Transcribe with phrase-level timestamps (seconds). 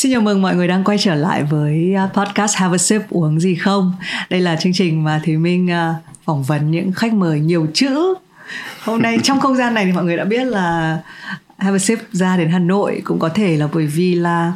[0.00, 3.02] Xin chào mừng mọi người đang quay trở lại với à, podcast Have a Sip
[3.10, 3.92] uống gì không.
[4.30, 8.14] Đây là chương trình mà Thùy Minh uh, phỏng vấn những khách mời nhiều chữ.
[8.82, 10.98] Hôm nay trong không gian này thì mọi người đã biết là
[11.58, 14.52] Have a Sip ra đến Hà Nội cũng có thể là bởi vì là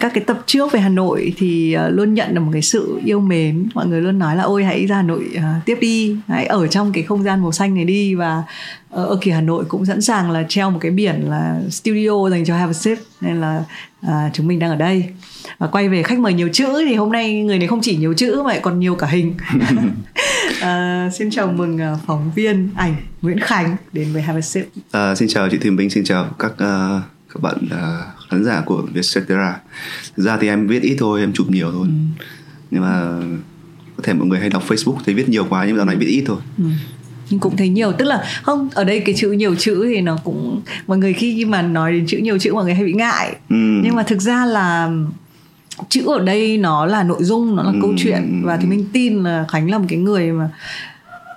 [0.00, 3.00] các cái tập trước về Hà Nội thì ờ, luôn nhận được một cái sự
[3.04, 3.68] yêu mến.
[3.74, 6.66] Mọi người luôn nói là ôi hãy ra Hà Nội uh, tiếp đi hãy ở
[6.66, 8.14] trong cái không gian màu xanh này đi.
[8.14, 8.42] Và
[8.90, 12.44] ở, kỳ Hà Nội cũng sẵn sàng là treo một cái biển là studio dành
[12.44, 13.64] cho Have a Sip nên là
[14.06, 15.04] uh, chúng mình đang ở đây.
[15.58, 18.14] Và quay về khách mời nhiều chữ thì hôm nay người này không chỉ nhiều
[18.14, 19.34] chữ mà còn nhiều cả hình.
[20.56, 24.66] Uh, xin chào mừng phóng viên ảnh Nguyễn Khánh đến với Have a Sip.
[24.76, 27.02] Uh, xin chào chị Thùy Minh xin chào các uh,
[27.34, 29.60] các bạn uh, khán giả của Vietcetera.
[30.16, 31.86] Thực ra thì em viết ít thôi em chụp nhiều thôi.
[31.86, 32.24] Ừ.
[32.70, 33.02] nhưng mà
[33.96, 36.06] có thể mọi người hay đọc Facebook thấy viết nhiều quá nhưng dạo này viết
[36.06, 36.38] ít thôi.
[36.58, 36.64] Ừ.
[37.30, 40.18] Nhưng cũng thấy nhiều tức là không ở đây cái chữ nhiều chữ thì nó
[40.24, 43.36] cũng mọi người khi mà nói đến chữ nhiều chữ mọi người hay bị ngại.
[43.48, 43.56] Ừ.
[43.84, 44.90] nhưng mà thực ra là
[45.88, 47.78] chữ ở đây nó là nội dung nó là ừ.
[47.82, 48.42] câu chuyện.
[48.44, 50.48] Và thì mình tin là khánh là một cái người mà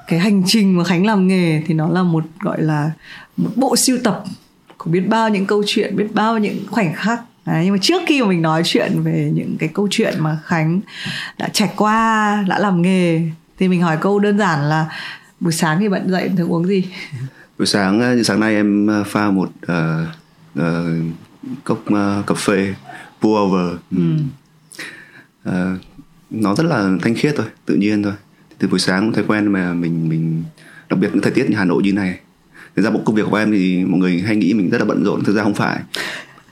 [0.07, 2.91] cái hành trình mà khánh làm nghề thì nó là một gọi là
[3.37, 4.23] một bộ siêu tập
[4.86, 7.22] có biết bao những câu chuyện biết bao những khoảnh khắc.
[7.45, 10.39] Đấy, nhưng mà trước khi mà mình nói chuyện về những cái câu chuyện mà
[10.45, 10.81] Khánh
[11.38, 13.22] đã trải qua đã làm nghề
[13.58, 14.86] thì mình hỏi câu đơn giản là
[15.39, 16.83] buổi sáng thì bạn dậy thường uống gì?
[17.58, 20.08] Buổi sáng ờ, sáng nay em ờ, pha một uh,
[20.59, 20.64] uh,
[21.64, 22.73] cốc uh, cà phê
[23.22, 23.97] pour over ừ.
[25.49, 25.80] uh,
[26.30, 28.14] nó rất là thanh khiết thôi tự nhiên thôi.
[28.58, 30.44] Từ buổi sáng thói quen mà mình mình
[30.89, 32.20] đặc biệt những thời tiết như Hà Nội như này
[32.75, 34.85] thực ra bộ công việc của em thì mọi người hay nghĩ mình rất là
[34.85, 35.79] bận rộn thực ra không phải.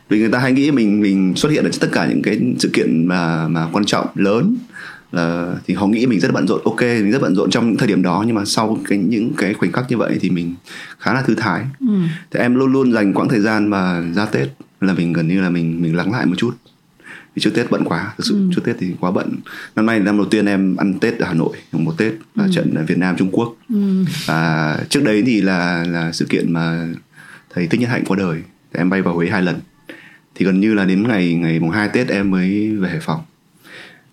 [0.10, 2.70] Vì người ta hay nghĩ mình mình xuất hiện ở tất cả những cái sự
[2.74, 4.56] kiện mà mà quan trọng lớn.
[5.12, 6.62] Là thì họ nghĩ mình rất là bận rộn.
[6.66, 9.32] Ok mình rất bận rộn trong những thời điểm đó nhưng mà sau cái những
[9.38, 10.56] cái khoảnh khắc như vậy thì mình
[11.00, 11.64] khá là thư thái.
[11.80, 11.94] Ừ.
[12.32, 14.48] thì em luôn luôn dành quãng thời gian mà ra tết
[14.82, 16.52] là mình gần như là mình mình lắng lại một chút
[17.36, 18.50] vì trước tết bận quá thực sự ừ.
[18.56, 19.30] trước tết thì quá bận
[19.76, 22.52] năm nay năm đầu tiên em ăn tết ở hà nội một tết là ừ.
[22.54, 24.06] trận việt nam trung quốc ừ.
[24.26, 26.88] và trước đấy thì là là sự kiện mà
[27.54, 28.42] thầy thích nhất hạnh qua đời
[28.74, 29.60] thì em bay vào huế hai lần
[30.36, 33.22] thì gần như là đến ngày ngày mùng hai tết em mới về hải phòng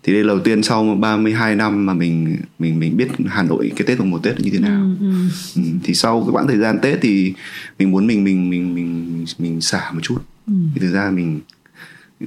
[0.03, 3.71] thì đây là đầu tiên sau 32 năm mà mình mình mình biết Hà Nội
[3.75, 4.81] cái Tết mùng một Tết như thế nào.
[4.81, 5.13] Ừ, ừ.
[5.55, 7.33] Ừ, thì sau cái quãng thời gian Tết thì
[7.79, 10.17] mình muốn mình mình mình mình mình xả một chút.
[10.47, 10.53] Ừ.
[10.73, 11.39] Thì thực ra mình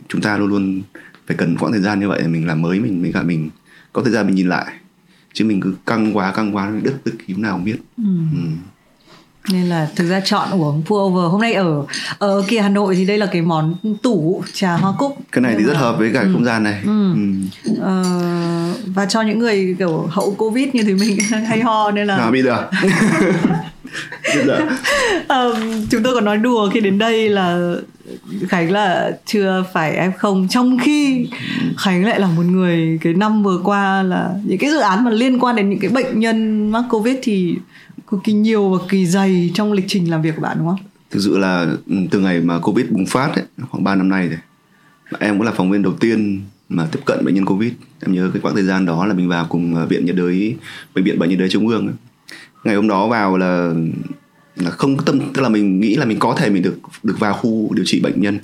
[0.08, 0.82] chúng ta luôn luôn
[1.26, 3.50] phải cần quãng thời gian như vậy để mình làm mới mình mình cả mình
[3.92, 4.66] có thời gian mình nhìn lại
[5.32, 8.04] chứ mình cứ căng quá căng quá đứt tức kiếm nào không biết ừ.
[8.32, 8.38] Ừ.
[9.52, 11.86] nên là thực ra chọn uống over hôm nay ở
[12.18, 15.54] ở kia Hà Nội thì đây là cái món tủ trà hoa cúc cái này
[15.58, 16.30] thì rất hợp với cả ừ.
[16.32, 17.14] không gian này ừ.
[17.14, 17.20] Ừ.
[17.80, 18.04] Ờ,
[18.86, 21.18] và cho những người kiểu hậu covid như thì mình
[21.48, 22.68] hay ho nên là nào bây giờ
[25.28, 27.74] um, chúng tôi còn nói đùa khi đến đây là
[28.48, 31.28] Khánh là chưa phải em không trong khi
[31.78, 35.10] Khánh lại là một người cái năm vừa qua là những cái dự án mà
[35.10, 37.56] liên quan đến những cái bệnh nhân mắc Covid thì
[38.14, 40.78] cực kỳ nhiều và kỳ dày trong lịch trình làm việc của bạn đúng không?
[41.10, 44.28] Thực sự là ừ, từ ngày mà Covid bùng phát ấy, khoảng 3 năm nay
[44.28, 44.38] rồi.
[45.18, 47.72] Em cũng là phóng viên đầu tiên mà tiếp cận bệnh nhân Covid.
[48.02, 50.56] Em nhớ cái quãng thời gian đó là mình vào cùng ờ, viện nhiệt đới
[50.94, 51.92] bệnh viện bệnh nhiệt đới trung ương
[52.64, 53.72] ngày hôm đó vào là
[54.56, 57.34] là không tâm tức là mình nghĩ là mình có thể mình được được vào
[57.34, 58.38] khu điều trị bệnh nhân.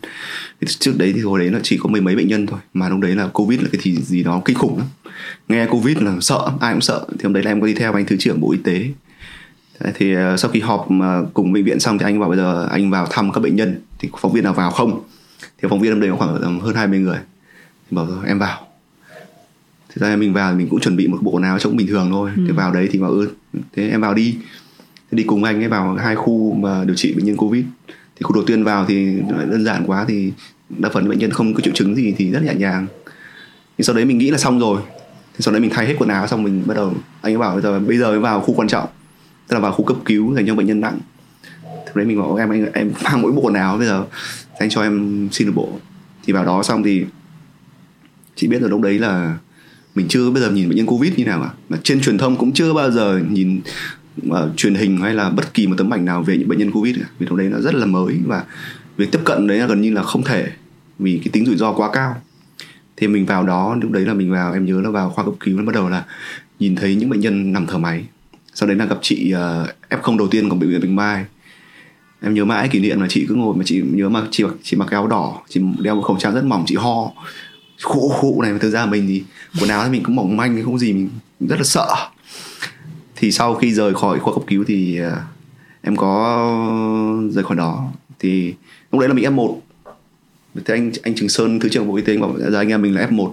[0.60, 2.88] Thì trước đấy thì hồi đấy là chỉ có mấy mấy bệnh nhân thôi mà
[2.88, 4.86] lúc đấy là covid là cái thì gì đó kinh khủng lắm.
[5.48, 7.06] Nghe covid là sợ ai cũng sợ.
[7.08, 8.88] Thì hôm đấy là em có đi theo anh thứ trưởng bộ y tế
[9.94, 12.68] thì uh, sau khi họp uh, cùng bệnh viện xong thì anh bảo bây giờ
[12.70, 15.02] anh vào thăm các bệnh nhân thì phóng viên nào vào không?
[15.62, 17.18] Thì phóng viên đấy có khoảng hơn 20 người.
[17.90, 18.66] Thì bảo em vào.
[19.88, 22.30] Thì ra mình vào mình cũng chuẩn bị một bộ nào trông bình thường thôi.
[22.36, 22.42] Ừ.
[22.46, 23.30] thì vào đấy thì bảo ừ
[23.76, 24.36] thế em vào đi.
[25.10, 27.64] Thì đi cùng anh ấy vào hai khu mà điều trị bệnh nhân covid.
[27.88, 30.32] Thì khu đầu tiên vào thì đơn giản quá thì
[30.68, 32.86] đa phần bệnh nhân không có triệu chứng gì thì rất nhẹ nhàng.
[33.78, 34.80] Thì sau đấy mình nghĩ là xong rồi.
[35.32, 37.52] Thì sau đấy mình thay hết quần áo xong mình bắt đầu anh ấy bảo
[37.52, 38.88] bây giờ bây giờ mới vào khu quan trọng
[39.50, 40.98] tức là vào khu cấp cứu dành cho bệnh nhân nặng.
[41.62, 44.04] Thì đấy mình bảo em anh em mang mỗi bộ quần áo bây giờ
[44.58, 45.68] anh cho em xin được bộ.
[46.24, 47.04] Thì vào đó xong thì
[48.36, 49.38] chị biết rồi lúc đấy là
[49.94, 52.36] mình chưa bây giờ nhìn bệnh nhân covid như nào cả mà trên truyền thông
[52.36, 53.60] cũng chưa bao giờ nhìn
[54.28, 56.72] uh, truyền hình hay là bất kỳ một tấm ảnh nào về những bệnh nhân
[56.72, 57.06] covid cả.
[57.18, 58.44] Vì lúc đấy nó rất là mới và
[58.96, 60.48] việc tiếp cận đấy là gần như là không thể
[60.98, 62.16] vì cái tính rủi ro quá cao.
[62.96, 65.34] Thì mình vào đó lúc đấy là mình vào em nhớ là vào khoa cấp
[65.40, 66.04] cứu nó bắt đầu là
[66.58, 68.04] nhìn thấy những bệnh nhân nằm thở máy
[68.54, 71.24] sau đấy là gặp chị ờ, uh, f0 đầu tiên của bệnh viện Bình Mai
[72.22, 74.54] em nhớ mãi kỷ niệm là chị cứ ngồi mà chị nhớ mà chị mặc
[74.62, 77.12] chị mặc áo đỏ chị đeo một khẩu trang rất mỏng chị ho.
[77.82, 79.22] Khụ khụ này mà thực ra mình thì
[79.60, 81.08] quần áo thì mình cũng mỏng manh không gì mình
[81.40, 81.94] rất là sợ.
[83.16, 85.12] Thì sau khi rời khỏi khoa cấp cứu thì uh,
[85.82, 87.88] em có rời khỏi đó.
[88.18, 88.54] Thì
[88.92, 89.60] lúc đấy là mình f 1
[90.64, 92.82] thế anh anh Trường Sơn thứ trưởng bộ y tế bảo dạ, dạ anh em
[92.82, 93.32] mình là F1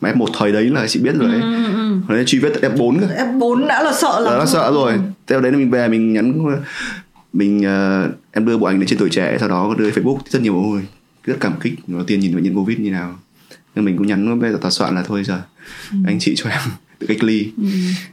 [0.00, 2.16] mà F1 thời đấy là chị biết rồi đấy ừ, ừ, ừ ừ.
[2.16, 2.24] ừ.
[2.26, 4.98] truy vết F4 cơ F4 đã là sợ lắm đã là sợ rồi ừ.
[5.26, 6.56] theo đấy là mình về mình nhắn
[7.32, 10.42] mình uh, em đưa bộ ảnh lên trên tuổi trẻ sau đó đưa Facebook rất
[10.42, 10.86] nhiều ôi
[11.24, 13.18] rất cảm kích đầu tiên nhìn bệnh nhân covid như nào
[13.74, 15.42] nhưng mình cũng nhắn bây giờ tòa soạn là thôi giờ
[15.92, 15.98] ừ.
[16.06, 16.60] anh chị cho em
[16.98, 17.64] tự cách ly ừ.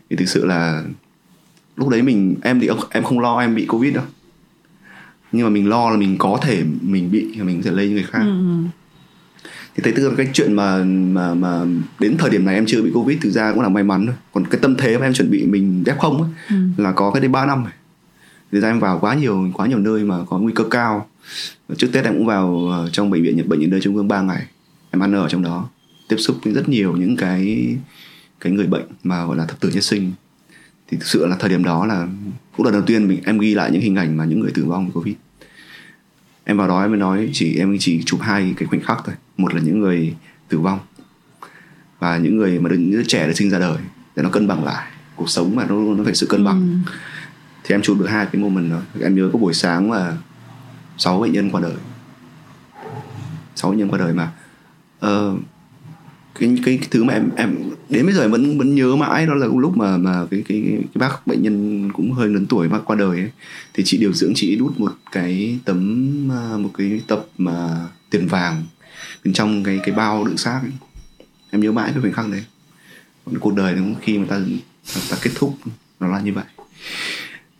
[0.10, 0.84] thì thực sự là
[1.76, 4.04] lúc đấy mình em thì em không lo em bị covid đâu
[5.32, 8.04] nhưng mà mình lo là mình có thể mình bị mình có thể lây người
[8.04, 8.64] khác ừ.
[9.76, 11.62] Thì thấy tức là cái chuyện mà mà mà
[12.00, 14.16] đến thời điểm này em chưa bị covid thực ra cũng là may mắn thôi.
[14.34, 16.56] Còn cái tâm thế mà em chuẩn bị mình f không ấy, ừ.
[16.78, 17.66] là có cái đến 3 năm
[18.52, 21.08] thực ra em vào quá nhiều quá nhiều nơi mà có nguy cơ cao.
[21.78, 24.08] Trước tết em cũng vào ờ, trong bệnh viện nhật bệnh nhiệt đới trung ương
[24.08, 24.46] 3 ngày.
[24.92, 25.70] Em ăn ở trong đó.
[26.10, 27.76] Tiếp xúc với rất nhiều những cái
[28.40, 30.12] cái người bệnh mà gọi là thập tử nhất sinh.
[30.88, 32.08] Thì thực sự là thời điểm đó là
[32.58, 34.66] cũng là đầu tiên mình em ghi lại những hình ảnh mà những người tử
[34.66, 35.16] vong vì covid
[36.46, 39.16] em vào đó em mới nói chỉ em chỉ chụp hai cái khoảnh khắc thôi.
[39.38, 40.16] Một là những người
[40.50, 40.80] tử vong
[42.00, 43.78] và những người mà những đứa trẻ được sinh ra đời
[44.16, 44.92] để nó cân bằng lại.
[45.16, 46.84] Cuộc sống mà nó nó phải sự cân bằng.
[46.86, 46.92] Ừ.
[47.64, 48.80] thì em chụp được hai cái moment đó.
[49.02, 50.18] Em nhớ có buổi sáng mà
[50.98, 51.76] sáu bệnh nhân qua đời.
[53.56, 54.32] Sáu bệnh nhân qua đời mà.
[55.06, 55.40] Uh,
[56.40, 57.56] cái, cái thứ mà em em
[57.90, 60.62] đến bây giờ em vẫn vẫn nhớ mãi đó là lúc mà mà cái cái
[60.68, 63.32] cái bác bệnh nhân cũng hơi lớn tuổi bác qua đời ấy.
[63.74, 68.28] Thì chị điều dưỡng chị đút một cái tấm à, một cái tập mà tiền
[68.28, 68.64] vàng
[69.24, 70.72] bên trong cái cái bao đựng xác ấy.
[71.52, 72.44] em nhớ mãi cái khoảnh khắc đấy.
[73.40, 74.40] Cuộc đời khi mà ta
[75.10, 75.58] ta kết thúc
[76.00, 76.46] nó là như vậy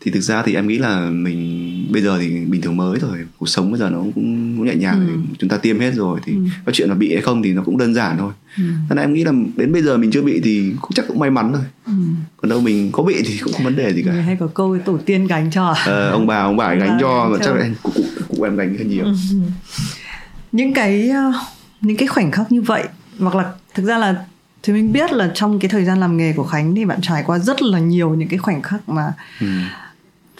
[0.06, 3.26] thì thực ra thì em nghĩ là mình bây giờ thì bình thường mới rồi
[3.38, 4.12] cuộc sống bây giờ nó cũng,
[4.56, 5.34] cũng nhẹ nhàng ừ.
[5.38, 6.38] chúng ta tiêm hết rồi thì ừ.
[6.66, 8.62] cái chuyện là bị hay không thì nó cũng đơn giản thôi ừ.
[8.88, 11.30] nên em nghĩ là đến bây giờ mình chưa bị thì cũng chắc cũng may
[11.30, 11.92] mắn thôi ừ.
[12.36, 14.78] còn đâu mình có bị thì cũng không vấn đề gì cả hay có câu
[14.84, 17.90] tổ tiên gánh cho ờ, ông bà ông bà gánh cho mà chắc là cụ,
[17.94, 19.14] cụ, cụ em gánh hơn nhiều ừ.
[20.52, 21.32] những cái ờ,
[21.80, 22.84] những cái khoảnh khắc như vậy
[23.18, 24.24] hoặc là thực ra là
[24.62, 27.22] thì mình biết là trong cái thời gian làm nghề của khánh thì bạn trải
[27.26, 29.46] qua rất là nhiều những cái khoảnh khắc mà ừ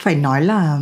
[0.06, 0.78] phải nói là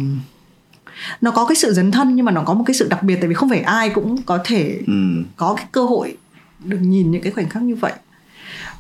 [1.21, 3.17] nó có cái sự dấn thân nhưng mà nó có một cái sự đặc biệt
[3.21, 5.23] tại vì không phải ai cũng có thể ừ.
[5.37, 6.17] có cái cơ hội
[6.65, 7.93] được nhìn những cái khoảnh khắc như vậy.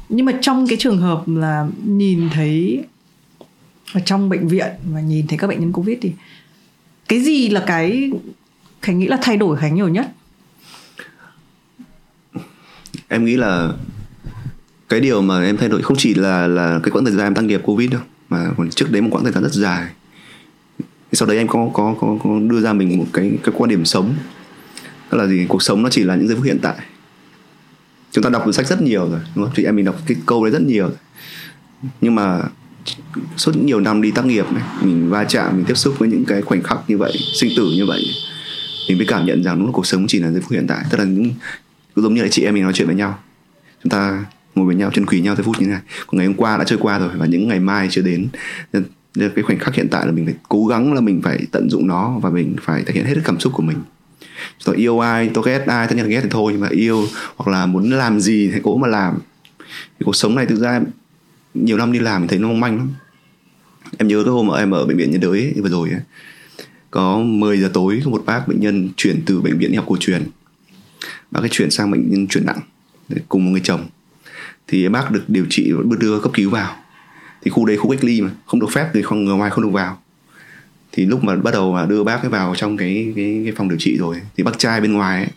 [0.08, 2.85] Nhưng mà trong cái trường hợp là nhìn thấy
[3.94, 6.12] ở trong bệnh viện và nhìn thấy các bệnh nhân covid thì
[7.08, 8.11] cái gì là cái
[8.82, 10.11] khánh nghĩ là thay đổi khánh nhiều nhất?
[13.08, 13.73] Em nghĩ là
[14.88, 17.35] cái điều mà em thay đổi không chỉ là là cái quãng thời gian em
[17.35, 19.90] tăng nghiệp covid đâu mà còn trước đấy một quãng thời gian rất dài
[21.14, 23.70] thì sau đấy em có có có, có đưa ra mình một cái cái quan
[23.70, 24.14] điểm sống.
[25.11, 25.46] Tức là gì?
[25.49, 26.75] Cuộc sống nó chỉ là những giây phút hiện tại.
[28.12, 29.55] Chúng ta đọc sách rất nhiều rồi đúng không?
[29.56, 30.96] Chị em mình đọc cái câu đấy rất nhiều rồi.
[32.00, 32.43] nhưng mà
[33.37, 36.25] suốt nhiều năm đi tác nghiệp này mình va chạm mình tiếp xúc với những
[36.25, 38.02] cái khoảnh khắc như vậy sinh tử như vậy
[38.88, 40.84] mình mới cảm nhận rằng đúng là cuộc sống chỉ là giây phút hiện tại.
[40.90, 41.31] Tức là những
[41.96, 43.19] giống như là chị em mình nói chuyện với nhau.
[43.82, 44.25] Chúng ta
[44.55, 45.81] ngồi với nhau chân quỳ nhau giây phút như thế này.
[46.06, 48.28] Còn ngày hôm qua đã trôi qua rồi và những ngày mai chưa đến
[49.14, 51.70] nên cái khoảnh khắc hiện tại là mình phải cố gắng là mình phải tận
[51.70, 53.78] dụng nó và mình phải thể hiện hết cảm xúc của mình.
[54.64, 57.06] Tôi yêu ai tôi ghét ai tất nhiên là ghét thì thôi nhưng mà yêu
[57.37, 59.19] hoặc là muốn làm gì thì cố mà làm.
[59.69, 60.81] Thì cuộc sống này thực ra
[61.55, 62.88] nhiều năm đi làm mình thấy nó mong manh lắm.
[63.99, 66.00] Em nhớ cái hôm mà em ở bệnh viện nhiệt đới vừa rồi ấy,
[66.90, 69.84] có 10 giờ tối có một bác bệnh nhân chuyển từ bệnh viện y học
[69.88, 70.26] cổ truyền.
[71.31, 72.61] Bác ấy chuyển sang bệnh nhân chuyển nặng
[73.28, 73.87] cùng một người chồng.
[74.66, 76.76] Thì bác được điều trị và đưa cấp cứu vào
[77.44, 79.64] thì khu đấy khu cách ly mà không được phép thì không người ngoài không
[79.64, 79.98] được vào.
[80.92, 83.68] Thì lúc mà bắt đầu mà đưa bác ấy vào trong cái cái, cái phòng
[83.68, 85.30] điều trị rồi thì bác trai bên ngoài ấy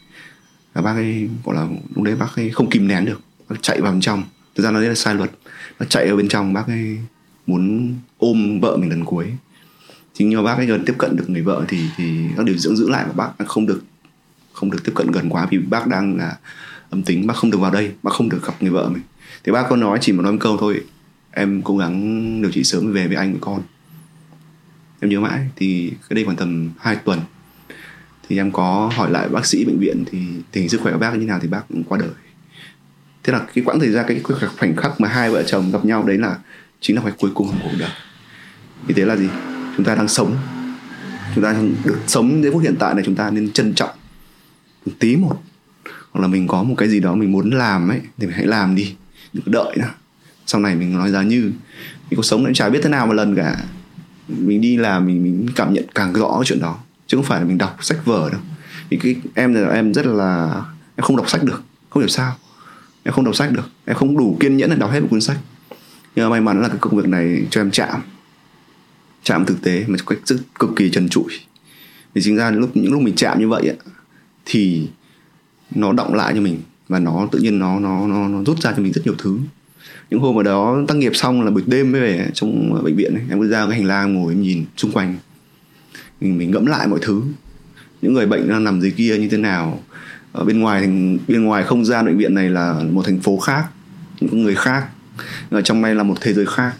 [0.76, 3.82] là bác ấy gọi là lúc đấy bác ấy không kìm nén được bác chạy
[3.82, 4.24] vào bên trong.
[4.56, 5.32] Thực ra nó đấy là sai luật
[5.80, 6.98] bác chạy ở bên trong bác ấy
[7.48, 9.26] muốn ôm vợ mình lần cuối.
[10.16, 12.58] Thì nhưng mà bác ấy gần tiếp cận được người vợ thì thì các điều
[12.58, 13.84] dưỡng giữ lại và bác không được
[14.54, 16.38] không được tiếp cận gần quá vì bác đang là
[16.90, 19.04] âm tính bác không được vào đây bác không được gặp người vợ mình.
[19.44, 20.82] Thì bác có nói chỉ một nói một câu thôi
[21.38, 23.62] em cố gắng điều trị sớm về với anh với con.
[25.00, 27.20] Em nhớ mãi, thì cái đây khoảng tầm 2 tuần,
[28.30, 30.20] thì em có hỏi lại bác sĩ bệnh viện thì
[30.52, 32.10] tình hình sức khỏe của bác như nào thì bác cũng qua đời.
[33.24, 34.22] Thế là cái quãng thời gian, cái
[34.58, 36.38] khoảnh khắc mà hai vợ chồng gặp nhau đấy là
[36.82, 37.90] chính là khoảnh cuối cùng của cuộc đời.
[38.88, 39.30] Vì thế là gì?
[39.78, 40.38] Chúng ta đang sống.
[41.36, 43.96] Chúng ta được sống đến phút hiện tại này, chúng ta nên trân trọng
[44.86, 45.44] một tí một.
[46.12, 48.46] Hoặc là mình có một cái gì đó mình muốn làm ấy, thì mình hãy
[48.46, 48.96] làm đi,
[49.34, 49.90] đừng đợi nữa
[50.48, 51.42] sau này mình nói ra như
[52.10, 53.58] mình cuộc sống em chả biết thế nào một lần cả.
[54.28, 57.40] Mình đi làm mình mình cảm nhận càng rõ cái chuyện đó chứ không phải
[57.40, 58.42] là mình đọc sách vở đâu.
[58.90, 60.62] Vì cái em là em rất là
[60.96, 62.36] em không đọc sách được không hiểu sao.
[63.04, 65.22] Em không đọc sách được em không đủ kiên nhẫn để đọc hết một cuốn
[65.22, 65.38] sách.
[66.16, 68.02] Nhưng mà may mắn là cái công việc này cho em chạm
[69.24, 71.40] chạm thực tế mà cách rất cực kỳ trần trụi.
[72.16, 73.78] Thì chính ra những lúc những lúc mình chạm như vậy
[74.46, 74.88] thì
[75.76, 78.72] nó động lại cho mình và nó tự nhiên nó nó nó, nó rút ra
[78.72, 79.40] cho mình rất nhiều thứ
[80.10, 83.14] những hôm ở đó tác nghiệp xong là buổi đêm mới về trong bệnh viện
[83.14, 85.16] ấy, em cứ ra cái hành lang ngồi em nhìn xung quanh.
[86.22, 87.22] Mình mình ngẫm lại mọi thứ.
[88.02, 89.80] Những người bệnh đang nằm dưới kia như thế nào.
[90.32, 93.38] Ở bên ngoài thành bên ngoài không gian bệnh viện này là một thành phố
[93.38, 93.66] khác
[94.22, 94.88] những người khác.
[95.50, 96.74] Ở trong này là một thế giới khác.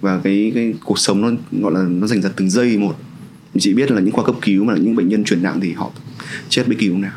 [0.00, 1.30] Và cái cái cuộc sống nó
[1.60, 2.96] gọi là nó dành ra từng giây một.
[3.54, 5.72] Mình chỉ biết là những khoa cấp cứu mà những bệnh nhân chuyển nặng thì
[5.72, 5.90] họ
[6.48, 7.12] chết bất kỳ lúc nào.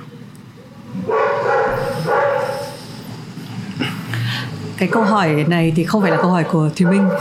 [4.84, 7.08] Cái câu hỏi này thì không phải là câu hỏi của Thùy Minh.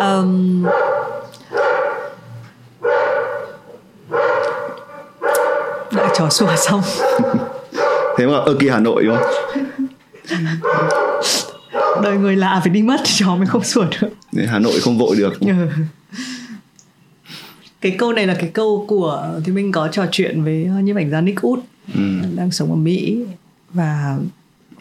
[0.00, 0.64] Um,
[5.92, 6.82] đợi trò xua xong.
[8.16, 9.26] Thế mà ở kia Hà Nội đúng không?
[12.02, 14.08] Đợi người lạ phải đi mất thì chó mới không sủa được.
[14.46, 15.40] Hà Nội không vội được.
[15.40, 15.52] Ừ.
[17.80, 21.10] cái câu này là cái câu của thì mình có trò chuyện với nhiếp ảnh
[21.10, 21.58] gia Nick Út
[21.94, 22.00] ừ.
[22.36, 23.24] đang sống ở Mỹ.
[23.70, 24.18] Và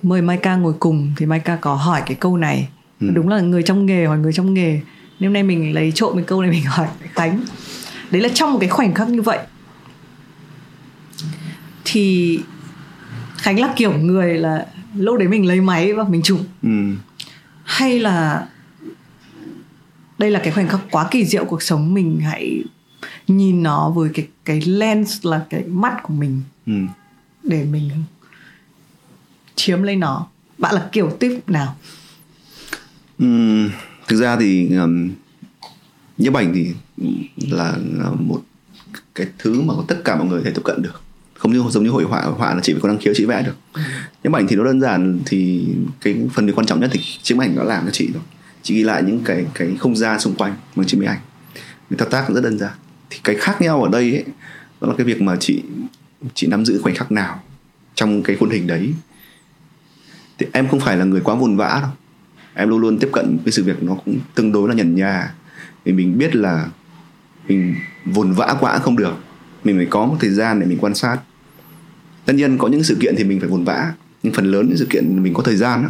[0.05, 2.69] mời Maika ngồi cùng thì Maika có hỏi cái câu này
[3.01, 3.09] ừ.
[3.13, 4.81] đúng là người trong nghề hỏi người trong nghề
[5.19, 7.41] nếu nay mình lấy trộm cái câu này mình hỏi Khánh
[8.11, 9.39] đấy là trong một cái khoảnh khắc như vậy
[11.85, 12.39] thì
[13.37, 16.69] Khánh là kiểu người là lúc đấy mình lấy máy và mình chụp ừ.
[17.63, 18.47] hay là
[20.17, 22.63] đây là cái khoảnh khắc quá kỳ diệu cuộc sống mình hãy
[23.27, 26.73] nhìn nó với cái cái lens là cái mắt của mình ừ.
[27.43, 27.89] để mình
[29.55, 30.27] chiếm lấy nó.
[30.57, 31.75] Bạn là kiểu tiếp nào?
[33.23, 33.69] Uhm,
[34.07, 35.11] thực ra thì um,
[36.17, 36.73] nhiếp ảnh thì
[37.37, 38.41] là, là một
[39.15, 41.01] cái thứ mà tất cả mọi người thể tiếp cận được.
[41.37, 43.41] Không như giống như hội họa hội họa là chỉ có năng khiếu chị vẽ
[43.41, 43.81] được.
[44.23, 45.65] Nhiếp ảnh thì nó đơn giản thì
[46.01, 48.23] cái phần quan trọng nhất thì chiếc ảnh nó làm cho chị thôi.
[48.61, 51.19] Chị ghi lại những cái cái không gian xung quanh bằng chiếc máy ảnh.
[51.89, 52.71] Người thao tác rất đơn giản.
[53.09, 54.23] Thì cái khác nhau ở đây ấy,
[54.81, 55.61] đó là cái việc mà chị
[56.33, 57.43] chị nắm giữ khoảnh khắc nào
[57.95, 58.93] trong cái khuôn hình đấy
[60.37, 61.91] thì em không phải là người quá vồn vã đâu.
[62.53, 65.33] Em luôn luôn tiếp cận với sự việc nó cũng tương đối là nhẩn nhà.
[65.85, 66.67] Vì mình biết là
[67.47, 67.75] mình
[68.05, 69.13] vồn vã quá không được.
[69.63, 71.17] Mình phải có một thời gian để mình quan sát.
[72.25, 73.93] Tất nhiên có những sự kiện thì mình phải vồn vã.
[74.23, 75.89] Nhưng phần lớn những sự kiện mình có thời gian đó,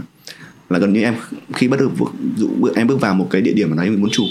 [0.69, 1.15] là gần như em
[1.53, 1.91] khi bắt được
[2.35, 4.25] dụ em bước vào một cái địa điểm mà đấy mình muốn chụp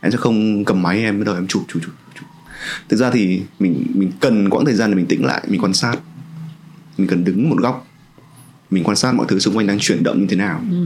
[0.00, 2.26] em sẽ không cầm máy em bắt đầu em chụp chụp chụp chụp.
[2.88, 5.74] Thực ra thì mình mình cần quãng thời gian để mình tĩnh lại mình quan
[5.74, 5.96] sát.
[6.98, 7.86] Mình cần đứng một góc
[8.72, 10.60] mình quan sát mọi thứ xung quanh đang chuyển động như thế nào.
[10.70, 10.76] Ừ.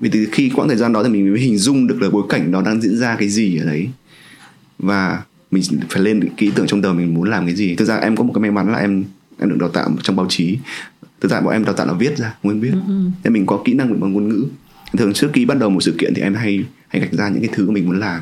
[0.00, 2.22] vì từ khi quãng thời gian đó thì mình mới hình dung được là bối
[2.28, 3.88] cảnh đó đang diễn ra cái gì ở đấy.
[4.78, 7.74] Và mình phải lên cái ý tưởng trong đầu mình muốn làm cái gì.
[7.74, 9.04] Thực ra em có một cái may mắn là em
[9.38, 10.58] em được đào tạo trong báo chí.
[11.20, 12.72] Thực ra bọn em đào tạo là viết ra muốn viết.
[12.72, 13.10] Ừ, ừ.
[13.24, 14.44] nên mình có kỹ năng bằng ngôn ngữ.
[14.98, 17.40] Thường trước khi bắt đầu một sự kiện thì em hay hay gạch ra những
[17.40, 18.20] cái thứ mình muốn làm.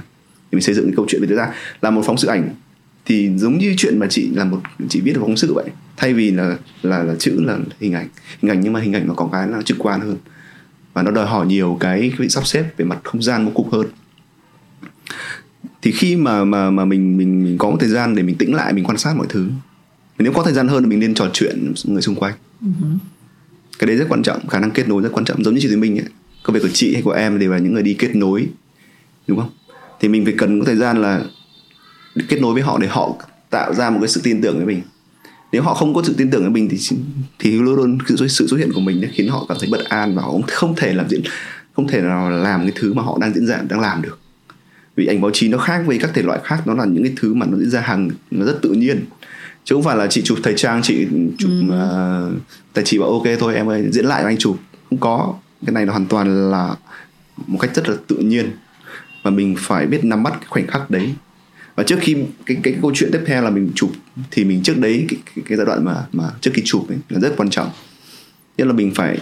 [0.51, 1.21] Thì mình xây dựng cái câu chuyện.
[1.21, 1.49] Về thực ra
[1.83, 2.49] là một phóng sự ảnh
[3.09, 5.71] thì giống như chuyện mà chị là một, chị viết được phóng sự vậy.
[5.97, 8.09] Thay vì là là là chữ là hình ảnh
[8.43, 10.17] hình ảnh nhưng mà hình ảnh nó có cái là trực quan hơn.
[10.93, 13.73] Và nó đòi hỏi nhiều cái cái sắp xếp về mặt không gian bố cục
[13.73, 13.87] hơn.
[15.83, 18.55] Thì khi mà mà mà mình mình mình có một thời gian để mình tĩnh
[18.55, 19.49] lại, mình quan sát mọi thứ,
[20.19, 22.35] nếu có thời gian hơn thì mình nên trò chuyện người xung quanh.
[22.63, 22.99] Uh-huh.
[23.79, 25.45] cái đấy rất quan trọng, khả năng kết nối rất quan trọng.
[25.45, 26.07] Giống như chị Thúy Minh ấy
[26.43, 28.49] công việc của chị hay của em đều là những người đi kết nối,
[29.27, 29.51] đúng không?
[30.01, 31.25] Thì mình phải cần có thời gian là
[32.29, 33.15] kết nối với họ để họ
[33.51, 34.83] tạo ra một cái sự tin tưởng với mình.
[35.53, 36.79] Nếu họ không có sự tin tưởng với mình thì
[37.39, 40.15] thì luôn luôn sự, sự xuất hiện của mình khiến họ cảm thấy bất an
[40.15, 41.23] và họ không thể làm diễn
[41.77, 44.19] không thể nào làm cái thứ mà họ đang diễn ra đang làm được.
[44.97, 47.13] Vì ảnh báo chí nó khác với các thể loại khác nó là những cái
[47.17, 49.05] thứ mà nó diễn ra hàng nó rất tự nhiên.
[49.65, 51.07] Chứ không phải là chị chụp thời trang chị
[51.39, 52.35] chụp ừ.
[52.35, 54.57] uh, tại chị bảo ok thôi em ơi diễn lại anh chụp.
[54.91, 55.35] Không có.
[55.67, 56.75] Cái này là hoàn toàn là
[57.47, 58.51] một cách rất là tự nhiên.
[59.23, 61.15] Và mình phải biết nắm bắt cái khoảnh khắc đấy
[61.79, 62.17] và trước khi
[62.47, 63.91] cái, cái câu chuyện tiếp theo là mình chụp
[64.31, 66.99] thì mình trước đấy cái, cái, cái giai đoạn mà mà trước khi chụp ấy
[67.09, 67.71] là rất quan trọng.
[68.57, 69.19] Nhất là mình phải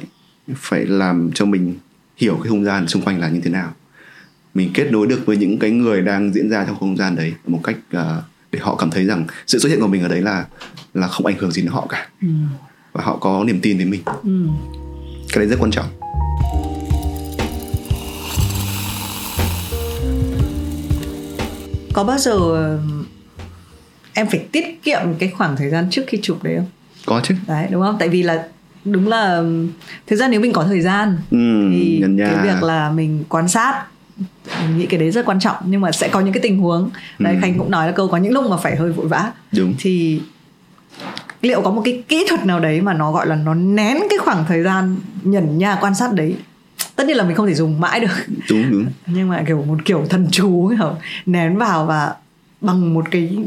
[0.54, 1.74] phải làm cho mình
[2.16, 3.72] hiểu cái không gian xung quanh là như thế nào.
[4.54, 7.32] Mình kết nối được với những cái người đang diễn ra trong không gian đấy
[7.46, 8.02] một cách uh,
[8.52, 10.46] để họ cảm thấy rằng sự xuất hiện của mình ở đấy là
[10.94, 12.08] là không ảnh hưởng gì đến họ cả.
[12.22, 12.28] Ừ.
[12.92, 14.02] và họ có niềm tin đến mình.
[14.22, 14.46] Ừ.
[15.32, 15.86] cái đấy rất quan trọng
[21.96, 22.78] có bao giờ
[24.12, 26.66] em phải tiết kiệm cái khoảng thời gian trước khi chụp đấy không?
[27.06, 27.34] Có chứ.
[27.46, 27.96] Đấy đúng không?
[27.98, 28.44] Tại vì là
[28.84, 29.42] đúng là
[30.06, 33.84] thực ra nếu mình có thời gian ừ, thì cái việc là mình quan sát
[34.60, 35.56] mình nghĩ cái đấy rất quan trọng.
[35.64, 36.90] Nhưng mà sẽ có những cái tình huống.
[37.18, 37.38] Đấy ừ.
[37.42, 39.32] khánh cũng nói là câu có những lúc mà phải hơi vội vã.
[39.52, 39.74] Đúng.
[39.78, 40.20] Thì
[41.42, 44.18] liệu có một cái kỹ thuật nào đấy mà nó gọi là nó nén cái
[44.18, 46.36] khoảng thời gian nhẩn nha quan sát đấy
[46.96, 48.36] tất nhiên là mình không thể dùng mãi được.
[48.50, 48.86] Đúng đúng.
[49.06, 52.14] Nhưng mà kiểu một kiểu thần chú kiểu nén vào và
[52.60, 53.38] bằng một cái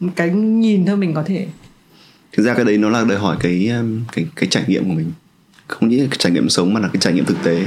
[0.00, 1.46] một cái nhìn thôi mình có thể.
[2.32, 4.94] Thực ra cái đấy nó là đòi hỏi cái um, cái cái trải nghiệm của
[4.94, 5.12] mình.
[5.66, 7.66] Không những cái trải nghiệm sống mà là cái trải nghiệm thực tế.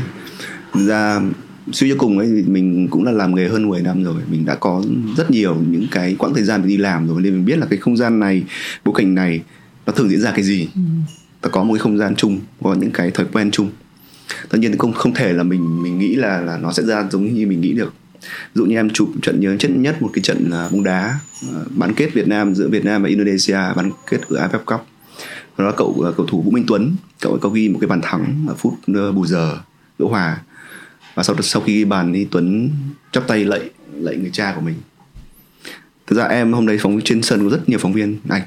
[0.73, 1.21] Thực ra
[1.71, 4.21] suy cho cùng ấy thì mình cũng là làm nghề hơn 10 năm rồi.
[4.31, 4.83] Mình đã có
[5.17, 7.65] rất nhiều những cái quãng thời gian mình đi làm rồi nên mình biết là
[7.69, 8.43] cái không gian này
[8.85, 9.41] bối cảnh này
[9.85, 10.67] nó thường diễn ra cái gì.
[10.75, 10.81] Ừ.
[11.41, 13.69] ta có một cái không gian chung có những cái thói quen chung
[14.49, 17.33] tất nhiên không không thể là mình mình nghĩ là là nó sẽ ra giống
[17.33, 17.93] như mình nghĩ được.
[18.21, 21.19] Ví dụ như em chụp trận nhớ nhất nhất một cái trận à, bóng đá
[21.53, 24.87] à, bán kết Việt Nam giữa Việt Nam và Indonesia, bán kết ở AFF Cup.
[25.57, 28.01] Đó là cậu à, cầu thủ Vũ Minh Tuấn, cậu có ghi một cái bàn
[28.03, 29.57] thắng ở phút bù giờ
[29.99, 30.41] đỗ hòa.
[31.15, 32.69] Và sau sau khi ghi bàn thì Tuấn
[33.11, 34.75] chắp tay lạy lạy người cha của mình.
[36.07, 38.41] Thực ra em hôm nay phóng trên sân có rất nhiều phóng viên ảnh.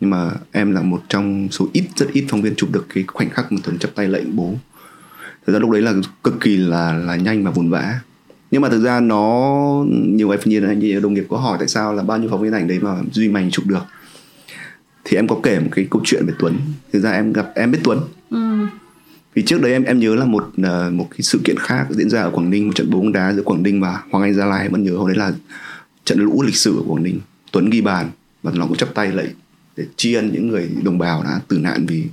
[0.00, 3.04] Nhưng mà em là một trong số ít, rất ít phóng viên chụp được cái
[3.06, 4.54] khoảnh khắc mà Tuấn chắp tay lạy bố
[5.48, 8.00] thực ra lúc đấy là cực kỳ là là nhanh và vồn vã.
[8.50, 11.94] Nhưng mà thực ra nó nhiều người nhiên anh đồng nghiệp có hỏi tại sao
[11.94, 13.82] là bao nhiêu phóng viên ảnh đấy mà duy mạnh chụp được?
[15.04, 16.56] Thì em có kể một cái câu chuyện về Tuấn.
[16.92, 18.00] Thực ra em gặp em biết Tuấn.
[18.30, 18.66] Ừ.
[19.34, 22.10] vì trước đấy em em nhớ là một uh, một cái sự kiện khác diễn
[22.10, 24.44] ra ở Quảng Ninh một trận bóng đá giữa Quảng Ninh và Hoàng Anh Gia
[24.44, 25.32] Lai vẫn nhớ hôm đấy là
[26.04, 27.20] trận lũ lịch sử ở Quảng Ninh.
[27.52, 28.10] Tuấn ghi bàn
[28.42, 29.28] và nó cũng chắp tay lạy
[29.76, 32.04] để tri ân những người đồng bào đã tử nạn vì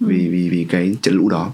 [0.00, 0.06] ừ.
[0.06, 1.52] vì vì vì cái trận lũ đó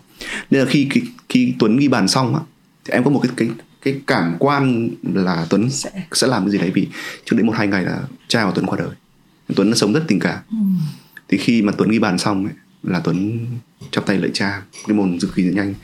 [0.51, 2.41] nên là khi khi, khi Tuấn ghi bàn xong á
[2.85, 3.49] thì em có một cái cái
[3.83, 5.91] cái cảm quan là Tuấn sẽ.
[6.13, 6.89] sẽ làm cái gì đấy vì
[7.25, 8.91] trước đến một hai ngày là cha của Tuấn qua đời.
[9.57, 10.39] Tuấn nó sống rất tình cảm.
[10.51, 10.57] Ừ.
[11.29, 13.47] thì khi mà Tuấn ghi bàn xong ấy, là Tuấn
[13.91, 15.75] chắp tay lạy cha cái môn cực kỳ nhanh.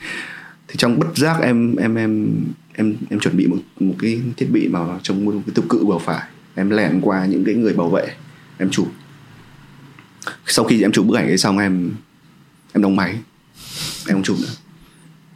[0.67, 2.29] Thì trong bất giác em em em
[2.73, 5.85] em em chuẩn bị một một cái thiết bị vào trong một cái tục cự
[5.85, 6.23] vào phải.
[6.55, 8.07] Em lẻn qua những cái người bảo vệ
[8.57, 8.87] em chụp.
[10.45, 11.91] Sau khi em chụp bức ảnh ấy xong em
[12.73, 13.15] em đóng máy
[14.07, 14.53] em không chụp nữa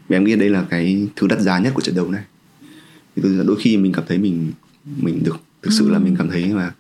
[0.08, 2.24] vì em nghĩ đây là cái thứ đắt giá nhất của trận đấu này
[3.16, 4.52] thì tôi đôi khi mình cảm thấy mình
[5.02, 5.92] mình được thực sự ừ.
[5.92, 6.72] là mình cảm thấy là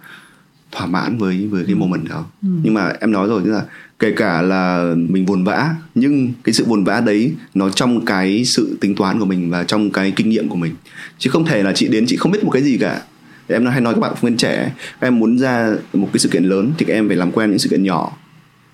[0.72, 1.78] thỏa mãn với với cái ừ.
[1.78, 2.48] moment đó ừ.
[2.64, 3.64] nhưng mà em nói rồi tức là
[4.00, 8.46] kể cả là mình buồn vã nhưng cái sự buồn vã đấy nó trong cái
[8.46, 10.76] sự tính toán của mình và trong cái kinh nghiệm của mình
[11.18, 13.02] chứ không thể là chị đến chị không biết một cái gì cả
[13.48, 16.30] em hay nói các bạn phụ huynh trẻ các em muốn ra một cái sự
[16.30, 18.18] kiện lớn thì các em phải làm quen những sự kiện nhỏ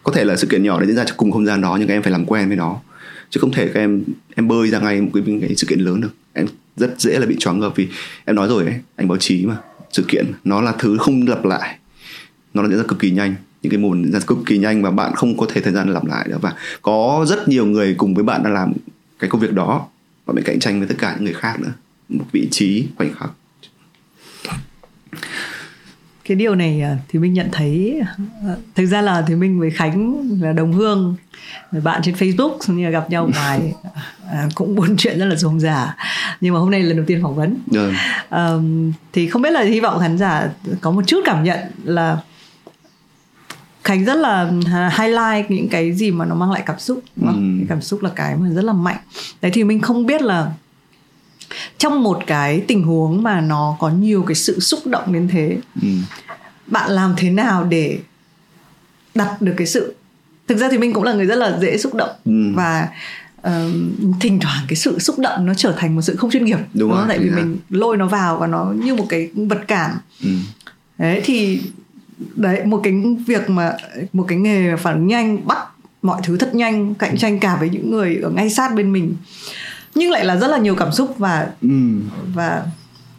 [0.04, 1.88] có thể là sự kiện nhỏ để diễn ra trong cùng không gian đó nhưng
[1.88, 2.80] các em phải làm quen với nó.
[3.30, 4.04] Chứ không thể các em
[4.36, 6.12] em bơi ra ngay một cái, cái sự kiện lớn được.
[6.34, 6.46] Em
[6.78, 7.88] rất dễ là bị choáng ngợp vì
[8.26, 9.58] em nói rồi ấy anh báo chí mà
[9.92, 11.78] sự kiện nó là thứ không lặp lại.
[12.54, 14.92] Nó diễn ra cực kỳ nhanh những cái môn diễn ra cực kỳ nhanh và
[14.92, 18.14] bạn không có thể thời gian lặp lại nữa và có rất nhiều người cùng
[18.14, 18.74] với bạn đang làm
[19.20, 19.88] cái công việc đó
[20.26, 21.72] và phải cạnh tranh với tất cả những người khác nữa.
[22.10, 23.30] Một vị trí khoảnh khắc
[26.26, 28.02] cái điều này à, thì mình nhận thấy
[28.48, 31.16] à, thực ra là thì mình với khánh là đồng hương
[31.84, 33.74] bạn trên facebook như là gặp nhau ngoài
[34.32, 35.96] à, cũng buôn chuyện rất là rôm rả
[36.42, 37.94] nhưng mà hôm nay lần đầu tiên phỏng vấn yeah.
[38.30, 40.50] um, thì không biết là hy vọng khán giả
[40.82, 42.18] có một chút cảm nhận là
[43.84, 44.52] khánh rất là
[44.98, 47.36] highlight những cái gì mà nó mang lại cảm xúc đúng không?
[47.36, 47.60] Ừ.
[47.60, 48.98] cái cảm xúc là cái mà rất là mạnh
[49.42, 50.52] đấy thì mình không biết là
[51.78, 55.58] trong một cái tình huống mà nó có nhiều cái sự xúc động đến thế
[55.82, 55.88] ừ.
[56.68, 58.00] bạn làm thế nào để
[59.16, 59.96] đặt được cái sự
[60.48, 62.54] thực ra thì mình cũng là người rất là dễ xúc động ừ.
[62.56, 62.88] và
[63.48, 63.52] uh,
[64.20, 66.90] thỉnh thoảng cái sự xúc động nó trở thành một sự không chuyên nghiệp đúng,
[66.90, 67.06] đúng không?
[67.08, 70.30] tại vì mình lôi nó vào và nó như một cái vật cản ừ.
[70.98, 71.62] đấy thì
[72.36, 72.94] đấy một cái
[73.28, 73.74] việc mà
[74.14, 75.58] một cái nghề phản ứng nhanh bắt
[76.02, 79.16] mọi thứ thật nhanh cạnh tranh cả với những người ở ngay sát bên mình
[79.96, 81.70] nhưng lại là rất là nhiều cảm xúc và ừ.
[82.34, 82.66] và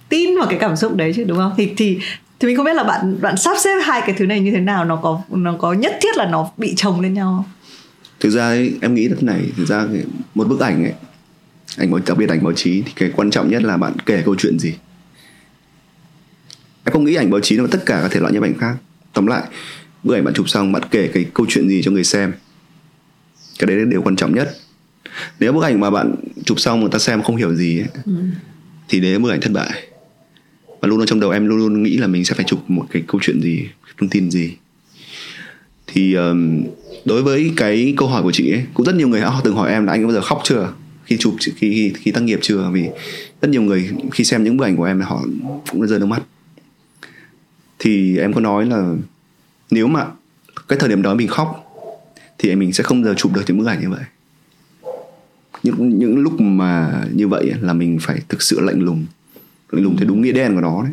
[0.09, 1.53] tin vào cái cảm xúc đấy chứ đúng không?
[1.57, 1.99] Thì thì
[2.41, 4.61] thì mình không biết là bạn bạn sắp xếp hai cái thứ này như thế
[4.61, 7.53] nào nó có nó có nhất thiết là nó bị chồng lên nhau không?
[8.21, 9.87] thực ra ấy, em nghĩ là thế này thực ra
[10.35, 10.93] một bức ảnh ấy
[11.77, 14.23] ảnh báo đặc biệt ảnh báo chí thì cái quan trọng nhất là bạn kể
[14.25, 14.75] câu chuyện gì.
[16.85, 18.77] Em không nghĩ ảnh báo chí nó tất cả các thể loại nhiếp ảnh khác.
[19.13, 19.43] Tóm lại
[20.03, 22.33] bức ảnh bạn chụp xong bạn kể cái câu chuyện gì cho người xem.
[23.59, 24.57] Cái đấy là điều quan trọng nhất
[25.41, 28.13] nếu bức ảnh mà bạn chụp xong người ta xem không hiểu gì ấy, ừ.
[28.89, 29.83] thì đấy là bức ảnh thất bại.
[30.81, 32.87] Và luôn ở trong đầu em luôn luôn nghĩ là mình sẽ phải chụp một
[32.91, 34.53] cái câu chuyện gì thông tin gì.
[35.87, 36.65] Thì um,
[37.05, 39.71] đối với cái câu hỏi của chị ấy cũng rất nhiều người họ từng hỏi
[39.71, 40.73] em là anh có bao giờ khóc chưa?
[41.05, 42.71] Khi chụp khi khi, khi tác nghiệp chưa?
[42.73, 42.89] Vì
[43.43, 45.25] rất nhiều người khi xem những bức ảnh của em họ
[45.71, 46.23] cũng rơi nước mắt.
[47.79, 48.95] Thì em có nói là
[49.71, 50.07] nếu mà
[50.69, 51.61] cái thời điểm đó mình khóc
[52.39, 54.01] thì mình sẽ không giờ chụp được những bức ảnh như vậy
[55.65, 59.07] những những lúc mà như vậy là mình phải thực sự lạnh lùng.
[59.71, 60.93] Lạnh lùng theo đúng nghĩa đen của nó đấy.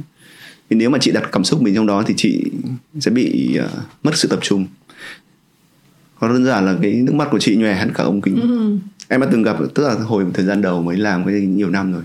[0.69, 2.51] Vì nếu mà chị đặt cảm xúc mình trong đó thì chị
[2.99, 4.65] sẽ bị uh, mất sự tập trung.
[6.19, 8.41] Có đơn giản là cái nước mắt của chị nhòe hẳn cả ông kính.
[8.41, 8.77] Ừ.
[9.07, 11.93] em đã từng gặp tức là hồi thời gian đầu mới làm cái nhiều năm
[11.93, 12.03] rồi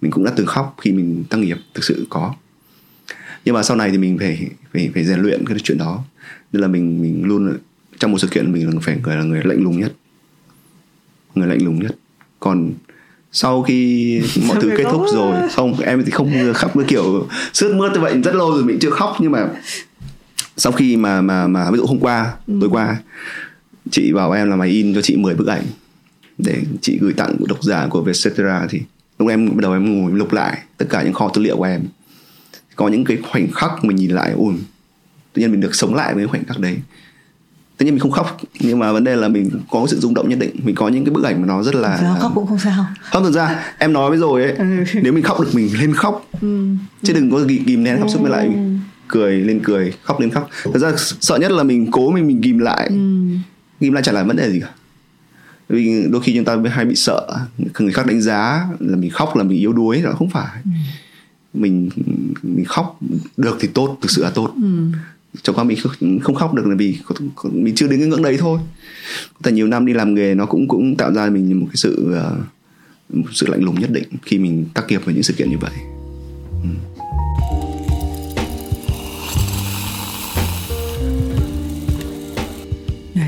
[0.00, 2.34] mình cũng đã từng khóc khi mình tăng nghiệp thực sự có.
[3.44, 6.04] Nhưng mà sau này thì mình phải phải phải rèn luyện cái chuyện đó.
[6.52, 7.56] Nên là mình mình luôn
[7.98, 9.92] trong một sự kiện mình là phải người là người lạnh lùng nhất.
[11.34, 11.96] Người lạnh lùng nhất
[12.40, 12.72] còn
[13.32, 17.74] sau khi mọi thứ kết thúc rồi không em thì không khóc với kiểu sướt
[17.74, 19.16] mướt như vậy rất lâu rồi mình chưa khóc.
[19.20, 19.48] Nhưng mà
[20.56, 22.58] sau khi mà mà mà ví dụ hôm qua ừ.
[22.60, 22.96] tối qua
[23.90, 25.64] chị bảo em là mày in cho chị 10 bức ảnh
[26.38, 28.80] để chị gửi tặng độc giả của Vietcetera thì
[29.18, 31.64] lúc em bắt đầu em ngồi lục lại tất cả những kho tư liệu của
[31.64, 31.82] em.
[32.76, 34.54] Có những cái khoảnh khắc mình nhìn lại ui
[35.32, 36.76] tự nhiên mình được sống lại với khoảnh khắc đấy
[37.78, 40.28] tất nhiên mình không khóc nhưng mà vấn đề là mình có sự rung động
[40.28, 42.46] nhất định mình có những cái bức ảnh mà nó rất là Đó, khóc cũng
[42.46, 44.64] không sao không thực ra em nói với rồi ấy ừ.
[45.02, 46.68] nếu mình khóc được mình lên khóc ừ.
[47.02, 48.60] chứ đừng có kìm nén khóc sức mới lại ừ.
[49.08, 52.40] cười lên cười khóc lên khóc thực ra sợ nhất là mình cố mình mình
[52.40, 53.24] ghim lại ừ.
[53.80, 54.70] ghim lại chả là vấn đề gì cả
[55.68, 57.26] vì đôi khi chúng ta hay bị sợ
[57.78, 60.70] người khác đánh giá là mình khóc là mình yếu đuối là không phải ừ.
[61.54, 61.90] mình
[62.42, 63.00] mình khóc
[63.36, 64.92] được thì tốt thực sự là tốt ừ
[65.42, 65.78] chẳng qua mình
[66.22, 66.98] không khóc được là vì
[67.52, 68.60] mình chưa đến cái ngưỡng đấy thôi.
[69.42, 72.14] Tại nhiều năm đi làm nghề nó cũng cũng tạo ra mình một cái sự
[72.18, 75.50] uh, một sự lạnh lùng nhất định khi mình tác nghiệp vào những sự kiện
[75.50, 75.72] như vậy.
[76.62, 76.68] Ừ.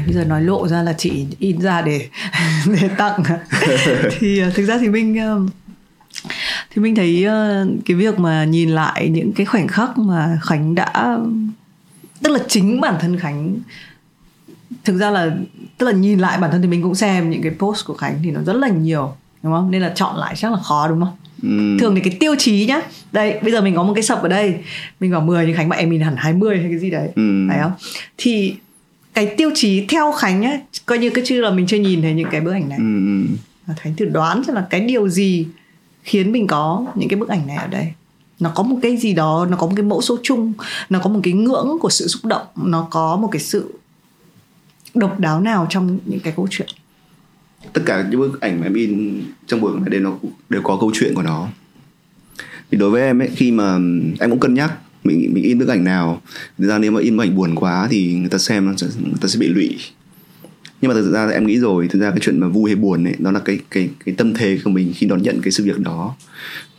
[0.06, 2.08] bây giờ nói lộ ra là chị in ra để
[2.66, 3.22] để tặng.
[4.18, 5.50] Thì uh, thực ra thì mình uh,
[6.70, 7.26] thì mình thấy
[7.84, 11.18] cái việc mà nhìn lại những cái khoảnh khắc mà khánh đã
[12.22, 13.56] tức là chính bản thân khánh
[14.84, 15.36] thực ra là
[15.78, 18.18] tức là nhìn lại bản thân thì mình cũng xem những cái post của khánh
[18.24, 21.00] thì nó rất là nhiều đúng không nên là chọn lại chắc là khó đúng
[21.00, 21.76] không Ừ.
[21.80, 22.80] thường thì cái tiêu chí nhá
[23.12, 24.54] đây bây giờ mình có một cái sập ở đây
[25.00, 27.46] mình bảo 10 nhưng khánh bảo em nhìn hẳn 20 hay cái gì đấy ừ.
[27.48, 27.72] phải không
[28.18, 28.54] thì
[29.14, 32.12] cái tiêu chí theo khánh nhá coi như cái chứ là mình chưa nhìn thấy
[32.12, 33.26] những cái bức ảnh này ừ.
[33.66, 33.74] ừ.
[33.78, 35.46] khánh thử đoán xem là cái điều gì
[36.02, 37.92] khiến mình có những cái bức ảnh này ở đây
[38.40, 40.52] nó có một cái gì đó nó có một cái mẫu số chung
[40.90, 43.74] nó có một cái ngưỡng của sự xúc động nó có một cái sự
[44.94, 46.68] độc đáo nào trong những cái câu chuyện?
[47.72, 50.12] Tất cả những bức ảnh mà em in trong buổi này đều nó
[50.48, 51.48] đều có câu chuyện của nó.
[52.70, 53.78] Vì đối với em ấy khi mà
[54.20, 54.72] em cũng cân nhắc
[55.04, 56.22] mình mình in bức ảnh nào
[56.58, 58.86] thực ra nếu mà in bức ảnh buồn quá thì người ta xem nó sẽ,
[59.02, 59.78] người ta sẽ bị lụy
[60.80, 63.04] nhưng mà thực ra em nghĩ rồi thực ra cái chuyện mà vui hay buồn
[63.04, 65.64] ấy đó là cái cái cái tâm thế của mình khi đón nhận cái sự
[65.64, 66.16] việc đó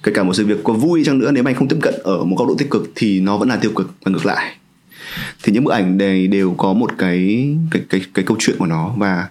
[0.04, 1.94] kể cả một sự việc có vui chăng nữa nếu mà anh không tiếp cận
[2.04, 4.56] ở một góc độ tích cực thì nó vẫn là tiêu cực và ngược lại
[5.44, 8.66] thì những bức ảnh này đều có một cái cái cái cái câu chuyện của
[8.66, 9.30] nó và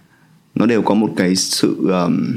[0.55, 2.29] nó đều có một cái sự um,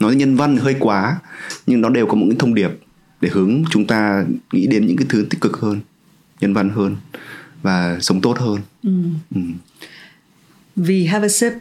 [0.00, 1.18] nói nhân văn hơi quá
[1.66, 2.70] nhưng nó đều có một cái thông điệp
[3.20, 5.80] để hướng chúng ta nghĩ đến những cái thứ tích cực hơn
[6.40, 6.96] nhân văn hơn
[7.62, 8.90] và sống tốt hơn ừ.
[9.34, 9.40] Ừ.
[10.82, 11.52] vì have a sip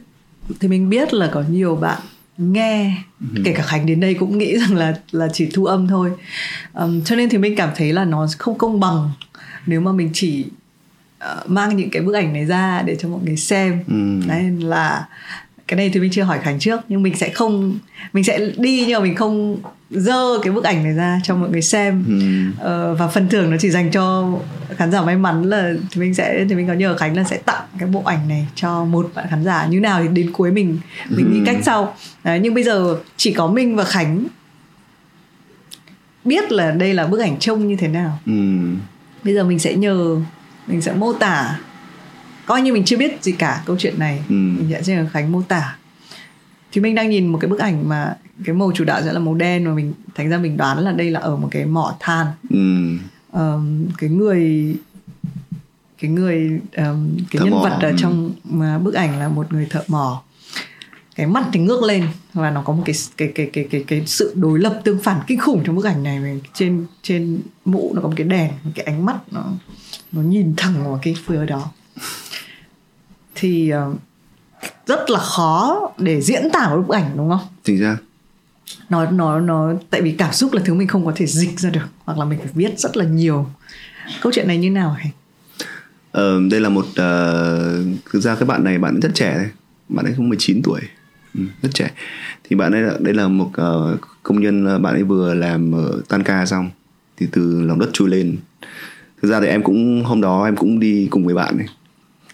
[0.59, 2.01] thì mình biết là có nhiều bạn
[2.37, 2.93] nghe
[3.35, 3.41] ừ.
[3.45, 6.11] kể cả khánh đến đây cũng nghĩ rằng là là chỉ thu âm thôi
[6.73, 9.11] um, cho nên thì mình cảm thấy là nó không công bằng
[9.65, 10.45] nếu mà mình chỉ
[11.23, 14.27] uh, mang những cái bức ảnh này ra để cho mọi người xem ừ.
[14.27, 15.07] đấy là
[15.67, 17.79] cái này thì mình chưa hỏi khánh trước nhưng mình sẽ không
[18.13, 19.57] mình sẽ đi nhưng mà mình không
[19.91, 22.63] dơ cái bức ảnh này ra cho mọi người xem ừ.
[22.63, 24.33] ờ, và phần thưởng nó chỉ dành cho
[24.75, 27.37] khán giả may mắn là thì mình sẽ thì mình có nhờ khánh là sẽ
[27.37, 30.51] tặng cái bộ ảnh này cho một bạn khán giả như nào thì đến cuối
[30.51, 31.31] mình mình ừ.
[31.31, 34.25] nghĩ cách sau Đấy, nhưng bây giờ chỉ có mình và khánh
[36.25, 38.33] biết là đây là bức ảnh trông như thế nào ừ.
[39.23, 40.15] bây giờ mình sẽ nhờ
[40.67, 41.59] mình sẽ mô tả
[42.45, 44.33] coi như mình chưa biết gì cả câu chuyện này ừ.
[44.33, 45.75] mình sẽ nhờ khánh mô tả
[46.71, 49.19] thì mình đang nhìn một cái bức ảnh mà cái màu chủ đạo sẽ là
[49.19, 51.95] màu đen và mình thành ra mình đoán là đây là ở một cái mỏ
[51.99, 52.85] than ừ.
[53.31, 54.75] um, cái người
[56.01, 57.59] cái người um, cái thợ nhân mỏ.
[57.63, 57.95] vật ở ừ.
[57.97, 60.23] trong mà bức ảnh là một người thợ mỏ
[61.15, 64.03] cái mắt thì ngước lên và nó có một cái cái cái cái cái cái
[64.05, 68.01] sự đối lập tương phản kinh khủng trong bức ảnh này trên trên mũ nó
[68.01, 69.45] có một cái đèn một cái ánh mắt nó
[70.11, 71.71] nó nhìn thẳng vào cái phía đó
[73.35, 73.99] thì uh,
[74.87, 77.47] rất là khó để diễn tả một bức ảnh đúng không?
[77.63, 77.97] Chính ra.
[78.89, 81.69] Nó nó nó tại vì cảm xúc là thứ mình không có thể dịch ra
[81.69, 83.47] được hoặc là mình phải viết rất là nhiều.
[84.21, 85.05] Câu chuyện này như nào hả?
[86.11, 86.95] Ờ, đây là một uh,
[88.11, 89.49] thực ra cái bạn này bạn rất trẻ đấy.
[89.89, 90.81] Bạn ấy không 19 tuổi.
[91.35, 91.91] Ừ, rất trẻ.
[92.43, 96.01] Thì bạn ấy là đây là một uh, công nhân bạn ấy vừa làm ở
[96.09, 96.69] tan ca xong
[97.17, 98.37] thì từ lòng đất chui lên.
[99.21, 101.67] Thực ra thì em cũng hôm đó em cũng đi cùng với bạn ấy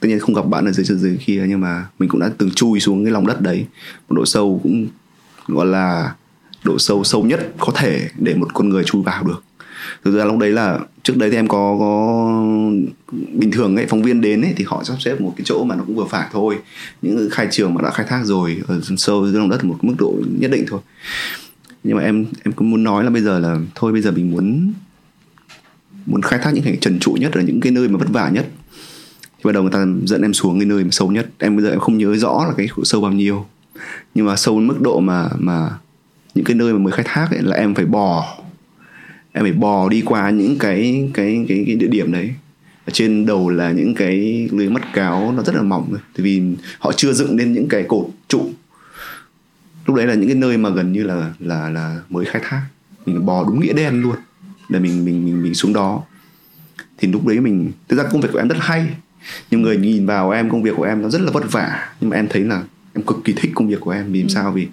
[0.05, 2.29] tất nhiên không gặp bạn ở dưới chân dưới kia, nhưng mà mình cũng đã
[2.37, 3.65] từng chui xuống cái lòng đất đấy.
[4.09, 4.87] Một độ sâu cũng,
[5.47, 6.15] gọi là,
[6.63, 9.43] độ sâu sâu nhất có thể để một con người chui vào được.
[10.03, 12.27] Thực ra lúc đấy là, trước đấy thì em có có
[13.31, 15.75] bình thường ấy, phóng viên đến ấy, thì họ sắp xếp một cái chỗ mà
[15.75, 16.57] nó cũng vừa phải thôi.
[17.01, 19.95] Những khai trường mà đã khai thác rồi, ở sâu, dưới lòng đất một mức
[19.99, 20.81] độ nhất định thôi.
[21.83, 24.31] Nhưng mà em em cũng muốn nói là bây giờ là, thôi bây giờ mình
[24.31, 24.73] muốn
[26.05, 28.29] muốn khai thác những hình trần trụ nhất ở những cái nơi mà vất vả
[28.29, 28.45] nhất
[29.45, 31.29] bắt đầu người ta dẫn em xuống cái nơi mà sâu nhất.
[31.39, 33.45] Em bây giờ em không nhớ rõ là cái sâu bao nhiêu.
[34.15, 35.69] Nhưng mà sâu đến mức độ mà mà
[36.35, 38.37] những cái nơi mà mới khai thác ấy là em phải bò.
[39.31, 42.33] Em phải bò đi qua những cái cái cái, cái địa điểm đấy.
[42.85, 46.23] Ở trên đầu là những cái lưới mắt cáo nó rất là mỏng rồi tại
[46.23, 46.41] vì
[46.79, 48.49] họ chưa dựng lên những cái cột trụ.
[49.85, 52.61] Lúc đấy là những cái nơi mà gần như là là là mới khai thác.
[53.05, 54.15] Mình bò đúng nghĩa đen luôn.
[54.69, 56.03] Để mình mình mình mình xuống đó.
[56.97, 58.87] Thì lúc đấy mình thực ra công việc của em rất hay
[59.51, 62.09] nhưng người nhìn vào em công việc của em nó rất là vất vả nhưng
[62.09, 62.63] mà em thấy là
[62.95, 64.33] em cực kỳ thích công việc của em vì làm ừ.
[64.33, 64.51] sao?
[64.51, 64.67] Vì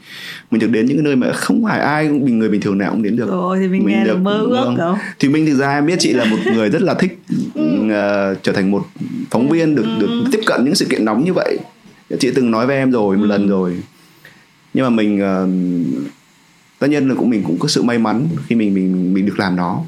[0.50, 2.90] mình được đến những cái nơi mà không phải ai mình người bình thường nào
[2.90, 3.28] cũng đến được.
[3.28, 5.96] Rồi thì mình, mình nghe được mơ ước không thì mình thực ra em biết
[5.98, 7.18] chị là một người rất là thích
[7.58, 7.92] uh,
[8.42, 8.86] trở thành một
[9.30, 10.24] phóng viên được được ừ.
[10.32, 11.58] tiếp cận những sự kiện nóng như vậy.
[12.20, 13.28] Chị từng nói với em rồi một ừ.
[13.28, 13.76] lần rồi.
[14.74, 15.48] Nhưng mà mình uh,
[16.78, 19.38] tất nhiên là cũng mình cũng có sự may mắn khi mình mình mình được
[19.38, 19.80] làm nó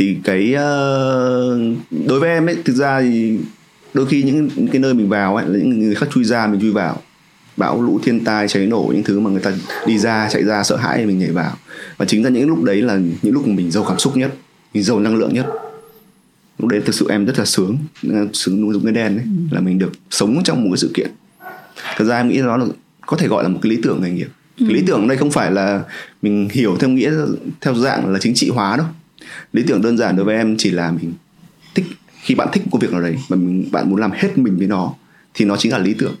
[0.00, 1.76] thì cái uh,
[2.08, 3.38] đối với em ấy thực ra thì
[3.94, 6.60] đôi khi những, cái nơi mình vào ấy là những người khác chui ra mình
[6.60, 6.98] chui vào.
[7.56, 9.52] Bão lũ thiên tai cháy nổ những thứ mà người ta
[9.86, 11.56] đi ra chạy ra sợ hãi thì mình nhảy vào.
[11.96, 14.34] Và chính ra những lúc đấy là những lúc mình giàu cảm xúc nhất
[14.74, 15.46] mình giàu năng lượng nhất.
[16.58, 17.78] Lúc đấy thực sự em rất là sướng
[18.32, 19.54] sướng dùng cái đen đấy ừ.
[19.56, 21.10] là mình được sống trong một cái sự kiện.
[21.96, 22.66] Thật ra em nghĩ đó là
[23.06, 24.28] có thể gọi là một cái lý tưởng nghề nghiệp.
[24.58, 24.64] Ừ.
[24.68, 25.82] cái lý tưởng đây không phải là
[26.22, 27.12] mình hiểu theo nghĩa
[27.60, 28.86] theo dạng là chính trị hóa đâu
[29.52, 31.12] lý tưởng đơn giản đối với em chỉ là mình
[31.74, 31.84] thích
[32.22, 34.66] khi bạn thích công việc nào đấy mà mình, bạn muốn làm hết mình với
[34.66, 34.94] nó
[35.34, 36.14] thì nó chính là lý tưởng.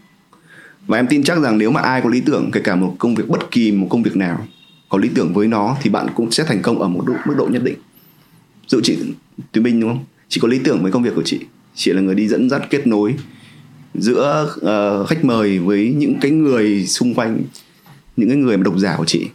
[0.86, 3.14] Và em tin chắc rằng nếu mà ai có lý tưởng kể cả một công
[3.14, 4.46] việc bất kỳ một công việc nào
[4.88, 7.34] có lý tưởng với nó thì bạn cũng sẽ thành công ở một độ, mức
[7.38, 7.76] độ nhất định.
[8.68, 8.98] Dụ chị
[9.52, 10.04] Thùy Minh đúng không?
[10.28, 11.40] Chị có lý tưởng với công việc của chị.
[11.74, 13.14] Chị là người đi dẫn dắt kết nối
[13.94, 17.42] giữa uh, khách mời với những cái người xung quanh
[18.16, 19.26] những cái người mà độc giả của chị.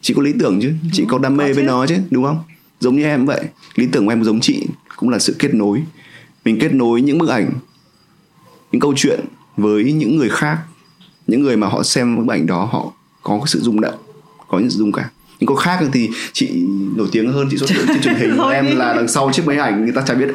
[0.00, 0.72] Chị có lý tưởng chứ?
[0.92, 2.38] Chị có đam mê với nó chứ đúng không
[2.82, 4.66] giống như em vậy lý tưởng của em giống chị
[4.96, 5.82] cũng là sự kết nối.
[6.44, 7.50] Mình kết nối những bức ảnh
[8.72, 9.20] những câu chuyện
[9.56, 10.58] với những người khác
[11.26, 12.92] những người mà họ xem bức ảnh đó họ
[13.22, 13.94] có cái sự rung động
[14.48, 15.04] có những sự rung cảm.
[15.40, 16.64] Nhưng có khác thì chị
[16.96, 18.38] nổi tiếng hơn chị xuất hiện trên truyền hình.
[18.52, 20.28] Em là đằng sau chiếc máy ảnh người ta chả biết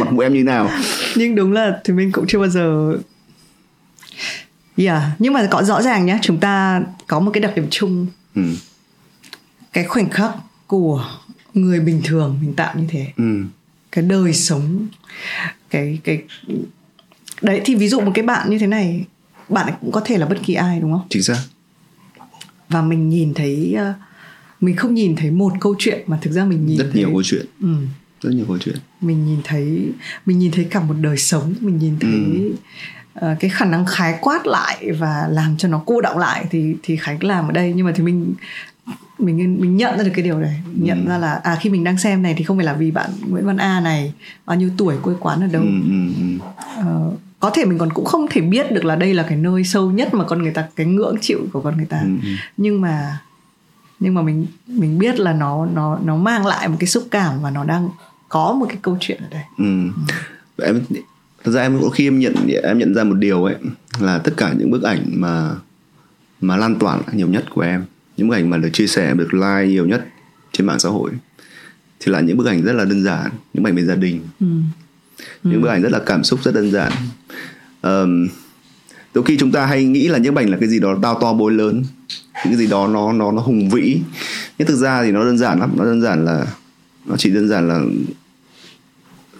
[0.00, 0.70] mặt mũi em như nào.
[1.16, 2.96] Nhưng đúng là thì mình cũng chưa bao giờ
[4.76, 8.06] Yeah, nhưng mà có rõ ràng nhé, chúng ta có một cái đặc điểm chung.
[8.34, 8.42] Ừ.
[9.72, 10.30] Cái khoảnh khắc
[10.66, 11.04] của
[11.54, 13.12] người bình thường mình tạo như thế.
[13.16, 13.44] Ừ.
[13.92, 14.86] Cái đời sống
[15.70, 16.22] cái cái
[17.42, 19.04] đấy thì ví dụ một cái bạn như thế này,
[19.48, 21.06] bạn cũng có thể là bất kỳ ai đúng không?
[21.10, 21.38] Chính xác.
[22.68, 23.96] Và mình nhìn thấy uh,
[24.60, 27.02] mình không nhìn thấy một câu chuyện mà thực ra mình nhìn rất thấy...
[27.02, 27.46] nhiều câu chuyện.
[27.60, 27.74] Ừ.
[28.20, 28.76] Rất nhiều câu chuyện.
[29.00, 29.88] Mình nhìn thấy
[30.26, 32.56] mình nhìn thấy cả một đời sống, mình nhìn thấy ừ
[33.18, 36.74] uh, cái khả năng khái quát lại và làm cho nó cô động lại thì
[36.82, 38.34] thì khánh làm ở đây nhưng mà thì mình
[39.18, 41.08] mình mình nhận ra được cái điều này nhận ừ.
[41.08, 43.46] ra là à khi mình đang xem này thì không phải là vì bạn Nguyễn
[43.46, 44.12] Văn A này
[44.46, 45.68] bao nhiêu tuổi quê quán ở đâu ừ,
[46.18, 46.48] ừ,
[46.80, 49.64] uh, có thể mình còn cũng không thể biết được là đây là cái nơi
[49.64, 52.28] sâu nhất mà con người ta cái ngưỡng chịu của con người ta ừ, ừ.
[52.56, 53.18] nhưng mà
[54.00, 57.42] nhưng mà mình mình biết là nó nó nó mang lại một cái xúc cảm
[57.42, 57.88] và nó đang
[58.28, 59.90] có một cái câu chuyện ở đây ừ.
[60.56, 60.64] Ừ.
[60.64, 60.82] em
[61.44, 63.54] thật ra em có khi em nhận em nhận ra một điều ấy
[64.00, 65.50] là tất cả những bức ảnh mà
[66.40, 67.84] mà lan tỏa nhiều nhất của em
[68.16, 70.06] những bức ảnh mà được chia sẻ được like nhiều nhất
[70.52, 71.10] trên mạng xã hội
[72.00, 74.20] thì là những bức ảnh rất là đơn giản những bức ảnh về gia đình.
[74.40, 74.46] Ừ.
[75.42, 75.60] những ừ.
[75.60, 76.92] bức ảnh rất là cảm xúc rất đơn giản.
[77.82, 78.28] Um,
[79.14, 81.20] đôi khi chúng ta hay nghĩ là những bức ảnh là cái gì đó tao
[81.20, 81.84] to bối lớn
[82.34, 84.00] những cái gì đó nó nó nó hùng vĩ.
[84.58, 86.46] Nhưng thực ra thì nó đơn giản lắm nó đơn giản là
[87.06, 87.80] nó chỉ đơn giản là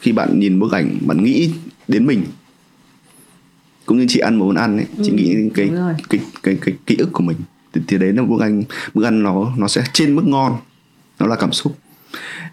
[0.01, 1.51] khi bạn nhìn bức ảnh bạn nghĩ
[1.89, 2.25] đến mình.
[3.87, 6.21] Cũng như chị ăn một món ăn ấy chị ừ, nghĩ đến cái cái, cái
[6.43, 7.37] cái cái ký ức của mình
[7.75, 8.63] thì, thì đấy là bức ảnh
[8.95, 10.57] bức ăn nó nó sẽ trên mức ngon.
[11.19, 11.77] Nó là cảm xúc.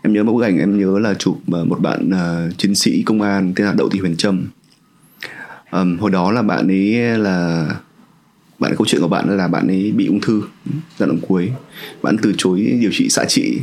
[0.02, 3.04] Em nhớ một bức ảnh em nhớ là chụp ờ, một bạn uh, chiến sĩ
[3.04, 4.48] công an tên là đậu thị huyền trâm.
[5.72, 7.68] Um, hồi đó là bạn ấy là
[8.60, 10.42] bạn ấy, câu chuyện của bạn là bạn ấy bị ung thư
[10.98, 11.52] giai đoạn cuối.
[12.02, 13.60] Bạn từ chối điều trị xạ trị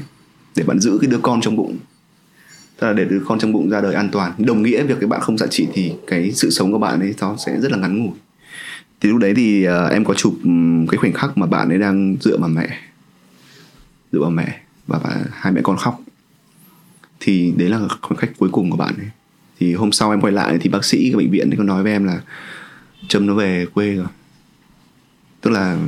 [0.56, 1.76] để bạn giữ cái đứa con trong bụng.
[2.80, 4.32] Tức là để đứa con trong bụng ra đời an toàn.
[4.38, 7.14] Đồng nghĩa việc cái bạn không xạ trị thì cái sự sống của bạn ấy
[7.20, 8.14] nó sẽ rất là ngắn ngủi
[9.00, 10.38] thì lúc đấy thì uh, em có chụp
[10.90, 12.80] cái khoảnh khắc mà bạn ấy đang dựa vào mẹ
[14.12, 16.00] dựa vào mẹ và bà, hai mẹ con khóc.
[17.20, 19.08] Thì đấy là khoảnh khắc cuối cùng của bạn ấy.
[19.60, 21.82] Thì hôm sau em quay lại thì bác sĩ cái bệnh viện ấy có nói
[21.82, 22.20] với em là
[23.08, 24.06] trâm nó về quê rồi.
[25.40, 25.78] Tức là,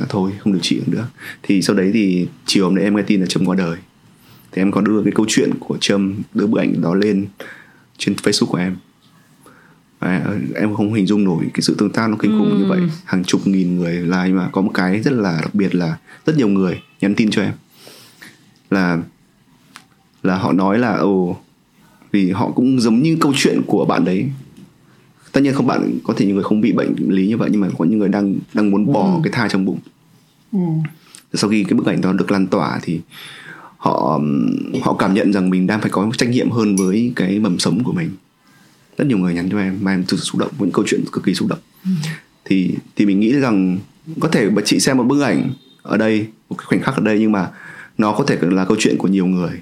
[0.00, 1.06] là thôi không điều trị được nữa.
[1.42, 3.78] Thì sau đấy thì chiều hôm đấy em nghe tin là trâm qua đời.
[4.52, 7.26] Thì em có đưa cái câu chuyện của trâm đưa bức ảnh đó lên
[7.98, 8.76] trên facebook của em
[10.02, 12.58] và em không hình dung nổi cái sự tương tác nó kinh khủng ừ.
[12.58, 15.74] như vậy hàng chục nghìn người like mà có một cái rất là đặc biệt
[15.74, 17.52] là rất nhiều người nhắn tin cho em
[18.70, 18.98] là
[20.22, 21.36] là họ nói là ồ
[22.12, 24.28] vì họ cũng giống như câu chuyện của bạn đấy
[25.32, 27.60] tất nhiên không bạn có thể những người không bị bệnh lý như vậy nhưng
[27.60, 29.20] mà có những người đang đang muốn bỏ ừ.
[29.24, 29.78] cái thai trong bụng
[30.52, 30.58] ừ.
[31.34, 33.00] sau khi cái bức ảnh đó được lan tỏa thì
[33.76, 34.20] họ
[34.82, 37.84] họ cảm nhận rằng mình đang phải có trách nhiệm hơn với cái mầm sống
[37.84, 38.10] của mình
[38.98, 40.84] rất nhiều người nhắn cho em mà em thực sự xúc động với những câu
[40.88, 41.90] chuyện cực kỳ xúc động ừ.
[42.44, 43.78] thì thì mình nghĩ rằng
[44.20, 45.50] có thể chị xem một bức ảnh
[45.82, 47.50] ở đây một cái khoảnh khắc ở đây nhưng mà
[47.98, 49.60] nó có thể là câu chuyện của nhiều người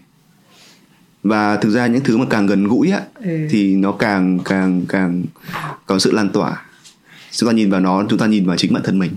[1.23, 3.49] và thực ra những thứ mà càng gần gũi á ừ.
[3.51, 5.25] thì nó càng càng càng
[5.87, 6.63] có sự lan tỏa
[7.31, 9.13] chúng ta nhìn vào nó chúng ta nhìn vào chính bản thân mình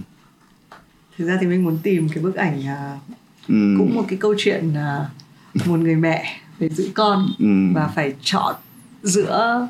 [1.17, 3.75] thực ra thì mình muốn tìm cái bức ảnh uh, ừ.
[3.77, 7.73] cũng một cái câu chuyện uh, một người mẹ phải giữ con ừ.
[7.73, 8.55] và phải chọn
[9.03, 9.67] giữa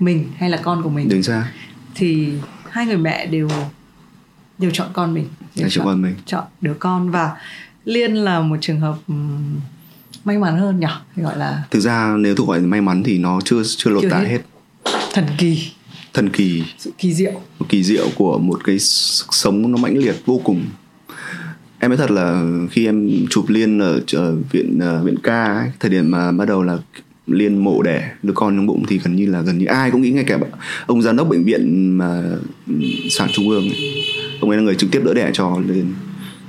[0.00, 1.08] mình hay là con của mình?
[1.08, 1.52] Đúng ra
[1.94, 2.32] thì
[2.70, 3.48] hai người mẹ đều
[4.58, 5.26] đều chọn con mình.
[5.56, 6.14] Đều chọn, con mình.
[6.26, 7.36] Chọn đứa con và
[7.84, 8.96] liên là một trường hợp
[10.24, 10.86] may mắn hơn nhỉ?
[11.16, 14.18] Gọi là thực ra nếu thuộc gọi may mắn thì nó chưa chưa lột tả
[14.18, 14.26] hết.
[14.26, 14.40] hết.
[15.12, 15.70] Thần kỳ.
[16.14, 16.64] Thần kỳ.
[16.78, 17.32] Sự kỳ diệu.
[17.58, 20.66] Một kỳ diệu của một cái sống nó mãnh liệt vô cùng.
[21.78, 25.70] Em nói thật là khi em chụp liên ở, ở viện uh, viện ca ấy,
[25.80, 26.78] thời điểm mà bắt đầu là
[27.26, 30.02] liên mộ đẻ đứa con trong bụng thì gần như là gần như ai cũng
[30.02, 30.38] nghĩ ngay cả
[30.86, 32.22] ông giám đốc bệnh viện mà
[32.66, 32.74] ừ,
[33.10, 34.04] sản trung ương ấy.
[34.40, 35.94] ông ấy là người trực tiếp đỡ đẻ cho liên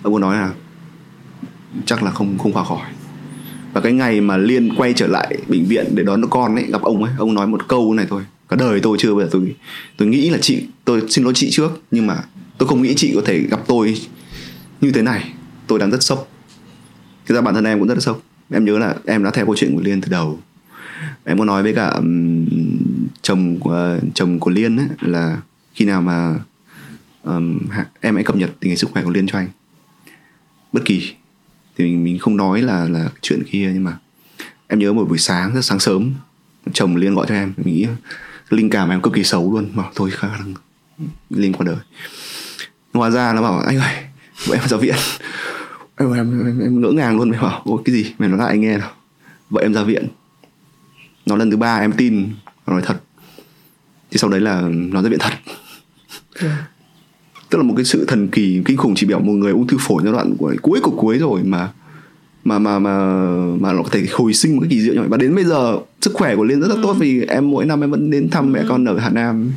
[0.03, 0.51] ông ấy nói là
[1.85, 2.89] chắc là không không qua khỏi.
[3.73, 6.65] Và cái ngày mà liên quay trở lại bệnh viện để đón đứa con ấy,
[6.71, 8.21] gặp ông ấy, ông nói một câu này thôi.
[8.49, 9.55] Cả đời tôi chưa bao giờ tôi
[9.97, 12.23] tôi nghĩ là chị tôi xin lỗi chị trước, nhưng mà
[12.57, 13.97] tôi không nghĩ chị có thể gặp tôi
[14.81, 15.33] như thế này.
[15.67, 16.27] Tôi đang rất sốc.
[17.25, 18.21] Thực ra bản thân em cũng rất là sốc.
[18.51, 20.39] Em nhớ là em đã theo câu chuyện của liên từ đầu
[21.23, 22.45] em có nói với cả um,
[23.21, 25.41] chồng của chồng của liên ấy, là
[25.73, 26.35] khi nào mà
[27.23, 27.59] um,
[28.01, 29.47] em hãy cập nhật tình hình sức khỏe của liên cho anh.
[30.71, 31.13] Bất kỳ.
[31.77, 33.97] Thì mình mình không nói là là chuyện kia nhưng mà
[34.67, 36.13] em nhớ một buổi sáng rất sáng sớm
[36.73, 37.53] chồng liên gọi cho em.
[37.57, 37.87] Mình nghĩ
[38.49, 39.69] linh cảm em cực kỳ xấu luôn.
[39.73, 40.53] Mà thôi khả năng
[41.29, 41.77] linh qua đời.
[42.93, 43.93] Hóa ra nó bảo anh ơi
[44.47, 44.95] vậy em ra viện.
[45.97, 47.29] Em, em, em, em ngỡ ngàng luôn.
[47.29, 48.13] Mày bảo ôi cái gì?
[48.19, 48.91] Mày nói lại anh nghe nào.
[49.49, 50.07] Vậy em ra viện
[51.25, 52.29] nó lần thứ ba em tin
[52.67, 53.01] nó nói thật.
[54.11, 55.33] Thì sau đấy là nó ra viện thật.
[56.41, 56.71] Yeah
[57.51, 59.77] tức là một cái sự thần kỳ kinh khủng chỉ biểu một người ung thư
[59.79, 61.69] phổi giai đoạn của cuối của cuối rồi mà
[62.43, 63.25] mà mà mà
[63.59, 65.43] mà nó có thể hồi sinh một cái kỳ diệu như vậy và đến bây
[65.43, 66.79] giờ sức khỏe của liên rất là ừ.
[66.83, 68.65] tốt vì em mỗi năm em vẫn đến thăm mẹ ừ.
[68.69, 69.51] con ở hà nam.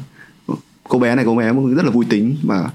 [0.88, 2.70] Cô bé này cô bé rất là vui tính và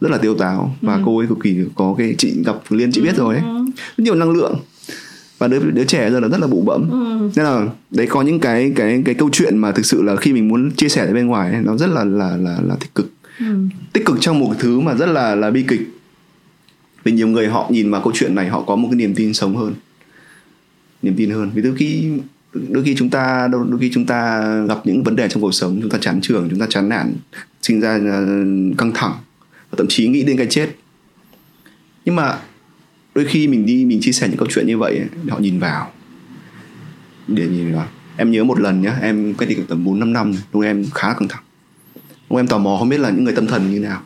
[0.00, 0.76] rất là tiêu táo.
[0.82, 1.02] Và ừ.
[1.04, 3.44] cô ấy cực kỳ có cái chị gặp liên chị biết rồi ấy.
[3.44, 3.64] Ừ.
[3.96, 4.54] rất nhiều năng lượng
[5.42, 6.90] và đứa đứa trẻ giờ là rất là bụ bẫm.
[6.90, 7.30] Ừ.
[7.36, 10.32] nên là đấy có những cái cái cái câu chuyện mà thực sự là khi
[10.32, 13.12] mình muốn chia sẻ đến bên ngoài nó rất là là là là tích cực.
[13.38, 13.44] Ừ.
[13.92, 15.80] tích cực trong một cái thứ mà rất là là bi kịch.
[17.04, 19.34] Vì nhiều người họ nhìn vào câu chuyện này họ có một cái niềm tin
[19.34, 19.74] sống hơn.
[21.02, 21.50] Niềm tin hơn.
[21.54, 22.10] Vì đôi khi
[22.68, 25.78] đôi khi chúng ta đôi khi chúng ta gặp những vấn đề trong cuộc sống
[25.80, 27.14] chúng ta chán trường chúng ta chán nản
[27.62, 28.26] sinh ra ờ,
[28.78, 29.14] căng thẳng
[29.70, 30.68] và thậm chí nghĩ đến cái chết.
[32.04, 32.38] Nhưng mà
[33.14, 35.92] đôi khi mình đi, mình chia sẻ những câu chuyện như vậy họ nhìn vào.
[37.28, 37.88] Để nhìn vào.
[38.16, 41.14] Em nhớ một lần nhá, em cách đi tầm bốn, năm năm lúc em khá
[41.14, 41.42] căng thẳng
[42.32, 44.02] lúc em tò mò không biết là những người tâm thần như nào.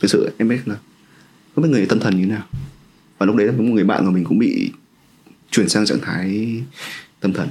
[0.00, 0.74] Thực sự em biết là
[1.54, 2.42] không biết người tâm thần như nào.
[3.18, 4.70] Và lúc đấy là một người bạn của mình cũng bị
[5.50, 6.56] chuyển sang trạng thái
[7.20, 7.48] tâm thần.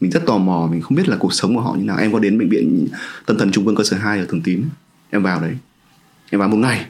[0.00, 1.96] Mình rất tò mò, mình không biết là cuộc sống của họ như nào.
[1.98, 2.88] Em có đến bệnh viện
[3.26, 4.64] tâm thần trung ương cơ sở 2 ở thường tín,
[5.10, 5.56] em vào đấy.
[6.30, 6.86] Em vào một ngày.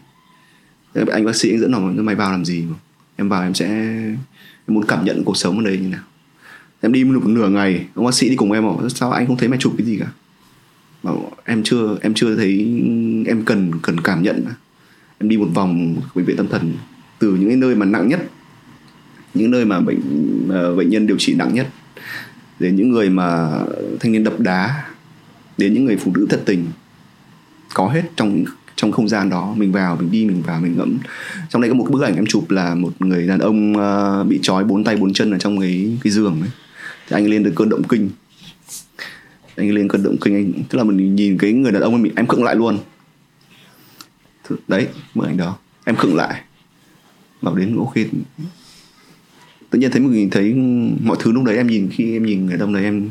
[1.13, 2.77] Anh bác sĩ dẫn nó mày vào làm gì mà?
[3.19, 4.19] Em vào em sẽ, em
[4.67, 6.03] muốn cảm nhận cuộc sống ở đây như nào.
[6.81, 9.37] Em đi một nửa ngày, ông bác sĩ đi cùng em bảo, sao anh không
[9.37, 10.07] thấy mày chụp cái gì cả?
[11.03, 12.83] Bảo, em chưa em chưa thấy,
[13.27, 14.45] em cần cần cảm nhận
[15.19, 16.75] em đi một vòng bệnh viện tâm thần,
[17.19, 18.21] từ những cái nơi mà nặng nhất,
[19.35, 20.01] những nơi mà bệnh
[20.49, 21.69] mà bệnh nhân điều trị nặng nhất,
[22.61, 23.51] đến những người mà
[24.01, 24.85] thanh niên đập đá,
[25.59, 26.67] đến những người phụ nữ thật tình,
[27.75, 28.45] có hết trong
[28.79, 30.99] trong không gian đó mình vào mình đi mình vào mình ngẫm.
[31.51, 34.27] Trong đây có một cái bức ảnh em chụp là một người đàn ông uh,
[34.27, 36.51] bị trói bốn tay bốn chân ở trong cái cái giường ấy.
[37.09, 38.11] Thì anh lên được cơn động kinh.
[39.57, 42.13] Anh lên cơn động kinh anh tức là mình nhìn cái người đàn ông mình
[42.17, 42.79] em khựng lại luôn.
[44.69, 45.59] Đấy bức ảnh đó.
[45.85, 46.43] Em khựng lại.
[47.43, 47.95] Bảo đến ok.
[49.71, 50.55] Tự nhiên thấy mình thấy
[51.05, 53.11] mọi thứ lúc đấy em nhìn khi em nhìn người đàn ông đấy em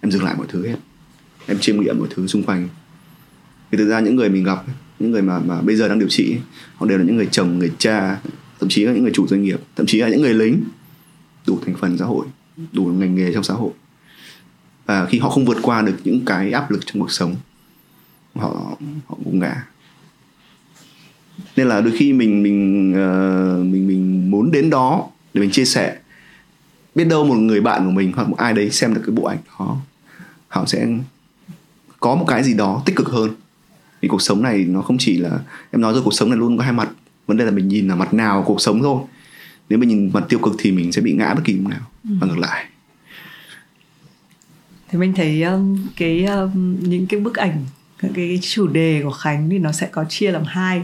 [0.00, 0.76] em dừng lại mọi thứ hết.
[1.46, 2.68] Em chiêm nghiệm mọi thứ xung quanh
[3.74, 4.64] thì thực ra những người mình gặp
[4.98, 6.36] những người mà mà bây giờ đang điều trị
[6.74, 8.20] họ đều là những người chồng người cha
[8.60, 10.62] thậm chí là những người chủ doanh nghiệp thậm chí là những người lính.
[11.46, 12.26] Đủ thành phần xã hội
[12.72, 13.70] đủ ngành nghề trong xã hội.
[14.86, 17.34] Và khi họ không vượt qua được những cái áp lực trong cuộc sống
[18.34, 19.66] họ họ cũng ngã
[21.56, 25.64] nên là đôi khi mình mình uh, mình mình muốn đến đó để mình chia
[25.64, 25.98] sẻ.
[26.94, 29.24] Biết đâu một người bạn của mình hoặc một ai đấy xem được cái bộ
[29.24, 29.76] ảnh đó
[30.48, 30.86] họ sẽ
[32.00, 33.30] có một cái gì đó tích cực hơn
[34.04, 35.38] vì cuộc sống này nó không chỉ là
[35.70, 36.88] em nói rồi cuộc sống này luôn có hai mặt
[37.26, 39.02] vấn đề là mình nhìn là mặt nào cuộc sống thôi
[39.68, 41.80] nếu mình nhìn mặt tiêu cực thì mình sẽ bị ngã bất kỳ lúc nào
[42.04, 42.10] ừ.
[42.20, 42.64] và ngược lại
[44.90, 47.64] thì mình thấy um, cái um, những cái bức ảnh
[47.98, 50.82] cái, cái chủ đề của khánh thì nó sẽ có chia làm hai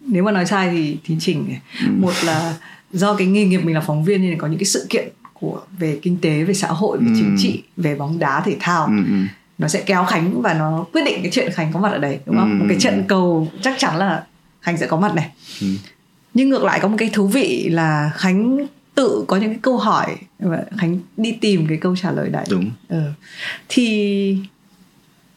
[0.00, 1.86] nếu mà nói sai thì thì chỉnh ừ.
[2.00, 2.56] một là
[2.92, 5.60] do cái nghề nghiệp mình là phóng viên nên có những cái sự kiện của
[5.78, 7.12] về kinh tế về xã hội về ừ.
[7.16, 9.37] chính trị về bóng đá thể thao ừ, ừ.
[9.58, 12.18] Nó sẽ kéo khánh và nó quyết định cái chuyện khánh có mặt ở đấy
[12.26, 12.54] đúng không ừ.
[12.54, 14.24] một cái trận cầu chắc chắn là
[14.60, 15.30] khánh sẽ có mặt này
[15.60, 15.66] ừ.
[16.34, 19.76] nhưng ngược lại có một cái thú vị là khánh tự có những cái câu
[19.76, 23.02] hỏi và khánh đi tìm cái câu trả lời đấy đúng ừ.
[23.68, 24.36] thì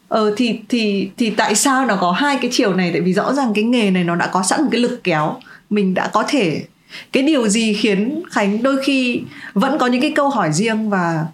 [0.08, 3.32] ờ thì thì thì tại sao nó có hai cái chiều này tại vì rõ
[3.32, 5.36] ràng cái nghề này nó đã có sẵn một cái lực kéo
[5.70, 6.64] mình đã có thể
[7.12, 11.26] cái điều gì khiến khánh đôi khi vẫn có những cái câu hỏi riêng và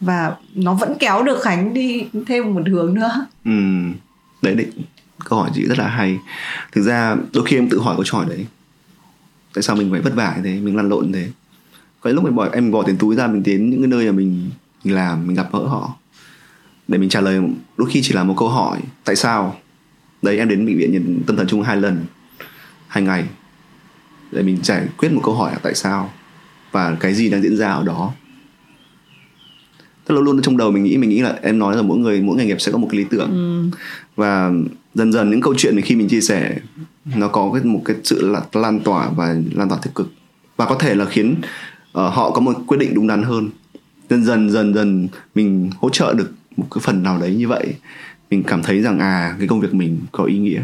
[0.00, 3.26] và nó vẫn kéo được khánh đi thêm một hướng nữa.
[3.44, 3.50] Ừ
[4.42, 4.66] đấy đấy.
[5.24, 6.18] Câu hỏi chị rất là hay.
[6.72, 8.46] Thực ra đôi khi em tự hỏi câu hỏi đấy.
[9.54, 11.28] Tại sao mình phải vất vả như thế mình lăn lộn thế?
[12.00, 14.12] Có lúc mình bỏ em bỏ tiền túi ra mình đến những cái nơi mà
[14.12, 14.50] mình,
[14.84, 15.96] mình làm mình gặp gỡ họ.
[16.88, 17.40] Để mình trả lời
[17.76, 19.56] đôi khi chỉ là một câu hỏi tại sao?
[20.22, 22.04] Đấy em đến bệnh viện nhận tâm thần chung hai lần
[22.88, 23.24] hai ngày.
[24.32, 26.12] Để mình giải quyết một câu hỏi là tại sao?
[26.72, 28.12] Và cái gì đang diễn ra ở đó?
[30.08, 32.22] Tức là luôn trong đầu mình nghĩ mình nghĩ là em nói là mỗi người
[32.22, 33.30] mỗi nghề nghiệp sẽ có một cái lý tưởng.
[33.30, 33.76] Ừ.
[34.16, 34.50] và
[34.94, 36.58] dần dần những câu chuyện này khi mình chia sẻ
[37.16, 40.12] nó có cái một cái sự là lan tỏa và lan tỏa tích cực.
[40.56, 43.50] Và có thể là khiến uh, họ có một quyết định đúng đắn hơn.
[44.10, 47.74] Dần dần dần dần mình hỗ trợ được một cái phần nào đấy như vậy
[48.30, 50.62] mình cảm thấy rằng à cái công việc mình có ý nghĩa.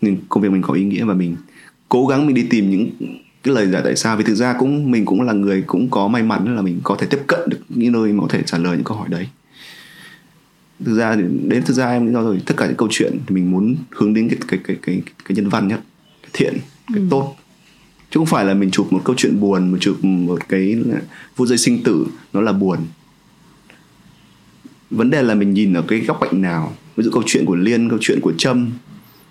[0.00, 1.36] Nên công việc mình có ý nghĩa và mình
[1.88, 2.90] cố gắng mình đi tìm những
[3.42, 4.16] cái lời giải tại sao.
[4.16, 6.96] Vì thực ra cũng mình cũng là người cũng có may mắn là mình có
[6.98, 9.28] thể tiếp cận được những nơi mà có thể trả lời những câu hỏi đấy.
[10.84, 13.50] Thực ra đến thực ra em nói rồi tất cả những câu chuyện thì mình
[13.50, 15.80] muốn hướng đến cái cái cái cái cái nhân văn nhất
[16.22, 16.54] cái thiện
[16.92, 17.06] cái ừ.
[17.10, 17.36] tốt.
[18.10, 20.82] Chứ không phải là mình chụp một câu chuyện buồn mà chụp một cái
[21.36, 22.78] vô dây sinh tử nó là buồn.
[24.90, 26.72] Vấn đề là mình nhìn ở cái góc cạnh nào.
[26.96, 28.70] Ví dụ câu chuyện của liên câu chuyện của trâm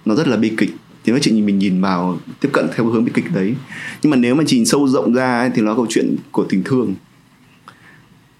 [0.05, 0.70] nó rất là bi kịch
[1.04, 3.56] thì nói chuyện mình nhìn vào tiếp cận theo hướng bi kịch đấy
[4.02, 6.64] nhưng mà nếu mà nhìn sâu rộng ra ấy, thì nó câu chuyện của tình
[6.64, 6.95] thương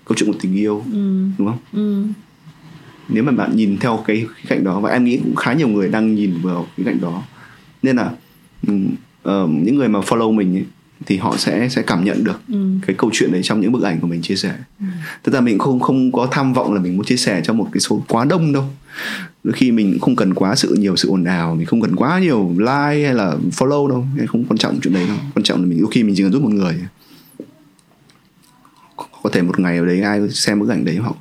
[0.06, 1.26] câu chuyện của tình yêu ừ.
[1.38, 2.04] đúng không ừ.
[3.10, 5.90] nếu mà bạn nhìn theo cái cạnh đó và em nghĩ cũng khá nhiều người
[5.90, 7.24] đang nhìn vào cái cạnh đó
[7.84, 8.12] nên là
[8.68, 10.66] uh, những người mà follow mình ấy,
[11.06, 12.70] thì họ sẽ sẽ cảm nhận được ừ.
[12.88, 14.54] cái câu chuyện đấy trong những bức ảnh của mình chia sẻ.
[14.80, 14.86] Ừ.
[15.24, 17.68] Tức là mình không không có tham vọng là mình muốn chia sẻ cho một
[17.72, 18.64] cái số quá đông đâu.
[19.44, 22.20] Đôi khi mình không cần quá sự nhiều sự ồn ào, mình không cần quá
[22.20, 25.18] nhiều like hay là follow đâu, không quan trọng chuyện đấy đâu.
[25.36, 26.80] Quan trọng là mình đôi khi mình chỉ cần giúp một người.
[29.24, 31.16] Có thể một ngày ở đấy ai xem bức ảnh đấy họ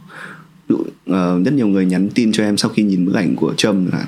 [0.75, 3.91] uh, rất nhiều người nhắn tin cho em sau khi nhìn bức ảnh của Trâm
[3.93, 4.07] là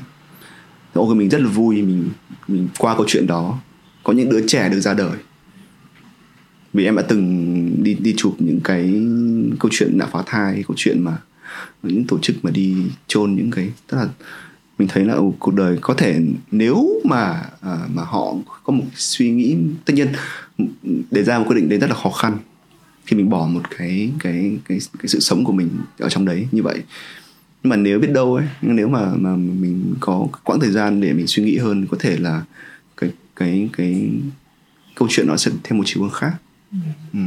[0.92, 2.08] ôi mình rất là vui mình
[2.48, 3.58] mình qua câu chuyện đó
[4.04, 5.16] có những đứa trẻ được ra đời
[6.72, 9.02] vì em đã từng đi đi chụp những cái
[9.60, 11.18] câu chuyện nạo phá thai câu chuyện mà
[11.82, 14.08] những tổ chức mà đi chôn những cái tức là
[14.78, 16.20] mình thấy là cuộc đời có thể
[16.50, 20.08] nếu mà à, mà họ có một suy nghĩ tất nhiên
[21.10, 22.38] để ra một quyết định đấy rất là khó khăn
[23.06, 26.46] khi mình bỏ một cái cái cái cái sự sống của mình ở trong đấy
[26.52, 26.82] như vậy.
[27.62, 31.12] Nhưng mà nếu biết đâu ấy nếu mà mà mình có quãng thời gian để
[31.12, 32.42] mình suy nghĩ hơn có thể là
[32.96, 34.10] cái cái cái
[34.94, 36.32] câu chuyện nó sẽ thêm một chiều hướng khác
[37.12, 37.18] ừ.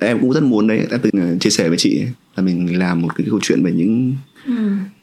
[0.00, 2.78] em cũng rất muốn đấy em từng ờ, chia sẻ với chị ấy, là mình
[2.78, 4.14] làm một cái câu chuyện về những
[4.46, 4.52] ừ.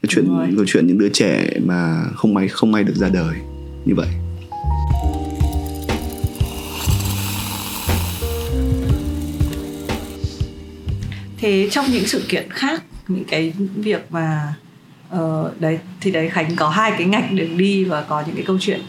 [0.02, 3.36] cái chuyện câu chuyện những đứa trẻ mà không may không may được ra đời
[3.84, 4.08] như vậy
[11.36, 14.54] thế trong những sự kiện khác những cái việc mà
[15.14, 18.44] uh, đấy thì đấy khánh có hai cái ngạch được đi và có những cái
[18.44, 18.80] câu chuyện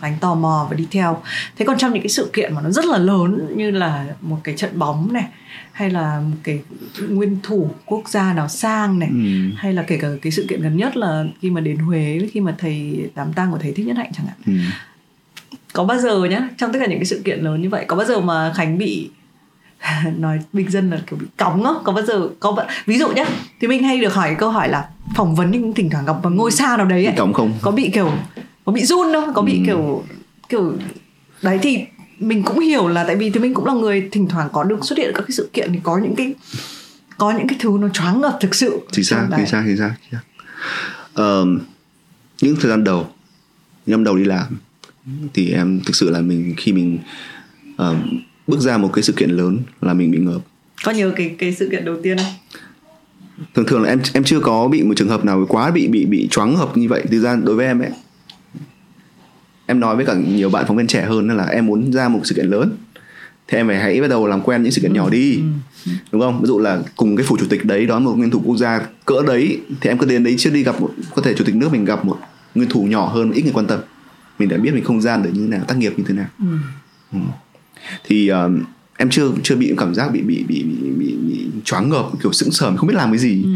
[0.00, 1.22] Khánh tò mò và đi theo.
[1.56, 4.36] Thế còn trong những cái sự kiện mà nó rất là lớn như là một
[4.44, 5.24] cái trận bóng này
[5.72, 6.60] hay là một cái
[7.08, 9.56] nguyên thủ quốc gia nào sang này ừ.
[9.56, 12.40] hay là kể cả cái sự kiện gần nhất là khi mà đến Huế khi
[12.40, 14.36] mà thầy đám tang của thầy Thích Nhất Hạnh chẳng hạn.
[14.46, 14.52] Ừ.
[15.72, 17.96] có bao giờ nhá trong tất cả những cái sự kiện lớn như vậy có
[17.96, 19.10] bao giờ mà Khánh bị
[20.16, 21.72] nói bình dân là kiểu bị cóng á?
[21.84, 23.24] Có bao giờ có ví dụ nhá
[23.60, 26.30] thì mình hay được hỏi câu hỏi là phỏng vấn nhưng thỉnh thoảng gặp một
[26.30, 27.52] ngôi sao nào đấy ấy, cóng không?
[27.62, 28.10] Có bị kiểu
[28.66, 29.62] có bị run đâu có bị ừ.
[29.66, 30.04] kiểu
[30.48, 30.76] kiểu
[31.42, 31.78] đấy thì
[32.18, 34.84] mình cũng hiểu là tại vì thì mình cũng là người thỉnh thoảng có được
[34.84, 36.34] xuất hiện các cái sự kiện thì có những cái
[37.18, 38.80] có những cái thứ nó choáng ngợp thực sự.
[38.92, 39.90] Thì sao thì sao thì sao
[41.42, 41.48] uh,
[42.42, 43.06] những thời gian đầu
[43.86, 44.58] những năm đầu đi làm
[45.34, 46.98] thì em thực sự là mình khi mình
[47.82, 47.96] uh,
[48.46, 50.40] bước ra một cái sự kiện lớn là mình bị ngợp.
[50.84, 52.32] Có nhớ cái cái sự kiện đầu tiên không?
[53.54, 56.06] Thường thường là em em chưa có bị một trường hợp nào quá bị bị
[56.06, 57.04] bị choáng hợp như vậy.
[57.10, 57.90] Thực ra đối với em ấy
[59.66, 62.20] em nói với cả nhiều bạn phóng viên trẻ hơn là em muốn ra một
[62.24, 62.76] sự kiện lớn
[63.48, 64.96] thì em phải hãy bắt đầu làm quen những sự kiện ừ.
[64.96, 65.36] nhỏ đi
[65.86, 65.92] ừ.
[66.12, 68.42] đúng không ví dụ là cùng cái phủ chủ tịch đấy đón một nguyên thủ
[68.44, 71.34] quốc gia cỡ đấy thì em cứ đến đấy chưa đi gặp một có thể
[71.34, 72.18] chủ tịch nước mình gặp một
[72.54, 73.80] nguyên thủ nhỏ hơn ít người quan tâm
[74.38, 76.26] mình đã biết mình không gian được như thế nào tác nghiệp như thế nào
[76.38, 76.46] ừ.
[77.12, 77.18] Ừ.
[78.04, 78.62] thì um,
[78.96, 82.32] em chưa chưa bị cảm giác bị bị bị bị, bị, bị choáng ngợp kiểu
[82.32, 83.50] sững sờ không biết làm cái gì ừ.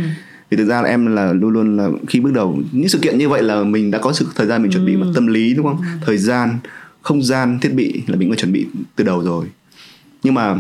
[0.51, 3.19] Vì thực ra là em là luôn luôn là khi bước đầu những sự kiện
[3.19, 5.13] như vậy là mình đã có sự thời gian mình chuẩn bị ừ.
[5.15, 5.87] tâm lý đúng không ừ.
[6.07, 6.59] thời gian
[7.03, 9.47] không gian thiết bị là mình đã chuẩn bị từ đầu rồi
[10.23, 10.53] nhưng mà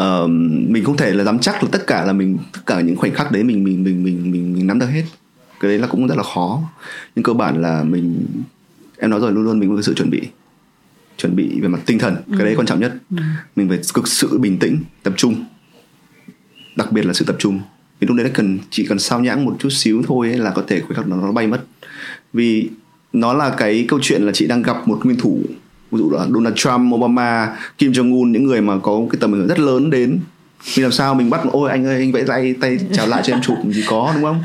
[0.00, 0.30] uh,
[0.68, 3.14] mình không thể là dám chắc là tất cả là mình tất cả những khoảnh
[3.14, 5.04] khắc đấy mình mình mình mình mình, mình nắm được hết
[5.60, 6.62] cái đấy là cũng rất là khó
[7.16, 8.26] nhưng cơ bản là mình
[8.98, 10.20] em nói rồi luôn luôn mình có sự chuẩn bị
[11.16, 12.34] chuẩn bị về mặt tinh thần ừ.
[12.38, 13.16] cái đấy quan trọng nhất ừ.
[13.56, 15.44] mình phải cực sự bình tĩnh tập trung
[16.76, 17.60] đặc biệt là sự tập trung
[18.00, 20.50] vì lúc đấy nó cần chỉ cần sao nhãng một chút xíu thôi ấy là
[20.50, 21.64] có thể khoảnh khắc nó, nó bay mất.
[22.32, 22.68] Vì
[23.12, 25.42] nó là cái câu chuyện là chị đang gặp một nguyên thủ
[25.90, 29.34] ví dụ là Donald Trump, Obama, Kim Jong Un những người mà có cái tầm
[29.34, 30.20] ảnh hưởng rất lớn đến.
[30.74, 33.34] Vì làm sao mình bắt ôi anh ơi anh vẫy tay tay chào lại cho
[33.34, 34.42] em chụp gì có đúng không?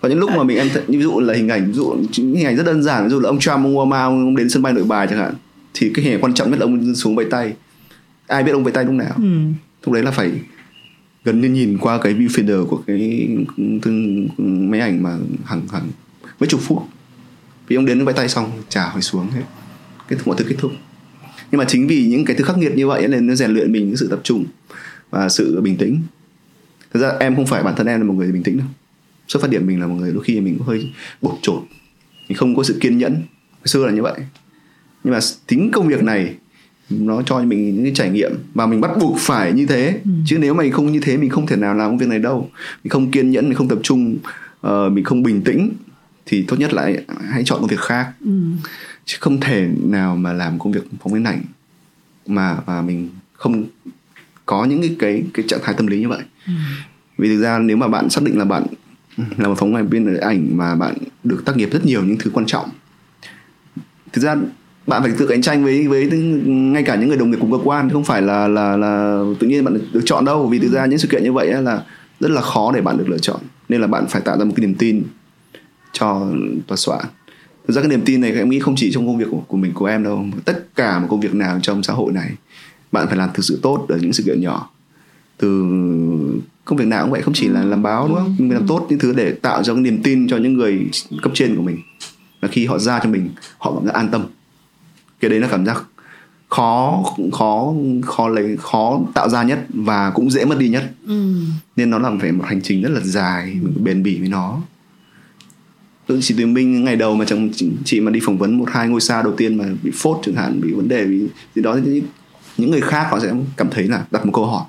[0.00, 2.46] Có những lúc mà mình em ví dụ là hình ảnh ví dụ những hình
[2.46, 4.72] ảnh rất đơn giản ví dụ là ông Trump ông Obama ông đến sân bay
[4.72, 5.34] nội bài chẳng hạn
[5.74, 7.52] thì cái hình ảnh quan trọng nhất là ông xuống vẫy tay.
[8.26, 9.14] Ai biết ông vẫy tay lúc nào?
[9.16, 9.24] Ừ.
[9.84, 10.30] lúc đấy là phải
[11.24, 13.28] gần như nhìn qua cái viewfinder của cái
[13.82, 14.28] thương
[14.70, 15.88] máy ảnh mà hàng hàng
[16.40, 16.82] mấy chục phút.
[17.68, 19.42] Vì ông đến vẫy tay xong trả hồi xuống hết.
[20.08, 20.72] Kết thúc mọi thứ kết thúc.
[21.50, 23.72] Nhưng mà chính vì những cái thứ khắc nghiệt như vậy nên nó rèn luyện
[23.72, 24.44] mình cái sự tập trung
[25.10, 26.00] và sự bình tĩnh.
[26.92, 28.66] Thực ra em không phải bản thân em là một người bình tĩnh đâu.
[29.28, 30.90] Xuất phát điểm mình là một người đôi khi mình cũng hơi
[31.22, 31.62] bột trột
[32.28, 33.12] mình không có sự kiên nhẫn.
[33.58, 34.20] Hồi xưa là như vậy.
[35.04, 36.34] Nhưng mà tính công việc này
[36.90, 40.10] nó cho mình những cái trải nghiệm và mình bắt buộc phải như thế ừ.
[40.26, 42.50] chứ nếu mà không như thế mình không thể nào làm công việc này đâu
[42.84, 44.16] mình không kiên nhẫn mình không tập trung
[44.66, 45.72] uh, mình không bình tĩnh
[46.26, 46.90] thì tốt nhất là
[47.30, 48.30] hãy chọn công việc khác ừ.
[49.04, 51.42] chứ không thể nào mà làm công việc phóng viên ảnh
[52.26, 53.64] mà mà mình không
[54.46, 56.52] có những cái cái cái trạng thái tâm lý như vậy ừ.
[57.18, 58.66] vì thực ra nếu mà bạn xác định là bạn
[59.16, 62.46] là một phóng viên ảnh mà bạn được tác nghiệp rất nhiều những thứ quan
[62.46, 62.70] trọng
[64.12, 64.36] thực ra
[64.90, 66.06] bạn phải tự cạnh tranh với với
[66.46, 69.46] ngay cả những người đồng nghiệp cùng cơ quan không phải là là là tự
[69.46, 70.46] nhiên bạn được chọn đâu.
[70.46, 71.82] Vì thực ra những sự kiện như vậy là
[72.20, 73.40] rất là khó để bạn được lựa chọn.
[73.68, 75.02] Nên là bạn phải tạo ra một cái niềm tin
[75.92, 76.26] cho
[76.66, 77.04] tòa soạn.
[77.68, 79.56] Thực ra cái niềm tin này em nghĩ không chỉ trong công việc của, của
[79.56, 82.30] mình của em đâu tất cả một công việc nào trong xã hội này
[82.92, 84.70] bạn phải làm thực sự tốt ở những sự kiện nhỏ.
[85.38, 85.46] Từ
[86.64, 88.36] công việc nào cũng vậy không chỉ là làm báo đúng không?
[88.38, 90.88] Mình làm tốt những thứ để tạo ra cái niềm tin cho những người
[91.22, 91.78] cấp trên của mình.
[92.40, 93.28] Và khi họ ra cho mình
[93.58, 94.26] họ cảm giác an tâm
[95.20, 95.84] cái đấy là cảm giác
[96.48, 100.90] khó khó khó lấy khó tạo ra nhất và cũng dễ mất đi nhất.
[101.06, 101.34] Ừ.
[101.76, 104.60] nên nó là phải một hành trình rất là dài mình bền bỉ với nó.
[106.20, 107.50] Chị Tuyền Minh ngày đầu mà chẳng
[107.84, 110.34] chị mà đi phỏng vấn một hai ngôi sao đầu tiên mà bị phốt chẳng
[110.34, 112.02] hạn bị vấn đề vì gì đó thì
[112.56, 114.64] những người khác họ sẽ cảm thấy là đặt một câu hỏi.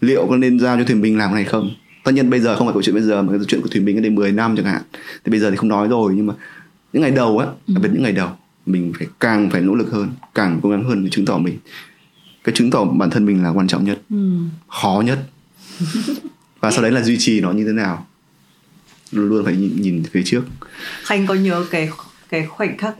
[0.00, 1.70] Liệu có nên giao cho Thuyền Minh làm này không?
[2.04, 3.84] Tất nhiên bây giờ không phải câu chuyện bây giờ mà cái chuyện của Thuyền
[3.84, 4.82] Minh đến 10 năm chẳng hạn.
[5.24, 6.34] Thì bây giờ thì không nói rồi nhưng mà
[6.92, 8.28] những ngày đầu á đặc biệt những ngày đầu
[8.72, 11.58] mình phải càng phải nỗ lực hơn càng cố gắng hơn để chứng tỏ mình.
[12.44, 14.38] Cái chứng tỏ bản thân mình là quan trọng nhất ừ.
[14.68, 15.18] khó nhất.
[16.60, 18.06] Và sau đấy là duy trì nó như thế nào
[19.12, 20.42] luôn luôn phải nhìn, nhìn phía trước.
[21.02, 21.90] Khanh có nhớ cái
[22.28, 22.94] cái khoảnh khắc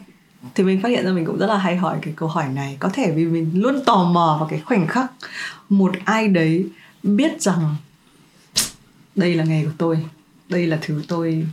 [0.54, 2.76] thì mình phát hiện ra mình cũng rất là hay hỏi cái câu hỏi này.
[2.80, 5.12] Có thể vì mình luôn tò mò vào cái khoảnh khắc
[5.68, 6.66] một ai đấy
[7.02, 7.76] biết rằng
[9.16, 9.98] đây là nghề của tôi
[10.48, 11.46] đây là thứ tôi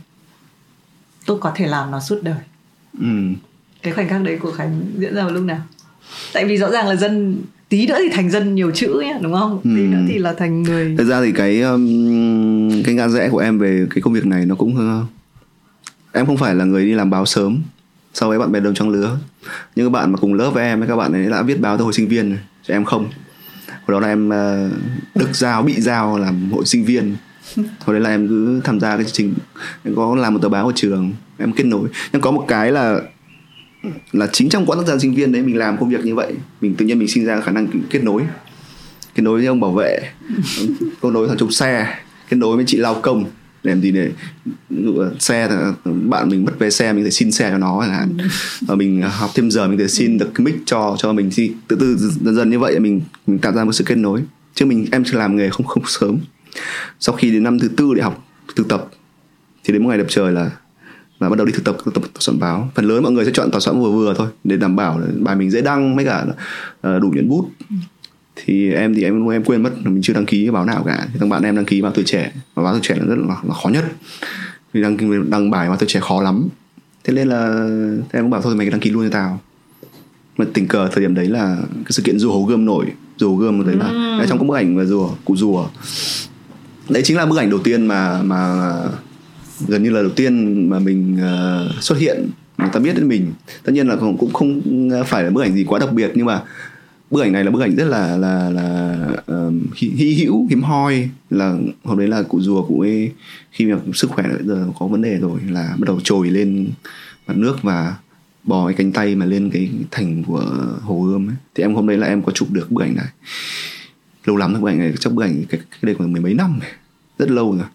[1.26, 2.42] tôi có thể làm nó suốt đời.
[2.98, 3.34] Ừ
[3.88, 5.60] cái khoảnh khắc đấy của khánh diễn ra vào lúc nào?
[6.32, 9.32] Tại vì rõ ràng là dân tí nữa thì thành dân nhiều chữ nhé đúng
[9.32, 9.60] không?
[9.64, 10.94] Tí nữa thì là thành người.
[10.98, 14.46] Thật ra thì cái um, cái ngã rẽ của em về cái công việc này
[14.46, 15.06] nó cũng uh,
[16.12, 17.62] em không phải là người đi làm báo sớm
[18.14, 19.18] so với bạn bè đồng trong lứa.
[19.76, 21.84] Nhưng các bạn mà cùng lớp với em các bạn ấy đã viết báo từ
[21.84, 22.36] hồi sinh viên
[22.66, 23.08] cho em không.
[23.68, 24.72] Hồi đó là em uh,
[25.14, 27.16] được giao bị giao làm hội sinh viên.
[27.56, 29.34] Hồi đấy là em cứ tham gia cái chương trình
[29.84, 31.88] em có làm một tờ báo ở trường em kết nối.
[32.12, 33.00] Nhưng có một cái là
[34.12, 36.32] là chính trong quãng thời gian sinh viên đấy mình làm công việc như vậy,
[36.60, 38.22] mình tự nhiên mình sinh ra khả năng kết nối.
[39.14, 40.00] Kết nối với ông bảo vệ,
[41.02, 41.98] kết nối thằng chụp xe,
[42.28, 43.24] kết nối với chị lao công.
[43.62, 44.10] Để làm gì để
[44.70, 45.48] ví dụ xe
[45.84, 48.16] bạn mình mất vé xe, mình phải xin xe cho nó chẳng hạn.
[48.60, 51.30] Và mình học thêm giờ, mình phải xin được cái mic cho cho mình.
[51.34, 54.22] Thì từ từ dần dần như vậy mình mình tạo ra một sự kết nối.
[54.54, 56.18] Chứ mình, em chưa làm nghề không không sớm.
[57.00, 58.24] Sau khi đến năm thứ tư để học
[58.56, 58.88] thực tập,
[59.64, 60.50] thì đến một ngày đẹp trời là
[61.18, 62.70] và bắt đầu đi thực tập thực tập tòa soạn báo.
[62.74, 65.06] Phần lớn mọi người sẽ chọn tòa soạn vừa vừa thôi để đảm bảo là
[65.20, 67.50] bài mình dễ đăng với cả uh, đủ nhuận bút.
[68.36, 71.06] Thì em thì em em quên mất mình chưa đăng ký báo nào cả.
[71.12, 72.32] Thì thằng bạn em đăng ký báo tuổi trẻ.
[72.54, 73.84] Và báo tuổi trẻ là rất là, là khó nhất.
[74.72, 76.48] Vì đăng đăng bài báo tuổi trẻ khó lắm.
[77.04, 77.68] Thế nên là
[78.12, 79.40] em cũng bảo thôi mày đăng ký luôn cho tao.
[80.36, 82.86] Mà tình cờ thời điểm đấy là cái sự kiện rùa hấu gươm nổi.
[83.16, 84.26] Rùa gươm đấy là ừ.
[84.28, 85.66] trong có bức ảnh và rùa cụ rùa.
[86.88, 88.72] Đấy chính là bức ảnh đầu tiên mà mà
[89.66, 93.32] gần như là đầu tiên mà mình uh, xuất hiện người ta biết đến mình.
[93.64, 94.60] Tất nhiên là cũng cũng không
[95.06, 96.42] phải là bức ảnh gì quá đặc biệt nhưng mà
[97.10, 98.96] bức ảnh này là bức ảnh rất là là là
[99.26, 101.08] ờ, uh, hy hữu hiếm hoi.
[101.30, 103.12] Là hôm đấy là cụ rùa cụ ấy
[103.52, 106.68] khi mà sức khỏe giờ có vấn đề rồi là bắt đầu trồi lên
[107.26, 107.96] mặt nước và
[108.44, 110.44] bò cái cánh tay mà lên cái thành của
[110.82, 111.36] hồ gươm ấy.
[111.54, 113.08] Thì em hôm đấy là em có chụp được bức ảnh này.
[114.24, 116.34] Lâu lắm rồi bức ảnh này chắc bức ảnh cái, cái đây khoảng mười mấy
[116.34, 116.60] năm
[117.18, 117.66] rất lâu rồi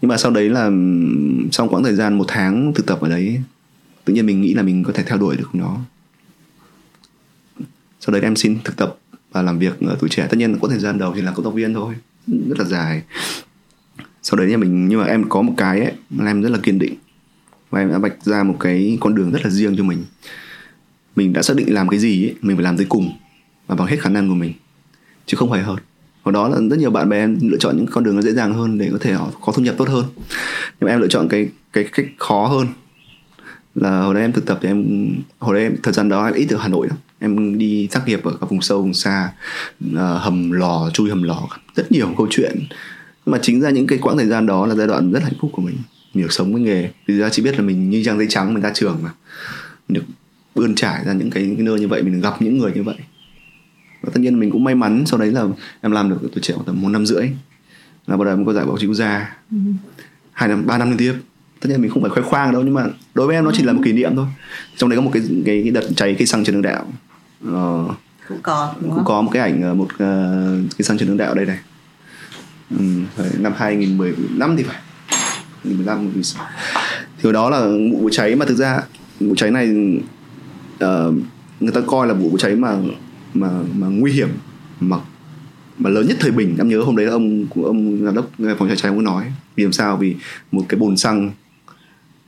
[0.00, 0.70] nhưng mà sau đấy là
[1.52, 3.40] sau quãng thời gian một tháng thực tập ở đấy
[4.04, 5.78] tự nhiên mình nghĩ là mình có thể theo đuổi được nó.
[8.00, 8.98] Sau đấy em xin thực tập
[9.32, 10.26] và làm việc ở tuổi trẻ.
[10.30, 11.94] Tất nhiên là có thời gian đầu thì là cộng tác viên thôi
[12.26, 13.02] rất là dài.
[14.22, 16.58] Sau đấy nhà mình nhưng mà em có một cái ấy là em rất là
[16.62, 16.94] kiên định.
[17.70, 20.04] Và em đã vạch ra một cái con đường rất là riêng cho mình.
[21.16, 23.12] Mình đã xác định làm cái gì ấy, mình phải làm tới cùng
[23.66, 24.52] và bằng hết khả năng của mình
[25.26, 25.78] chứ không phải hơn
[26.28, 28.32] và đó là rất nhiều bạn bè em lựa chọn những con đường nó dễ
[28.32, 30.04] dàng hơn để có thể họ có thu nhập tốt hơn.
[30.80, 32.66] Nhưng mà em lựa chọn cái cái cách khó hơn
[33.74, 35.08] là hồi đấy em thực tập thì em
[35.38, 36.98] hồi đấy em, thời gian đó em ít ở hà nội lắm.
[37.18, 39.32] Em đi tác nghiệp ở các vùng sâu vùng xa
[39.84, 42.52] uh, hầm lò chui hầm lò rất nhiều câu chuyện.
[43.26, 45.36] Nhưng mà chính ra những cái quãng thời gian đó là giai đoạn rất hạnh
[45.40, 45.76] phúc của mình.
[46.14, 46.90] Mình được sống với nghề.
[47.06, 49.10] Vì ra chỉ biết là mình như trang giấy trắng mình ra trường mà.
[49.88, 50.04] Mình được
[50.54, 52.82] bươn trải ra những cái, cái nơi như vậy mình được gặp những người như
[52.82, 52.96] vậy
[54.02, 55.44] và tất nhiên mình cũng may mắn sau đấy là
[55.80, 57.28] em làm được tuổi trẻ tầm một năm rưỡi.
[58.06, 59.36] Là bắt đầu em có giải báo chí quốc gia.
[59.50, 59.56] Ừ.
[60.32, 61.14] hai năm ba năm liên tiếp.
[61.60, 63.62] Tất nhiên mình không phải khoe khoang đâu nhưng mà đối với em nó chỉ
[63.62, 64.26] là một kỷ niệm thôi.
[64.76, 66.86] Trong đấy có một cái cái, cái đợt cháy cây xăng trên đường đạo
[67.44, 67.84] ờ,
[68.28, 69.04] cũng có cũng không?
[69.04, 69.98] có một cái ảnh ờ, một uh,
[70.78, 71.58] cái xăng trên đường đạo đây này.
[72.70, 72.84] Ừ,
[73.38, 74.76] năm 2015 thì phải.
[75.64, 76.46] 2015 2016
[77.16, 77.60] thì hồi đó là
[77.92, 78.82] vụ cháy mà thực ra
[79.20, 79.68] vụ cháy này
[80.84, 81.14] uh,
[81.60, 82.76] người ta coi là vụ cháy mà
[83.34, 84.28] mà mà nguy hiểm
[84.80, 84.96] mà
[85.78, 86.54] mà lớn nhất thời bình.
[86.58, 89.24] Em nhớ hôm đấy là ông ông giám đốc phòng cháy cháy cũng nói.
[89.56, 89.96] Vì làm sao?
[89.96, 90.14] Vì
[90.52, 91.30] một cái bồn xăng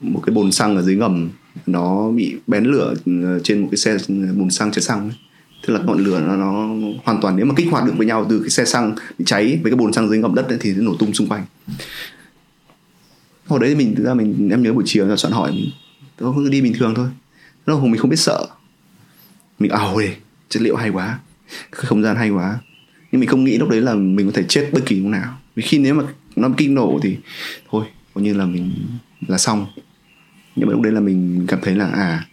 [0.01, 1.29] một cái bồn xăng ở dưới ngầm
[1.67, 5.17] nó bị bén lửa ờ, trên một cái xe ờ, bồn xăng chở xăng ấy.
[5.67, 6.69] tức là ngọn lửa nó, nó
[7.05, 9.61] hoàn toàn nếu mà kích hoạt được với nhau từ cái xe xăng bị cháy
[9.63, 11.45] với cái bồn xăng dưới ngầm đất ấy, thì nó nổ tung xung quanh.
[13.47, 15.71] Hồi đấy mình thực ra mình em nhớ buổi chiều là soạn hỏi mình
[16.17, 17.09] tôi cứ đi bình thường thôi.
[17.67, 18.47] Lúc mình không biết sợ.
[19.59, 20.07] Mình ảo đi
[20.51, 21.19] chất liệu hay quá
[21.71, 22.59] không gian hay quá.
[23.13, 25.39] Nhưng mình không nghĩ lúc đấy là mình có thể chết bất kỳ lúc nào.
[25.55, 26.05] Vì khi nếu mà
[26.37, 27.17] nó kinh nổ thì
[27.71, 27.85] thôi,
[28.15, 28.73] coi như là mình
[29.29, 29.67] là xong.
[30.57, 32.27] Nhưng mà lúc đấy là mình cảm thấy là à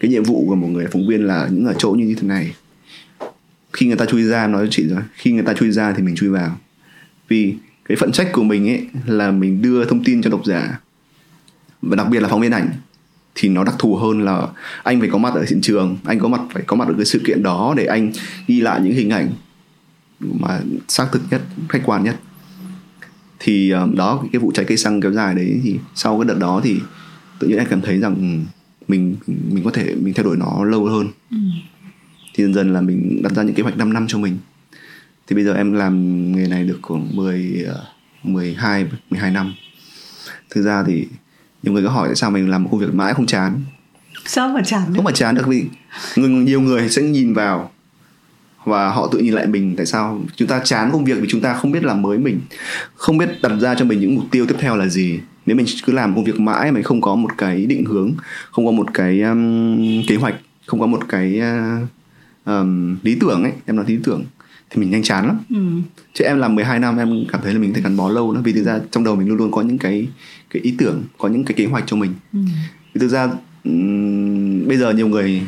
[0.00, 2.54] cái nhiệm vụ của một người phóng viên là những ở chỗ như thế này.
[3.72, 6.14] Khi người ta chui ra, nói chị rồi, khi người ta chui ra thì mình
[6.14, 6.58] chui vào.
[7.28, 10.80] Vì cái phận trách của mình ấy là mình đưa thông tin cho độc giả,
[11.82, 12.68] và đặc biệt là phóng viên ảnh
[13.34, 14.46] thì nó đặc thù hơn là
[14.82, 17.04] anh phải có mặt ở hiện trường anh có mặt phải có mặt ở cái
[17.04, 18.12] sự kiện đó để anh
[18.46, 19.28] ghi lại những hình ảnh
[20.20, 22.16] mà xác thực nhất khách quan nhất.
[23.38, 26.38] Thì um, đó cái vụ cháy cây xăng kéo dài đấy thì sau cái đợt
[26.38, 26.80] đó thì
[27.38, 28.50] tự nhiên em cảm thấy rằng ừ,
[28.88, 31.08] mình mình có thể mình theo đuổi nó lâu hơn.
[31.30, 31.36] Ừ.
[32.34, 34.38] thì dần dần là mình đặt ra những kế hoạch 5 năm cho mình.
[35.26, 37.66] Thì bây giờ em làm nghề này được khoảng 10
[38.22, 39.54] 12 12 năm.
[40.50, 41.06] Thực ra thì
[41.64, 43.60] nhiều người có hỏi tại sao mình làm một công việc mãi không chán
[44.26, 44.92] sao mà chán được?
[44.96, 45.64] không mà chán được vì
[46.16, 47.70] người, nhiều người sẽ nhìn vào
[48.64, 51.40] và họ tự nhìn lại mình tại sao chúng ta chán công việc vì chúng
[51.40, 52.40] ta không biết làm mới mình
[52.94, 55.66] không biết đặt ra cho mình những mục tiêu tiếp theo là gì nếu mình
[55.84, 58.12] cứ làm công việc mãi mà không có một cái định hướng
[58.50, 60.34] không có một cái um, kế hoạch
[60.66, 61.88] không có một cái uh,
[62.44, 64.24] um, lý tưởng ấy em nói lý tưởng
[64.70, 65.56] thì mình nhanh chán lắm ừ.
[66.14, 68.40] chứ em làm 12 năm em cảm thấy là mình thể gắn bó lâu nữa
[68.44, 70.08] vì thực ra trong đầu mình luôn luôn có những cái
[70.54, 72.38] cái ý tưởng có những cái kế hoạch cho mình ừ.
[73.00, 73.28] thực ra
[73.64, 75.42] um, bây giờ nhiều người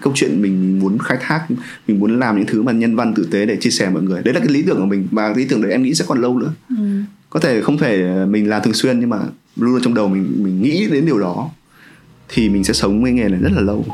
[0.00, 1.46] câu chuyện mình muốn khai thác
[1.88, 4.22] mình muốn làm những thứ mà nhân văn tử tế để chia sẻ mọi người
[4.22, 6.04] đấy là cái lý tưởng của mình và cái lý tưởng đấy em nghĩ sẽ
[6.08, 6.76] còn lâu nữa ừ.
[7.30, 9.18] có thể không thể mình làm thường xuyên nhưng mà
[9.56, 11.50] luôn luôn trong đầu mình mình nghĩ đến điều đó
[12.28, 13.84] thì mình sẽ sống với nghề này rất là lâu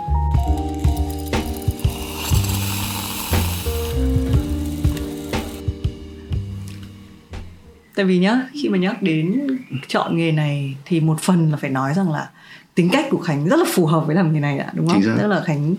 [7.99, 9.47] tại vì nhá khi mà nhắc đến
[9.89, 12.29] chọn nghề này thì một phần là phải nói rằng là
[12.75, 15.03] tính cách của khánh rất là phù hợp với làm nghề này ạ đúng không
[15.03, 15.73] tức là khánh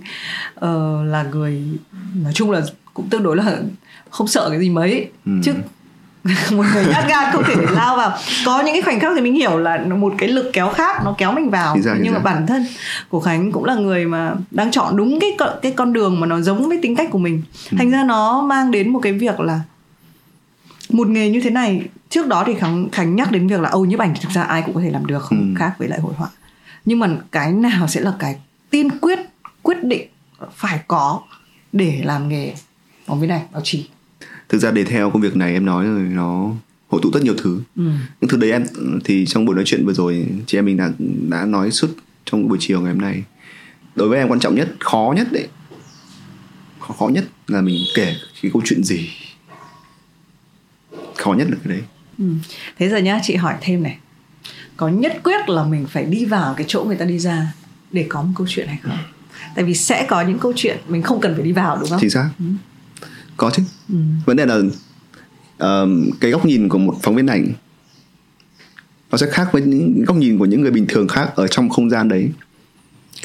[0.56, 1.64] uh, là người
[2.24, 2.62] nói chung là
[2.94, 3.58] cũng tương đối là
[4.10, 5.32] không sợ cái gì mấy ừ.
[5.44, 5.54] chứ
[6.52, 9.36] một người nhát gan không thể lao vào có những cái khoảnh khắc thì mình
[9.36, 12.20] hiểu là một cái lực kéo khác nó kéo mình vào ra, nhưng ra.
[12.20, 12.66] mà bản thân
[13.10, 16.42] của khánh cũng là người mà đang chọn đúng cái cái con đường mà nó
[16.42, 17.42] giống với tính cách của mình
[17.72, 17.76] Ừ.
[17.78, 19.60] thành ra nó mang đến một cái việc là
[20.90, 23.86] một nghề như thế này trước đó thì khánh khánh nhắc đến việc là âu
[23.86, 25.60] nhiếp ảnh thì thực ra ai cũng có thể làm được không Ừ.
[25.60, 26.30] khác với lại hội họa.
[26.86, 28.36] Nhưng mà cái nào sẽ là cái
[28.70, 29.20] tiên quyết
[29.62, 30.08] quyết định
[30.56, 31.22] phải có
[31.72, 32.54] để làm nghề
[33.06, 33.86] phóng viên ảnh báo chí?
[34.50, 36.52] Thực ra để theo công việc này em nói rồi nó
[36.90, 37.62] hội tụ rất nhiều thứ.
[37.76, 37.84] Ừ.
[38.22, 38.66] những thứ đấy em
[39.04, 40.90] thì trong buổi nói chuyện vừa rồi chị em mình đã
[41.30, 41.88] đã nói suốt
[42.26, 43.24] trong buổi chiều ngày hôm nay.
[43.96, 45.48] Đối với em quan trọng nhất khó nhất đấy.
[46.80, 49.10] Khó, khó nhất là mình kể cái câu chuyện gì
[51.20, 51.84] khó nhất là cái đấy.
[52.18, 52.26] Ừ.
[52.78, 53.98] Thế giờ nhá chị hỏi thêm này.
[54.78, 57.54] Có nhất quyết là mình phải đi vào cái chỗ người ta đi ra
[57.92, 58.98] Để có một câu chuyện hay không?
[59.56, 62.00] Tại vì sẽ có những câu chuyện Mình không cần phải đi vào đúng không?
[62.02, 62.30] Chính xác.
[63.38, 63.64] Có chứ.
[63.90, 63.96] Ừ.
[64.26, 64.60] vấn đề là
[65.58, 67.48] ờm, cái góc nhìn của một phóng viên ảnh
[69.12, 71.70] nó sẽ khác với những góc nhìn của những người bình thường khác ở trong
[71.70, 72.30] không gian đấy.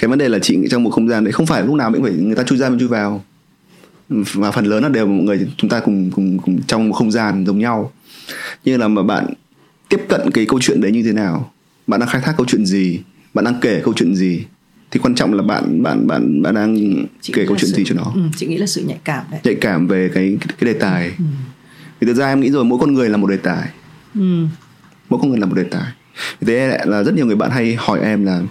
[0.00, 1.92] Cái vấn đề là chị nghĩ trong một không gian đấy không phải lúc nào
[1.92, 3.24] cũng phải người ta chui ra mình chui vào
[4.08, 7.10] và phần lớn là đều mọi người chúng ta cùng cùng cùng trong một không
[7.10, 7.92] gian giống nhau.
[8.64, 9.26] Như là mà bạn
[9.88, 11.50] tiếp cận cái câu chuyện đấy như thế nào?
[11.86, 13.00] Bạn đang khai thác câu chuyện gì?
[13.34, 14.44] Bạn đang kể câu chuyện gì?
[14.90, 16.76] Thì quan trọng là bạn bạn bạn bạn đang
[17.20, 18.12] Chị kể câu chuyện sự- gì cho nó.
[18.14, 19.40] Ừ, Chị nghĩ là sự nhạy cảm đấy.
[19.44, 21.12] Nhạy cảm về cái cái, cái đề tài.
[22.00, 23.68] Thì thực ra em nghĩ rồi mỗi con người là một đề tài.
[24.14, 24.46] Ừ.
[25.08, 25.92] mỗi con người là một đề tài.
[26.40, 28.42] Vì thế là rất nhiều người bạn hay hỏi em là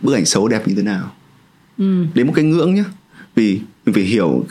[0.00, 1.12] bức ảnh xấu đẹp như thế nào?
[1.78, 2.04] Ừ.
[2.14, 2.84] đến một cái ngưỡng nhá.
[3.34, 4.46] Vì mình phải hiểu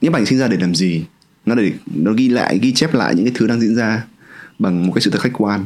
[0.00, 1.04] nhiếp ảnh sinh ra để làm gì.
[1.46, 4.04] Nó để, nó ghi lại, ghi chép lại những cái thứ đang diễn ra
[4.58, 5.64] bằng một cái sự thật khách quan.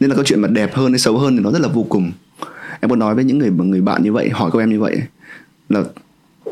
[0.00, 1.86] Nên là câu chuyện mà đẹp hơn hay xấu hơn thì nó rất là vô
[1.88, 2.12] cùng.
[2.80, 5.02] Em muốn nói với những người người bạn như vậy, hỏi các em như vậy,
[5.68, 5.82] là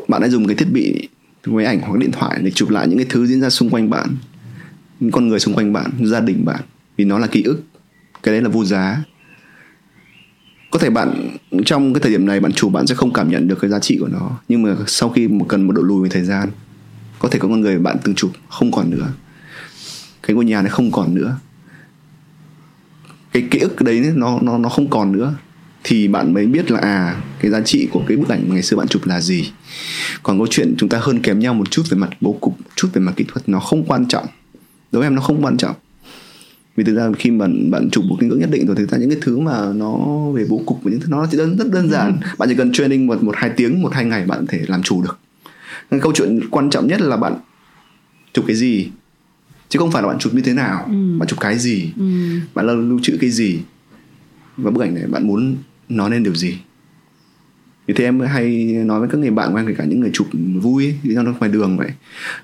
[0.07, 1.07] bạn đã dùng cái thiết bị,
[1.45, 3.89] máy ảnh hoặc điện thoại để chụp lại những cái thứ diễn ra xung quanh
[3.89, 4.09] bạn,
[4.99, 6.61] những con người xung quanh bạn, gia đình bạn,
[6.97, 7.63] vì nó là ký ức.
[8.23, 9.03] Cái đấy là vô giá
[10.73, 13.47] có thể bạn, trong cái thời điểm này bạn chụp bạn sẽ không cảm nhận
[13.47, 14.39] được cái giá trị của nó.
[14.49, 16.49] Nhưng mà sau khi một cần một độ lùi về thời gian,
[17.19, 19.07] có thể có con người bạn từng chụp không còn nữa.
[20.23, 21.37] Cái ngôi nhà này không còn nữa.
[23.31, 25.33] Cái ký ức đấy nó nó nó không còn nữa.
[25.83, 28.77] Thì bạn mới biết là à cái giá trị của cái bức ảnh ngày xưa
[28.77, 29.51] bạn chụp là gì.
[30.23, 32.69] Còn câu chuyện chúng ta hơn kém nhau một chút về mặt bố cục một
[32.75, 34.25] chút về mặt kỹ thuật, nó không quan trọng.
[34.91, 35.75] Đối với em nó không quan trọng
[36.75, 38.97] vì thực ra khi mà bạn chụp một cái ngưỡng nhất định rồi thực ra
[38.97, 39.97] những cái thứ mà nó
[40.33, 42.19] về bố cục và những thứ nó chỉ đơn rất đơn giản.
[42.37, 44.83] Bạn chỉ cần training một một hai tiếng một hai ngày bạn có thể làm
[44.83, 45.19] chủ được.
[45.91, 47.33] Nên câu chuyện quan trọng nhất là bạn
[48.33, 48.89] chụp cái gì
[49.69, 50.85] chứ không phải là bạn chụp như thế nào.
[51.19, 52.03] Bạn chụp cái gì Ừ.
[52.53, 53.59] bạn là lưu trữ cái gì
[54.57, 55.55] và bức ảnh này bạn muốn
[55.89, 56.57] nói lên điều gì.
[57.87, 60.09] Vì thế em hay nói với các người bạn của em kể cả những người
[60.13, 60.27] chụp
[60.61, 61.89] vui ấy, đi ra ngoài đường vậy.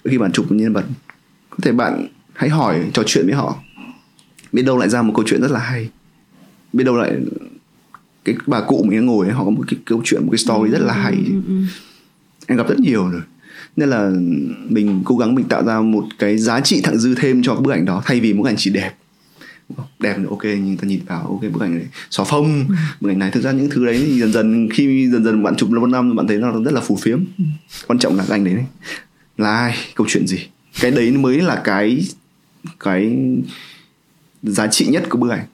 [0.05, 0.85] Khi bạn chụp một nhân vật
[1.49, 3.59] có thể bạn hãy hỏi trò chuyện với họ
[4.51, 5.89] biết đâu lại ra một câu chuyện rất là hay.
[6.73, 7.17] Biết đâu lại
[8.25, 10.71] cái bà cụ mình ngồi ấy, họ có một cái câu chuyện một cái story
[10.71, 11.13] rất là hay.
[11.13, 11.41] Ừ.
[11.47, 11.53] Ừ.
[12.47, 13.21] em gặp rất nhiều rồi.
[13.75, 14.11] Nên là
[14.69, 17.71] mình cố gắng mình tạo ra một cái giá trị thặng dư thêm cho bức
[17.71, 18.91] ảnh đó thay vì bức ảnh chỉ đẹp.
[19.99, 22.65] Đẹp nữa ok nhưng ta nhìn vào ok bức ảnh này xóa phông.
[23.01, 25.55] Bức ảnh này thực ra những thứ đấy thì dần dần khi dần dần bạn
[25.55, 27.23] chụp lâu năm bạn thấy nó rất là phù phiếm.
[27.87, 28.65] Quan trọng là cái ảnh đấy, đấy
[29.37, 29.75] là ai?
[29.95, 30.37] Câu chuyện gì?
[30.81, 32.05] Cái đấy mới là cái
[32.79, 33.17] cái
[34.43, 35.45] giá trị nhất của bức ảnh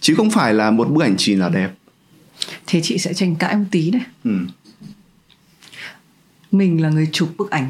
[0.00, 1.70] chứ không phải là một bức ảnh chỉ là đẹp
[2.66, 4.30] Thế chị sẽ tranh cãi một tí này ừ.
[6.52, 7.68] Mình là người chụp bức ảnh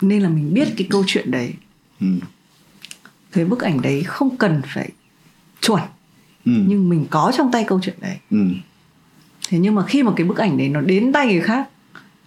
[0.00, 1.52] Nên là mình biết cái câu chuyện đấy
[2.00, 2.06] Ừ.
[3.32, 4.88] Cái bức ảnh đấy không cần phải
[5.60, 5.80] chuẩn
[6.46, 6.52] Ừ.
[6.66, 8.46] Nhưng mình có trong tay câu chuyện đấy Ừ.
[9.48, 11.68] Thế nhưng mà khi mà cái bức ảnh đấy nó đến tay người khác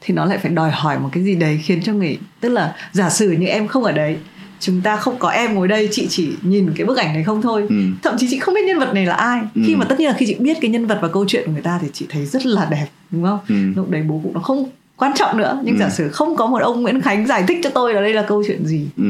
[0.01, 2.75] Thì nó lại phải đòi hỏi một cái gì đấy khiến cho người Tức là
[2.91, 4.17] giả sử như em không ở đấy
[4.65, 7.41] Chúng ta không có em ngồi đây Chị chỉ nhìn cái bức ảnh này không
[7.41, 7.75] thôi Ừ.
[8.03, 9.61] Thậm chí chị không biết nhân vật này là ai Ừ.
[9.67, 11.51] Khi mà tất nhiên là khi chị biết cái nhân vật và câu chuyện của
[11.51, 13.55] người ta Thì chị thấy rất là đẹp đúng không Ừ.
[13.75, 15.79] Lúc đấy bố cũng nó không quan trọng nữa Nhưng Ừ.
[15.79, 18.25] giả sử không có một ông Nguyễn Khánh giải thích cho tôi là đây là
[18.27, 19.03] câu chuyện gì Ừ.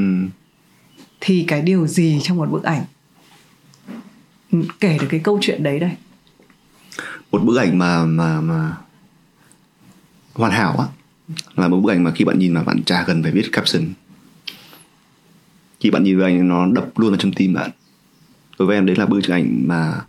[1.21, 2.81] Thì cái điều gì trong một bức ảnh
[4.79, 5.91] Kể được cái câu chuyện đấy đây
[7.31, 8.71] một bức ảnh mà mà mà
[10.33, 10.85] hoàn hảo á
[11.55, 13.83] là một bức ảnh mà khi bạn nhìn mà bạn chả cần phải viết caption
[15.83, 17.71] khi bạn nhìn vào ảnh nó đập luôn vào trong tim bạn.
[18.59, 20.01] Đối với em đấy là bức ảnh mà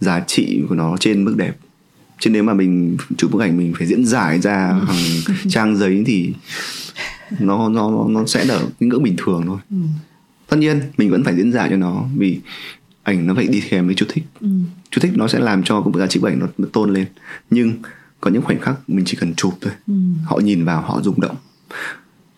[0.00, 1.56] giá trị của nó trên mức đẹp.
[2.18, 6.04] Chứ nếu mà mình chụp bức ảnh mình phải diễn giải ra hàng trang giấy
[6.06, 6.32] thì
[7.38, 9.58] nó nó nó sẽ ở cái ngưỡng bình thường thôi.
[9.70, 9.76] Ừ.
[10.48, 12.40] tất nhiên mình vẫn phải diễn giải cho nó vì
[13.02, 14.24] ảnh nó phải đi kèm với chú thích.
[14.40, 14.48] Ừ.
[14.90, 17.06] chú thích nó sẽ làm cho cái giá trị bức ảnh nó, nó tôn lên.
[17.50, 17.72] Nhưng
[18.20, 19.72] có những khoảnh khắc mình chỉ cần chụp thôi.
[19.86, 19.94] Ừ.
[20.24, 21.36] họ nhìn vào họ rung động.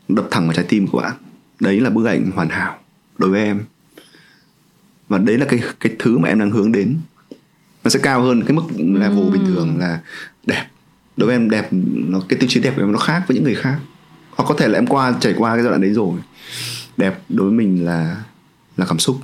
[0.09, 1.13] Đập thẳng vào trái tim của bạn
[1.61, 2.79] đấy là bức ảnh hoàn hảo
[3.19, 3.61] đối với em.
[5.09, 6.97] Và đấy là cái cái thứ mà em đang hướng đến.
[7.85, 9.33] Nó sẽ cao hơn cái mức level Ừm.
[9.33, 10.01] bình thường là
[10.47, 10.65] đẹp.
[11.17, 13.45] Đối với em đẹp nó cái tiêu chí đẹp của em nó khác với những
[13.45, 13.79] người khác.
[14.31, 16.19] Hoặc có thể là em qua trải qua cái giai đoạn đấy rồi.
[16.97, 18.23] Đẹp đối với mình là
[18.77, 19.17] là cảm xúc.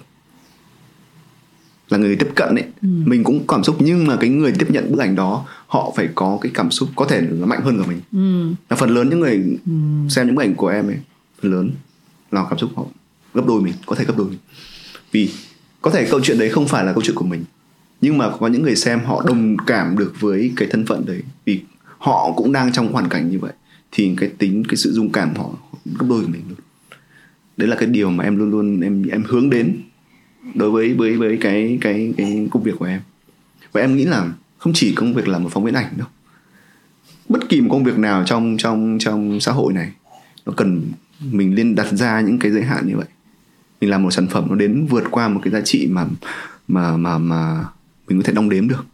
[1.89, 2.65] Là người tiếp cận ấy.
[2.83, 6.09] Mình cũng cảm xúc nhưng mà cái người tiếp nhận bức ảnh đó họ phải
[6.15, 8.01] có cái cảm xúc có thể nó mạnh hơn cả mình.
[8.13, 8.55] Ừ.
[8.71, 9.73] là phần lớn những người Ừ.
[10.11, 10.97] xem những bức ảnh của em ấy
[11.43, 11.71] phần lớn
[12.35, 12.85] là cảm xúc họ.
[13.35, 14.39] Gấp đôi mình, có thể gấp đôi mình.
[15.13, 15.31] Vì
[15.83, 17.45] có thể câu chuyện đấy không phải là câu chuyện của mình,
[18.01, 21.23] nhưng mà có những người xem họ đồng cảm được với cái thân phận đấy,
[21.45, 21.61] vì
[21.99, 23.53] họ cũng đang trong hoàn cảnh như vậy,
[23.93, 25.51] thì cái tính, cái sự dung cảm họ
[25.85, 26.59] gấp đôi của mình luôn.
[27.57, 29.77] Đấy là cái điều mà em luôn luôn, em em hướng đến
[30.55, 33.01] đối với với với cái cái cái công việc của em.
[33.73, 36.09] Và em nghĩ là không chỉ công việc là một phóng viên ảnh đâu,
[37.29, 39.93] bất kỳ một công việc nào trong trong trong xã hội này,
[40.47, 40.83] nó cần
[41.21, 43.07] mình nên đặt ra những cái giới hạn như vậy.
[43.81, 46.07] Mình làm một sản phẩm nó đến vượt qua một cái giá trị mà
[46.69, 47.65] mà mà mà
[48.09, 48.87] mình có thể đong đếm được.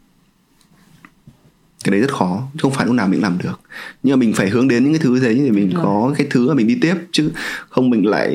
[1.84, 3.60] Cái đấy rất khó chứ không phải lúc nào mình làm được.
[4.02, 5.84] Nhưng mà mình phải hướng đến những cái thứ thế thì mình Rồi.
[5.84, 7.30] có cái thứ mà mình đi tiếp chứ
[7.68, 8.32] không mình lại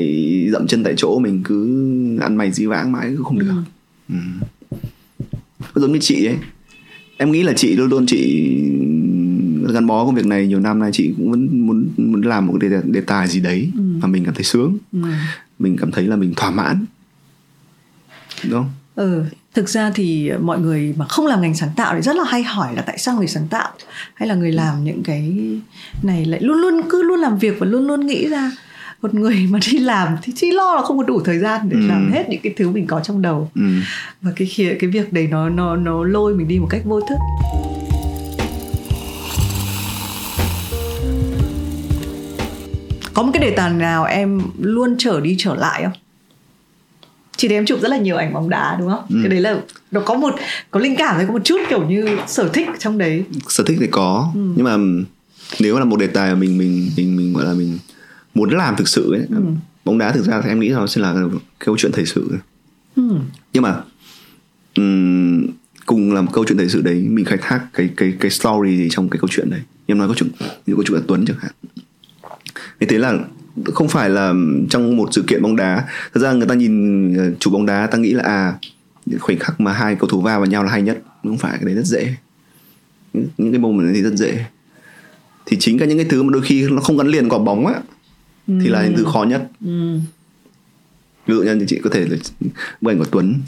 [0.52, 1.64] dậm chân tại chỗ mình cứ
[2.20, 3.54] ăn mày dí vãng mãi cũng không được.
[4.08, 4.14] Ừ.
[5.74, 6.36] giống như chị ấy.
[7.16, 8.52] Em nghĩ là chị luôn luôn chị
[9.72, 12.54] gắn bó công việc này nhiều năm nay chị cũng vẫn muốn muốn làm một
[12.60, 13.80] cái đề, đề tài gì đấy Ừ.
[14.00, 14.98] mà mình cảm thấy sướng Ừ.
[15.58, 16.84] mình cảm thấy là mình thỏa mãn
[18.44, 22.00] đúng không Ừ, thực ra thì mọi người mà không làm ngành sáng tạo thì
[22.02, 23.68] rất là hay hỏi là tại sao người sáng tạo
[24.14, 25.36] hay là người làm những cái
[26.02, 28.50] này lại luôn luôn cứ luôn làm việc và luôn luôn nghĩ ra
[29.02, 31.76] một người mà đi làm thì chỉ lo là không có đủ thời gian để
[31.80, 31.86] Ừ.
[31.86, 33.62] làm hết những cái thứ mình có trong đầu ừ.
[34.22, 37.16] và cái cái việc đấy nó nó nó lôi mình đi một cách vô thức
[43.16, 45.92] có một cái đề tài nào em luôn trở đi trở lại không
[47.36, 49.16] chị thấy em chụp rất là nhiều ảnh bóng đá đúng không Ừ.
[49.22, 49.60] cái đấy là
[49.90, 50.34] nó có một
[50.70, 53.76] có linh cảm đấy có một chút kiểu như sở thích trong đấy sở thích
[53.80, 54.40] thì có Ừ.
[54.56, 54.76] nhưng mà
[55.60, 57.78] nếu là một đề tài mà mình mình mình mình gọi là mình
[58.34, 59.42] muốn làm thực sự ấy Ừ.
[59.84, 61.14] bóng đá thực ra thì em nghĩ là nó sẽ là
[61.58, 62.30] câu chuyện thời sự
[62.96, 63.02] ừ.
[63.52, 63.80] nhưng mà
[64.74, 65.46] ừm,
[65.86, 68.76] cùng là một câu chuyện thời sự đấy mình khai thác cái cái cái story
[68.76, 70.30] gì trong cái câu chuyện đấy em nói câu chuyện
[70.66, 71.52] như câu chuyện là Tuấn chẳng hạn
[72.80, 73.18] thế thế là
[73.64, 74.34] không phải là
[74.70, 75.88] trong một sự kiện bóng đá.
[76.14, 78.54] Thật ra người ta nhìn ờ, chụp bóng đá ta nghĩ là à
[79.18, 81.02] khoảnh khắc mà hai cầu thủ va vào nhau là hay nhất.
[81.22, 82.14] Không phải cái đấy rất dễ.
[83.14, 84.44] Những, cái moment đấy thì rất dễ.
[85.46, 87.66] Thì chính cả những cái thứ mà đôi khi nó không gắn liền quả bóng
[87.66, 87.74] á
[88.46, 89.48] thì là những thứ khó nhất.
[89.64, 89.98] Ừ.
[91.26, 92.16] ví dụ như chị có thể là
[92.80, 93.40] bức ảnh của Tuấn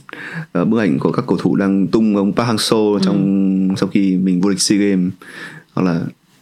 [0.53, 3.89] ờ, bức ảnh của các cầu thủ đang tung ông Park Hang Seo trong sau
[3.89, 5.13] khi mình vô địch SEA Games
[5.75, 6.01] hoặc là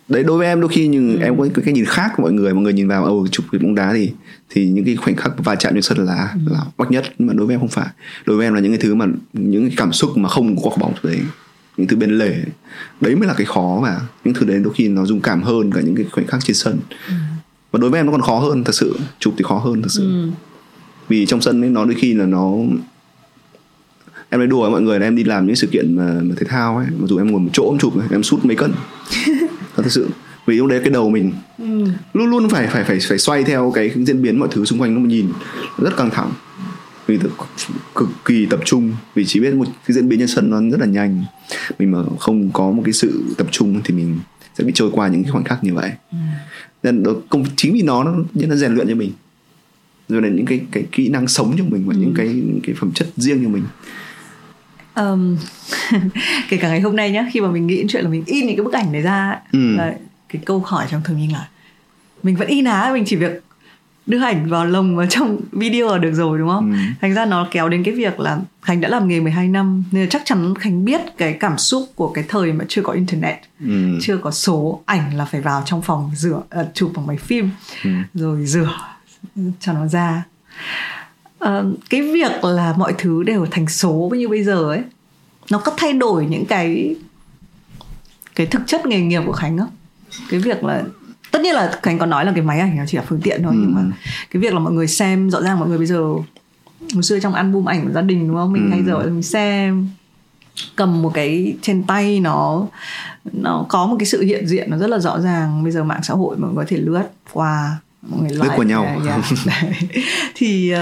[0.08, 2.54] đấy đối với em đôi khi nhưng em có cái nhìn khác của mọi người
[2.54, 4.12] mọi người nhìn vào ồ chụp cái bóng đá thì
[4.50, 7.04] thì những cái khoảnh khắc va chạm trên sân là là bắt nhất.
[7.18, 7.88] Nhưng mà đối với em không phải.
[8.26, 10.70] Đối với em là những cái thứ mà những cái cảm xúc mà không có
[10.80, 11.20] bóng đấy
[11.76, 12.34] những thứ bên lề.
[13.00, 15.72] Đấy mới là cái khó và những thứ đấy đôi khi nó dung cảm hơn
[15.72, 16.78] cả những cái khoảnh khắc trên sân.
[17.70, 18.98] Và đối với em nó còn khó hơn thật sự.
[19.18, 20.02] Chụp thì khó hơn thật sự.
[20.02, 20.28] Ừ.
[21.08, 22.52] vì trong sân ấy nó đôi khi là nó
[24.30, 26.34] em nói đùa với mọi người là em đi làm những sự kiện mà, mà
[26.38, 26.86] thể thao ấy.
[26.98, 28.72] Mặc dù em ngồi một chỗ em chụp em sút mấy cân
[29.86, 30.08] thật sự.
[30.46, 31.64] Vì lúc đấy cái đầu mình Ừ.
[32.14, 34.94] luôn luôn phải phải phải phải xoay theo cái diễn biến mọi thứ xung quanh
[34.94, 35.26] nó nhìn.
[35.78, 36.30] Rất căng thẳng.
[37.06, 37.18] Vì
[37.94, 38.92] cực kỳ tập trung.
[39.14, 41.24] Vì chỉ biết một cái diễn biến trên sân nó rất là nhanh.
[41.78, 44.18] Mình mà không có một cái sự tập trung thì mình
[44.58, 45.90] sẽ bị trôi qua những cái khoảnh khắc như vậy.
[46.82, 49.12] Nên đó, công chính vì nó nó nó rèn luyện cho mình.
[50.08, 52.74] Rồi là những cái cái kỹ năng sống cho mình và những cái những cái
[52.78, 53.62] phẩm chất riêng cho mình
[54.96, 55.36] um,
[56.48, 58.56] kể cả ngày hôm nay nhá khi mà mình nghĩ chuyện là mình in những
[58.56, 59.76] cái bức ảnh này ra ấy, Ừ.
[59.76, 59.94] là
[60.28, 61.48] cái câu hỏi trong thường mình là
[62.22, 63.42] mình vẫn in á mình chỉ việc
[64.06, 66.78] đưa ảnh vào lồng vào trong video là được rồi đúng không Ừ.
[67.00, 70.02] thành ra nó kéo đến cái việc là khánh đã làm nghề 12 năm nên
[70.02, 73.36] là chắc chắn khánh biết cái cảm xúc của cái thời mà chưa có internet
[73.60, 73.98] ừ.
[74.02, 77.50] chưa có số ảnh là phải vào trong phòng rửa à, chụp bằng máy phim
[77.84, 77.90] Ừ.
[78.14, 78.70] rồi rửa
[79.60, 80.22] cho nó ra
[81.90, 84.82] Cái việc là mọi thứ đều thành số như bây giờ ấy
[85.50, 86.96] nó có thay đổi những cái
[88.34, 89.68] cái thực chất nghề nghiệp của khánh không
[90.30, 90.82] cái việc là
[91.30, 93.42] tất nhiên là khánh còn nói là cái máy ảnh nó chỉ là phương tiện
[93.42, 93.60] thôi Ừ.
[93.60, 93.82] nhưng mà
[94.30, 96.02] cái việc là mọi người xem rõ ràng mọi người bây giờ
[96.94, 98.70] hồi xưa trong album ảnh của gia đình đúng không mình Ừ.
[98.70, 99.88] hay giờ mình xem
[100.76, 102.66] cầm một cái trên tay nó
[103.32, 106.00] nó có một cái sự hiện diện nó rất là rõ ràng bây giờ mạng
[106.02, 107.76] xã hội mọi người có thể lướt qua
[108.08, 108.84] mọi người Lướt like, qua nhau.
[109.06, 109.20] yeah,
[110.34, 110.78] thì uh,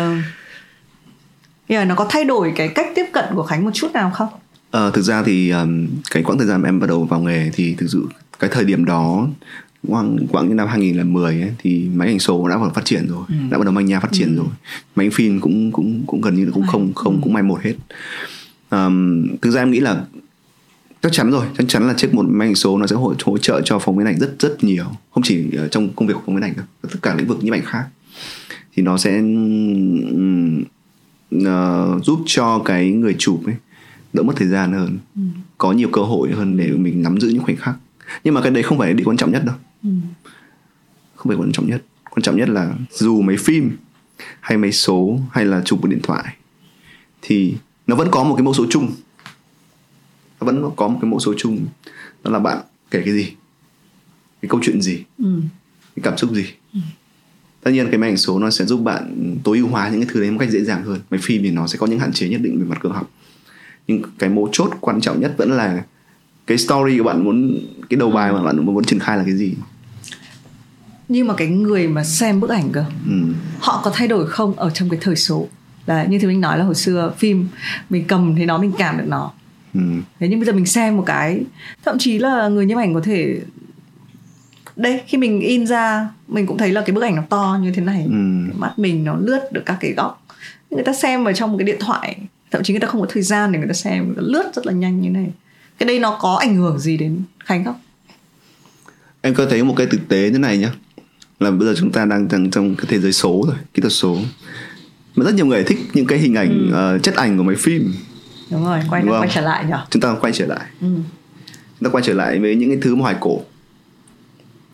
[1.67, 4.29] yeah, nó có thay đổi cái cách tiếp cận của khánh một chút nào không
[4.71, 7.51] Ờ, thực ra thì um, cái quãng thời gian mà em bắt đầu vào nghề
[7.55, 8.07] thì thực sự
[8.39, 9.29] cái thời điểm đó
[9.89, 13.07] khoảng khoảng những năm 2010 ấy, thì máy ảnh số đã bắt đầu phát triển
[13.09, 13.35] rồi Ừ.
[13.51, 14.37] đã bắt đầu manh nha phát triển Ừ.
[14.37, 14.47] rồi
[14.97, 17.19] máy phim cũng cũng cũng gần như là cũng không không Ừ.
[17.23, 17.75] cũng mai một hết
[18.71, 20.05] um, thực ra em nghĩ là
[21.03, 23.39] chắc chắn rồi chắc chắn là chiếc một máy ảnh số nó sẽ hỗ, hỗ
[23.39, 26.35] trợ cho phóng viên ảnh rất rất nhiều không chỉ trong công việc của phóng
[26.35, 27.85] viên ảnh đâu tất cả lĩnh vực nhiếp ảnh khác
[28.77, 29.21] thì nó sẽ
[31.47, 33.55] ờ, giúp cho cái người chụp ấy
[34.13, 35.21] đỡ mất thời gian hơn Ừ.
[35.59, 37.75] có nhiều cơ hội hơn để mình nắm giữ những khoảnh khắc.
[38.25, 39.57] Nhưng mà cái đấy không phải là điều quan trọng nhất đâu.
[39.83, 39.91] Ừ.
[41.17, 41.83] không phải quan trọng nhất.
[42.11, 43.77] Quan trọng nhất là dù máy phim
[44.41, 46.37] hay máy số hay là chụp một điện thoại
[47.23, 47.55] thì
[47.87, 48.91] nó vẫn có một cái mẫu số chung.
[50.41, 51.67] Nó vẫn có một cái mẫu số chung.
[52.25, 52.59] Đó là bạn
[52.91, 53.33] kể cái gì?
[54.43, 55.03] Cái câu chuyện gì?
[55.19, 55.41] Ừ.
[55.97, 56.45] cái cảm xúc gì
[57.65, 60.09] tất nhiên cái máy ảnh số nó sẽ giúp bạn tối ưu hóa những cái
[60.13, 61.01] thứ đấy một cách dễ dàng hơn.
[61.11, 63.11] Máy phim thì nó sẽ có những hạn chế nhất định về mặt cơ học.
[63.87, 65.83] Nhưng cái mấu chốt quan trọng nhất vẫn là
[66.47, 67.61] cái story của bạn muốn
[67.91, 69.55] cái đầu bài mà bạn muốn triển khai là cái gì.
[71.09, 73.15] Nhưng mà cái người mà xem bức ảnh cơ ừ.
[73.61, 75.49] họ có thay đổi không ở trong cái thời số?
[75.87, 77.49] Là như thì mình nói là hồi xưa phim
[77.91, 79.33] mình cầm thấy nó mình cảm được nó.
[79.75, 79.81] Ừ.
[80.21, 81.43] thế nhưng bây giờ mình xem một cái
[81.85, 83.41] thậm chí là người nhiếp ảnh có thể
[84.77, 87.73] đây khi mình in ra mình cũng thấy là cái bức ảnh nó to như
[87.73, 88.03] thế này.
[88.05, 88.49] Ừ.
[88.49, 90.27] cái mắt mình nó lướt được các cái góc.
[90.71, 92.17] Người ta xem ở trong một cái điện thoại
[92.55, 94.51] thậm chí người ta không có thời gian để người ta xem người ta lướt
[94.55, 95.33] rất là nhanh như này.
[95.79, 97.75] Cái đây nó có ảnh hưởng gì đến khánh không?
[99.21, 100.71] Em có thấy một cái thực tế thế này nhá.
[101.41, 103.93] Là bây giờ chúng ta đang trong, trong cái thế giới số rồi kỹ thuật
[103.93, 104.19] số.
[105.17, 107.95] Mà rất nhiều người thích những cái hình ảnh ờ, chất ảnh của máy phim.
[108.51, 109.87] Đúng rồi quay Đúng quay trở lại nhở?
[109.91, 110.67] Chúng ta quay trở lại.
[110.81, 110.87] Ừ.
[111.81, 113.41] chúng ta quay trở lại với những cái thứ mà hoài cổ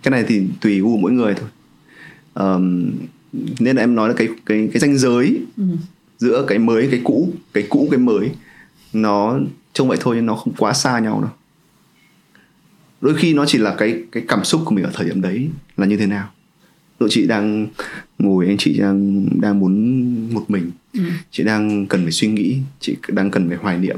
[0.03, 1.49] cái này thì tùy gu mỗi người thôi.
[2.35, 2.91] Ờm,
[3.61, 5.63] nên là em nói là cái cái cái ranh giới Ừ.
[6.19, 8.31] giữa cái mới cái cũ cái cũ cái mới
[8.93, 9.39] nó
[9.73, 11.31] trông vậy thôi nhưng nó không quá xa nhau đâu.
[13.01, 15.49] Đôi khi nó chỉ là cái cái cảm xúc của mình ở thời điểm đấy
[15.77, 16.31] là như thế nào.
[17.01, 17.67] Đội chị đang
[18.19, 20.71] ngồi anh chị đang đang muốn một mình.
[20.93, 21.01] Ừ.
[21.31, 23.97] chị đang cần phải suy nghĩ chị đang cần phải hoài niệm.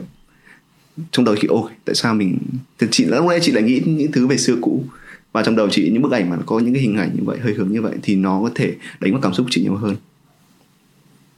[1.11, 2.39] Trong đầu chị ôi tại sao mình
[2.79, 4.85] thì chị lúc đấy chị lại nghĩ những thứ về xưa cũ
[5.33, 7.39] và trong đầu chị những bức ảnh mà có những cái hình ảnh như vậy
[7.43, 9.97] hơi hướng như vậy thì nó có thể đánh vào cảm xúc chị nhiều hơn.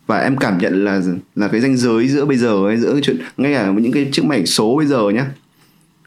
[0.06, 1.00] Và em cảm nhận là
[1.36, 4.08] là cái ranh giới giữa bây giờ ấy giữa cái chuyện ngay cả những cái
[4.12, 5.26] chiếc máy ảnh số bây giờ nhá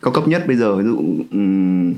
[0.02, 0.98] cao cấp nhất bây giờ ví dụ
[1.32, 1.94] ừm,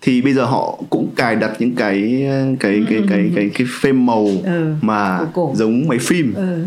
[0.00, 2.26] thì bây giờ họ cũng cài đặt những cái
[2.60, 5.20] cái cái cái cái cái phêm màu Ừ, mà
[5.54, 6.34] giống máy phim.
[6.34, 6.64] Ừ.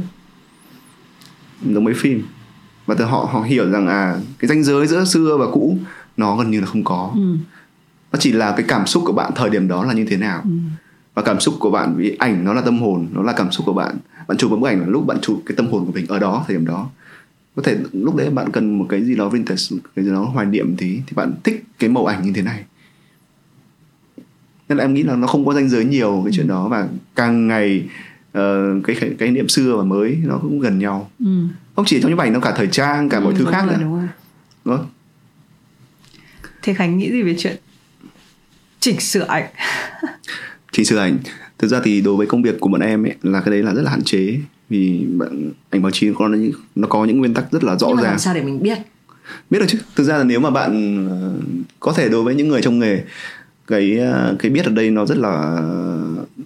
[1.73, 2.23] giống mấy phim.
[2.85, 5.77] Và từ họ họ hiểu rằng à cái ranh giới giữa xưa và cũ
[6.17, 7.11] nó gần như là không có.
[7.15, 7.37] Ừ.
[8.15, 10.41] nó chỉ là cái cảm xúc của bạn thời điểm đó là như thế nào
[10.43, 10.49] Ừ.
[11.13, 13.65] và cảm xúc của bạn vì ảnh nó là tâm hồn nó là cảm xúc
[13.65, 13.95] của bạn
[14.27, 16.19] bạn chụp một bức ảnh là lúc bạn chụp cái tâm hồn của mình ở
[16.19, 16.89] đó thời điểm đó
[17.55, 19.63] có thể lúc đấy bạn cần một cái gì đó vintage
[19.95, 22.63] cái gì đó hoài niệm tí thì bạn thích cái màu ảnh như thế này
[24.69, 26.87] nên là em nghĩ là nó không có ranh giới nhiều cái chuyện đó và
[27.15, 27.83] càng ngày
[28.31, 31.25] ờ, cái cái niệm xưa và mới nó cũng gần nhau Ừ.
[31.75, 33.65] không chỉ trong những ảnh đâu cả thời trang cả mọi Ừ, thứ đúng khác
[33.67, 34.07] nữa đúng rồi.
[34.65, 34.85] đúng không?
[36.61, 37.55] thế khánh nghĩ gì về chuyện
[38.85, 39.45] chỉnh sửa ảnh.
[40.71, 41.17] Chỉnh sửa ảnh.
[41.57, 43.73] Thực ra thì đối với công việc của bọn em ấy là cái đấy là
[43.73, 44.37] rất là hạn chế.
[44.69, 47.75] Vì bạn ảnh báo chí nó có những nó có những nguyên tắc rất là
[47.75, 48.11] rõ nhưng mà ràng.
[48.11, 48.77] làm sao để mình biết?
[49.49, 49.79] Biết được chứ.
[49.95, 51.33] Thực ra là nếu mà bạn ờ,
[51.79, 53.03] có thể đối với những người trong nghề
[53.67, 55.61] cái ờ, cái biết ở đây nó rất là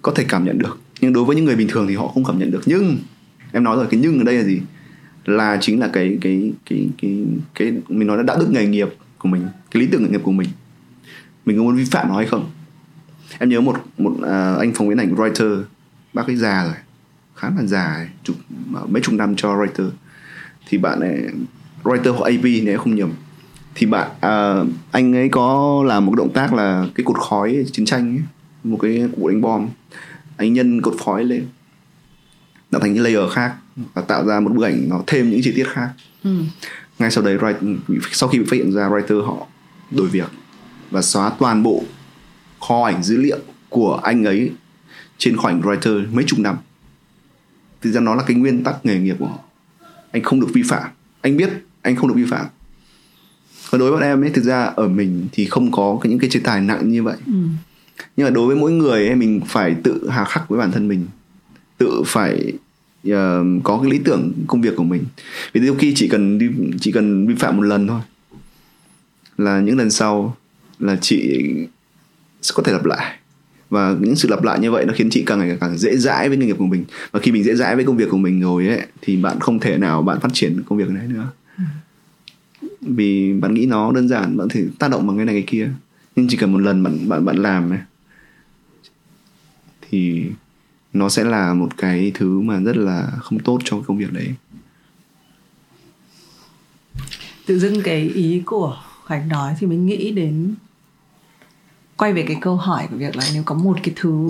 [0.02, 0.78] có thể cảm nhận được.
[1.00, 2.62] Nhưng đối với những người bình thường thì họ không cảm nhận được.
[2.66, 2.98] Nhưng
[3.52, 4.60] em nói rồi cái nhưng ở đây là gì?
[5.24, 7.24] Là chính là cái cái cái cái
[7.54, 8.88] cái mình nói là đạo đức nghề nghiệp
[9.18, 10.48] của mình cái lý tưởng nghề nghiệp của mình
[11.50, 12.50] mình có muốn vi phạm nó hay không?
[13.38, 15.62] Em nhớ một một à, anh phóng viên ảnh writer
[16.12, 16.74] bác ấy già rồi
[17.36, 18.36] khá là già ấy, chục
[18.88, 19.90] mấy chục năm cho writer
[20.68, 21.22] thì bạn ấy
[21.82, 23.12] writer hoặc AP nếu không nhầm.
[23.74, 24.54] Thì bạn à,
[24.90, 28.22] anh ấy có làm một động tác là cái cột khói chiến tranh ấy,
[28.64, 29.68] một cái cụ đánh bom.
[30.36, 31.46] Anh nhân cột khói lên
[32.70, 33.54] tạo thành những layer khác
[33.94, 35.90] và tạo ra một bức ảnh nó thêm những chi tiết khác.
[36.24, 36.30] Ừ.
[36.98, 37.76] ngay sau đấy writer,
[38.12, 39.46] sau khi bị phát hiện ra writer họ
[39.90, 40.30] đổi việc
[40.90, 41.84] và xóa toàn bộ
[42.60, 43.38] kho ảnh dữ liệu
[43.68, 44.50] của anh ấy
[45.18, 46.56] trên khoảnh writer mấy chục năm.
[47.82, 49.38] Thực ra nó là cái nguyên tắc nghề nghiệp của họ.
[50.12, 50.90] Anh không được vi phạm.
[51.20, 51.50] Anh biết
[51.82, 52.46] anh không được vi phạm.
[53.70, 56.18] Còn đối với bọn em ấy thực ra ở mình thì không có cái- những
[56.18, 57.16] cái chế tài nặng như vậy.
[57.26, 57.32] Ừ.
[58.16, 60.88] nhưng mà đối với mỗi người ấy, mình phải tự hà khắc với bản thân
[60.88, 61.06] mình.
[61.78, 62.52] Tự phải
[63.10, 65.04] ờ, có cái lý tưởng công việc của mình.
[65.52, 66.48] Vì đôi khi chỉ cần đi
[66.80, 68.00] chỉ cần vi phạm một lần thôi
[69.38, 70.36] là những lần sau
[70.80, 71.44] là chị
[72.42, 73.16] sẽ có thể lặp lại.
[73.70, 76.28] Và những sự lặp lại như vậy nó khiến chị càng ngày càng dễ dãi
[76.28, 76.84] với nghề nghiệp của mình.
[77.10, 79.60] Và khi mình dễ dãi với công việc của mình rồi ấy thì bạn không
[79.60, 81.30] thể nào bạn phát triển công việc này nữa.
[82.80, 85.70] Vì bạn nghĩ nó đơn giản bạn thể tác động bằng cái này cái kia.
[86.16, 87.78] Nhưng chỉ cần một lần bạn bạn bạn làm ấy,
[89.90, 90.24] thì
[90.92, 94.34] nó sẽ là một cái thứ mà rất là không tốt cho công việc đấy.
[97.46, 98.76] Tự dưng cái ý của
[99.06, 100.54] Khánh nói thì mình nghĩ đến
[102.00, 104.28] quay về cái câu hỏi của việc là nếu có một cái thứ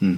[0.00, 0.08] ừ.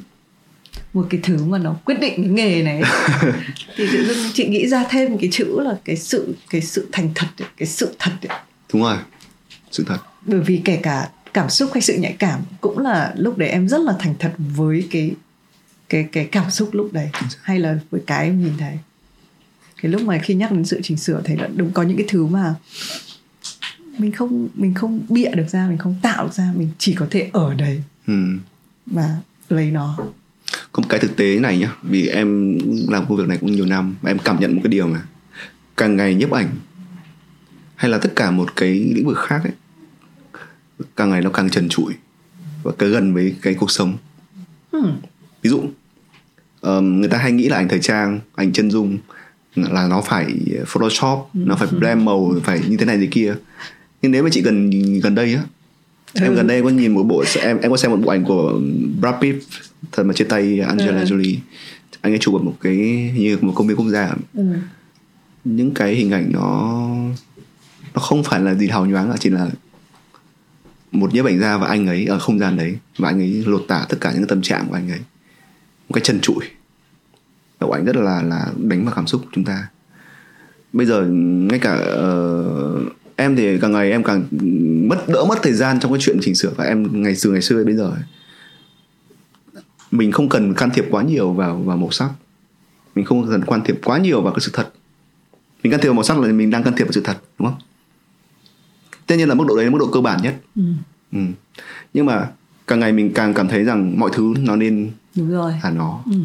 [0.93, 2.83] một cái thứ mà nó quyết định cái nghề này
[3.77, 7.11] thì tự dưng chị nghĩ ra thêm cái chữ là cái sự cái sự thành
[7.15, 8.39] thật ấy, cái sự thật ấy.
[8.73, 8.97] đúng rồi
[9.71, 13.39] sự thật bởi vì kể cả cảm xúc hay sự nhạy cảm cũng là lúc
[13.39, 15.11] đấy em rất là thành thật với cái
[15.89, 17.11] cái cái cảm xúc lúc đấy
[17.43, 18.79] hay là với cái em nhìn thấy
[19.83, 22.07] cái lúc mà khi nhắc đến sự chỉnh sửa thấy là đúng có những cái
[22.09, 22.55] thứ mà
[23.99, 27.07] mình không mình không bịa được ra mình không tạo được ra mình chỉ có
[27.11, 28.23] thể ở đấy ừ.
[28.87, 29.17] và
[29.49, 29.97] lấy nó
[30.73, 33.67] có một cái thực tế này nhá vì em làm công việc này cũng nhiều
[33.67, 35.03] năm em cảm nhận một cái điều mà
[35.77, 36.49] càng ngày nhiếp ảnh
[37.77, 39.53] hay là tất cả một cái lĩnh vực khác ấy
[40.97, 41.95] càng ngày nó càng trần trụi
[42.63, 43.97] và càng gần với cái cuộc sống
[44.73, 44.93] hmm.
[45.43, 45.65] ví dụ
[46.61, 48.99] um, người ta hay nghĩ là ảnh thời trang ảnh chân dung
[49.55, 50.35] là nó phải
[50.67, 51.41] photoshop Ừ.
[51.47, 53.35] nó phải blend màu phải như thế này thế kia
[54.03, 54.71] nhưng nếu mà chị gần
[55.03, 55.43] gần đây á
[56.15, 56.35] em Ừ.
[56.37, 58.61] gần đây có nhìn một bộ em em có xem một bộ ảnh của
[59.01, 59.39] Brad Pitt
[59.93, 61.05] thật mà trên tay Angelina Ừ.
[61.05, 61.37] Jolie
[62.01, 62.77] anh ấy chụp một cái
[63.17, 64.43] như một công viên quốc gia Ừ.
[65.45, 66.81] những cái hình ảnh nó
[67.95, 69.49] nó không phải là gì hào nhoáng là chỉ là
[70.93, 73.65] một nhiếp ảnh gia và anh ấy ở không gian đấy và anh ấy lột
[73.69, 74.99] tả tất cả những tâm trạng của anh ấy
[75.89, 76.45] một cái chân trụi
[77.61, 79.67] bộ ảnh rất là là đánh vào cảm xúc của chúng ta
[80.73, 82.81] bây giờ ngay cả ờ,
[83.21, 84.25] em thì càng ngày em càng
[84.89, 87.43] mất đỡ mất thời gian trong cái chuyện chỉnh sửa và em ngày xưa ngày
[87.43, 87.93] xưa đến bây giờ
[89.91, 92.11] mình không cần can thiệp quá nhiều vào vào màu sắc.
[92.95, 94.73] Mình không cần can thiệp quá nhiều vào cái sự thật.
[95.63, 97.49] Mình can thiệp vào màu sắc là mình đang can thiệp vào sự thật đúng
[97.49, 97.59] không?
[99.07, 100.37] Tất nhiên là mức độ đấy là mức độ cơ bản nhất.
[100.57, 100.63] Ừ.
[101.13, 101.19] ừ.
[101.95, 102.29] nhưng mà
[102.67, 105.53] càng ngày mình càng cảm thấy rằng mọi thứ nó nên đúng rồi.
[105.63, 106.03] là nó.
[106.07, 106.19] Ừ.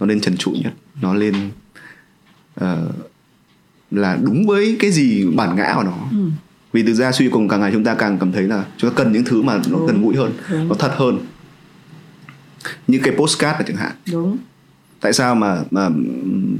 [0.00, 0.72] nó lên trần trụi nhất.
[1.02, 1.50] Nó lên
[2.54, 2.92] ờ,
[3.96, 5.98] là đúng với cái gì bản ngã của nó.
[6.12, 6.18] Ừ.
[6.72, 8.94] vì thực ra suy cùng càng ngày chúng ta càng cảm thấy là chúng ta
[8.96, 9.86] cần những thứ mà nó Đúng.
[9.86, 10.68] gần gũi hơn Đúng.
[10.68, 11.18] nó thật hơn.
[12.86, 13.92] Như cái postcard là chẳng hạn.
[14.12, 14.36] Đúng.
[15.00, 15.88] Tại sao mà, mà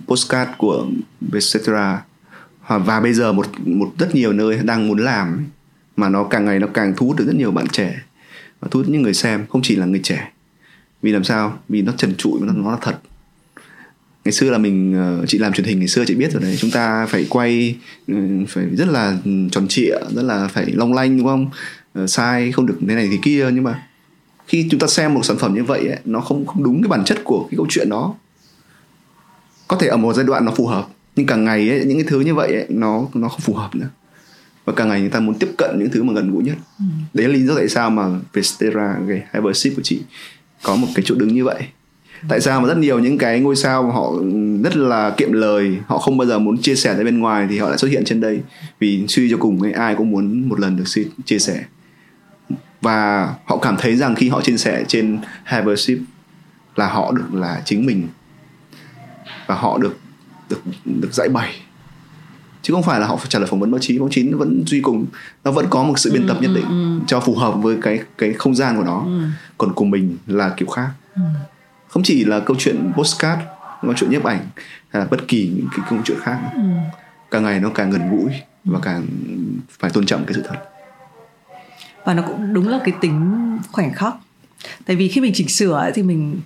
[0.07, 0.87] postcard của
[1.21, 2.03] Vietcetera
[2.69, 5.45] và và bây giờ một một rất nhiều nơi đang muốn làm
[5.97, 8.01] mà nó càng ngày nó càng thu hút được rất nhiều bạn trẻ
[8.61, 10.33] và thu hút những người xem không chỉ là người trẻ.
[11.03, 11.59] Vì làm sao?
[11.69, 12.99] Vì nó trần trụi nó nó là thật
[14.25, 16.57] ngày xưa là mình ờ, chị làm truyền hình ngày xưa chị biết rồi đấy.
[16.61, 18.15] Chúng ta phải quay ừ,
[18.49, 19.19] phải rất là
[19.51, 21.51] tròn trịa rất là phải long lanh đúng không?
[21.93, 23.49] Ờ, sai không được thế này thế kia.
[23.53, 23.83] Nhưng mà
[24.47, 26.89] khi chúng ta xem một sản phẩm như vậy ấy, nó không không đúng cái
[26.89, 28.15] bản chất của cái câu chuyện đó.
[29.69, 32.07] Có thể ở một giai đoạn nó phù hợp nhưng càng ngày ấy, những cái
[32.09, 33.89] thứ như vậy ấy, nó nó không phù hợp nữa.
[34.65, 36.57] Và càng ngày người ta muốn tiếp cận những thứ mà gần gũi nhất.
[36.79, 36.85] Ừ.
[37.15, 40.01] đấy là lý do tại sao mà Vestera cái Hypership của chị
[40.63, 41.63] có một cái chỗ đứng như vậy
[42.29, 44.13] tại sao mà rất nhiều những cái ngôi sao họ
[44.63, 47.59] rất là kiệm lời họ không bao giờ muốn chia sẻ ra bên ngoài thì
[47.59, 48.41] họ lại xuất hiện trên đây.
[48.79, 50.85] Vì suy cho cùng ai cũng muốn một lần được
[51.25, 51.65] chia sẻ.
[52.81, 55.99] Và họ cảm thấy rằng khi họ chia sẻ trên Hypership
[56.77, 58.09] là họ được là chính mình.
[59.47, 59.99] Và họ được
[60.51, 61.55] được được giải bày.
[62.63, 63.99] Chứ không phải là họ phải trả lời phỏng vấn báo chí.
[63.99, 65.07] Báo chí vẫn duy cùng.
[65.45, 68.33] Nó vẫn có một sự biên tập nhất định cho phù hợp với cái cái
[68.33, 69.03] không gian của nó.
[69.05, 69.23] Ừ.
[69.59, 70.89] còn của mình là kiểu khác.
[71.15, 71.23] Ừ.
[71.95, 73.43] không chỉ là câu chuyện postcard
[73.83, 74.41] câu chuyện nhiếp ảnh
[74.89, 76.61] hay là bất kỳ những cái câu chuyện khác Ừ.
[77.31, 78.31] càng ngày nó càng gần gũi
[78.65, 79.07] và càng
[79.79, 80.57] phải tôn trọng cái sự thật
[82.05, 83.35] và nó cũng đúng là cái tính
[83.73, 84.15] khoảnh khắc
[84.87, 86.41] tại vì khi mình chỉnh sửa thì mình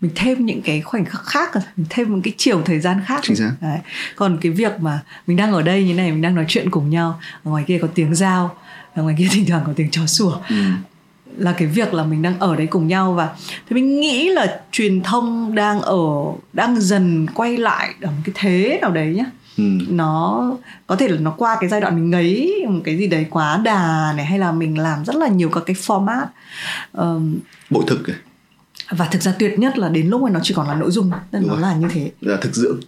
[0.00, 3.20] mình thêm những cái khoảnh khắc khác mình thêm một cái chiều thời gian khác
[3.22, 3.52] Chính xác.
[3.60, 3.78] Đấy.
[4.16, 6.90] còn cái việc mà mình đang ở đây như này mình đang nói chuyện cùng
[6.90, 8.56] nhau ở ngoài kia có tiếng dao
[8.94, 10.38] ở ngoài kia thỉnh thoảng có tiếng chó sủa
[11.38, 13.28] là cái việc là mình đang ở đấy cùng nhau và
[13.68, 15.98] thì mình nghĩ là truyền thông đang ở
[16.52, 19.24] đang dần quay lại ở một cái thế nào đấy nhá.
[19.58, 19.64] Ừ.
[19.88, 20.52] nó
[20.86, 23.60] có thể là nó qua cái giai đoạn mình ngấy một cái gì đấy quá
[23.64, 26.26] đà này hay là mình làm rất là nhiều các cái format
[26.92, 27.36] Ờm,
[27.70, 28.16] bội thực ấy,
[28.90, 31.10] và thực ra tuyệt nhất là đến lúc mà nó chỉ còn là nội dung
[31.32, 31.62] nên Đúng nó rồi.
[31.62, 32.10] là như thế.
[32.20, 32.80] Là thực dưỡng.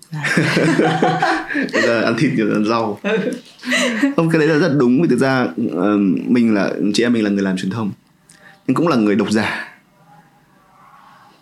[1.72, 2.98] Bây giờ ăn thịt nhiều ăn rau.
[4.16, 5.46] Không cái đấy là rất đúng vì thực ra
[6.26, 7.90] mình là chị em mình là người làm truyền thông
[8.66, 9.68] nhưng cũng là người độc giả.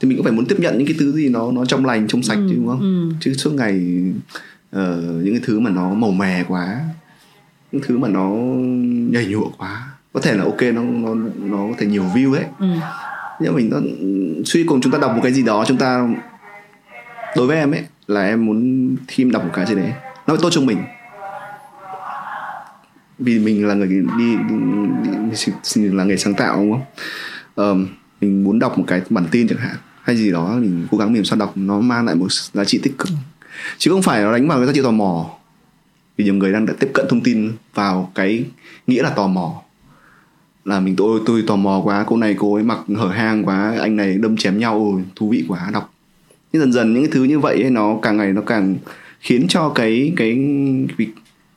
[0.00, 2.08] Thì mình cũng phải muốn tiếp nhận những cái thứ gì nó nó trong lành
[2.08, 2.80] trong sạch Ừ, chứ đúng không?
[2.80, 3.14] ừ.
[3.20, 4.02] chứ suốt ngày
[4.70, 6.80] ờ, những cái thứ mà nó màu mè quá
[7.72, 8.28] những thứ mà nó
[9.12, 12.44] nhảy nhụa quá có thể là ok nó nó nó có thể nhiều view ấy
[12.60, 12.66] ừ.
[13.40, 13.78] nhưng mà mình nó
[14.44, 16.08] suy cùng chúng ta đọc một cái gì đó chúng ta
[17.36, 19.92] đối với em ấy là em muốn em đọc một cái gì đấy.
[20.26, 20.78] Nó phải tốt cho mình
[23.24, 24.36] vì mình là người đi, đi,
[25.76, 26.82] đi là người sáng tạo đúng không?
[27.54, 27.86] Um,
[28.20, 31.12] mình muốn đọc một cái bản tin chẳng hạn hay gì đó mình cố gắng
[31.12, 33.08] mình sao đọc nó mang lại một giá trị tích cực.
[33.78, 35.30] Chứ không phải nó đánh vào cái giá trị tò mò.
[36.16, 38.44] Vì nhiều người đang tiếp cận thông tin vào cái
[38.86, 39.62] nghĩa là tò mò.
[40.64, 43.76] Là mình tôi tôi tò mò quá cô này cô ấy mặc hở hang quá
[43.80, 45.94] anh này đâm chém nhau ôi, thú vị quá đọc.
[46.52, 48.76] Nhưng dần dần những cái thứ như vậy ấy, nó càng ngày nó càng
[49.20, 50.38] khiến cho cái cái
[50.98, 51.08] cái,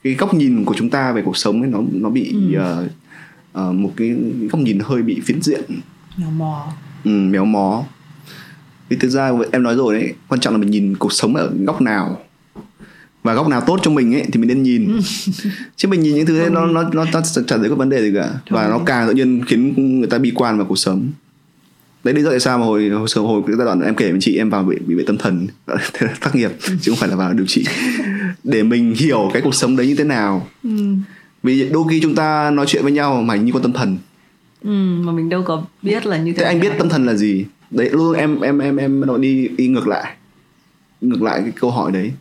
[0.07, 2.59] cái góc nhìn của chúng ta về cuộc sống ấy nó nó bị ừ.
[2.59, 4.15] uh, uh, một cái
[4.51, 5.61] góc nhìn hơi bị phiến diện.
[6.17, 6.67] Méo mó.
[7.03, 7.83] Ừ, méo mó.
[8.89, 11.51] Vì thực ra em nói rồi đấy quan trọng là mình nhìn cuộc sống ở
[11.65, 12.21] góc nào.
[13.23, 14.87] Và góc nào tốt cho mình ấy thì mình nên nhìn.
[14.87, 14.99] Ừ.
[15.75, 18.01] chứ mình nhìn những thứ thế nó nó nó, nó chẳng thấy có vấn đề
[18.01, 18.31] gì cả.
[18.49, 21.11] Và nó càng tự nhiên khiến người ta bi quan vào cuộc sống
[22.03, 24.11] đấy lý do tại sao mà hồi hồi sớm hồi cái giai đoạn em kể
[24.11, 25.47] với chị em vào bị bị bệnh tâm thần.
[25.93, 26.51] Thế tác nghiệp
[26.81, 27.65] chứ không phải là vào điều trị.
[28.43, 30.47] Để mình hiểu cái cuộc sống đấy như thế nào.
[30.63, 30.69] Ừ.
[31.43, 33.97] vì đôi khi chúng ta nói chuyện với nhau mà như con tâm thần.
[34.63, 34.71] Ừ,
[35.03, 37.45] mà mình đâu có biết là như thế, thế anh biết tâm thần là gì?
[37.71, 40.15] Đấy luôn em em em em nó đi đi ngược lại.
[41.01, 42.11] Ngược lại cái câu hỏi đấy.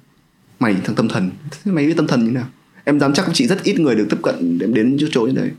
[0.61, 1.31] Mày thằng tâm thần.
[1.51, 2.47] Thế mày biết tâm thần như nào?
[2.85, 5.32] Em dám chắc chị rất ít người được tiếp cận đến đến chỗ chỗ như
[5.32, 5.51] đấy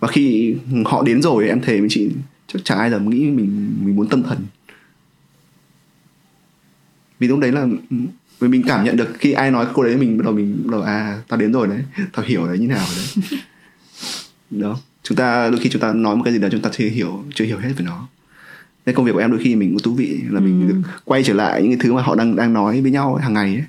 [0.00, 0.54] và khi
[0.84, 2.10] họ đến rồi em thề với chị
[2.52, 4.38] chắc chả ai dám nghĩ mình mình muốn tâm thần.
[7.18, 7.66] Vì lúc đấy là
[8.40, 10.72] vì mình cảm nhận được khi ai nói câu đấy mình bắt đầu mình bắt
[10.72, 11.78] đầu à tao đến rồi đấy
[12.12, 13.40] tao hiểu đấy như nào rồi đấy.
[14.60, 14.78] Đó.
[15.02, 17.24] Chúng ta đôi khi chúng ta nói một cái gì đó chúng ta chưa hiểu
[17.34, 18.08] chưa hiểu hết về nó.
[18.86, 20.72] Nên công việc của em đôi khi mình cũng thú vị là mình ừ.
[20.72, 23.32] được quay trở lại những cái thứ mà họ đang đang nói với nhau hàng
[23.32, 23.64] ngày ấy.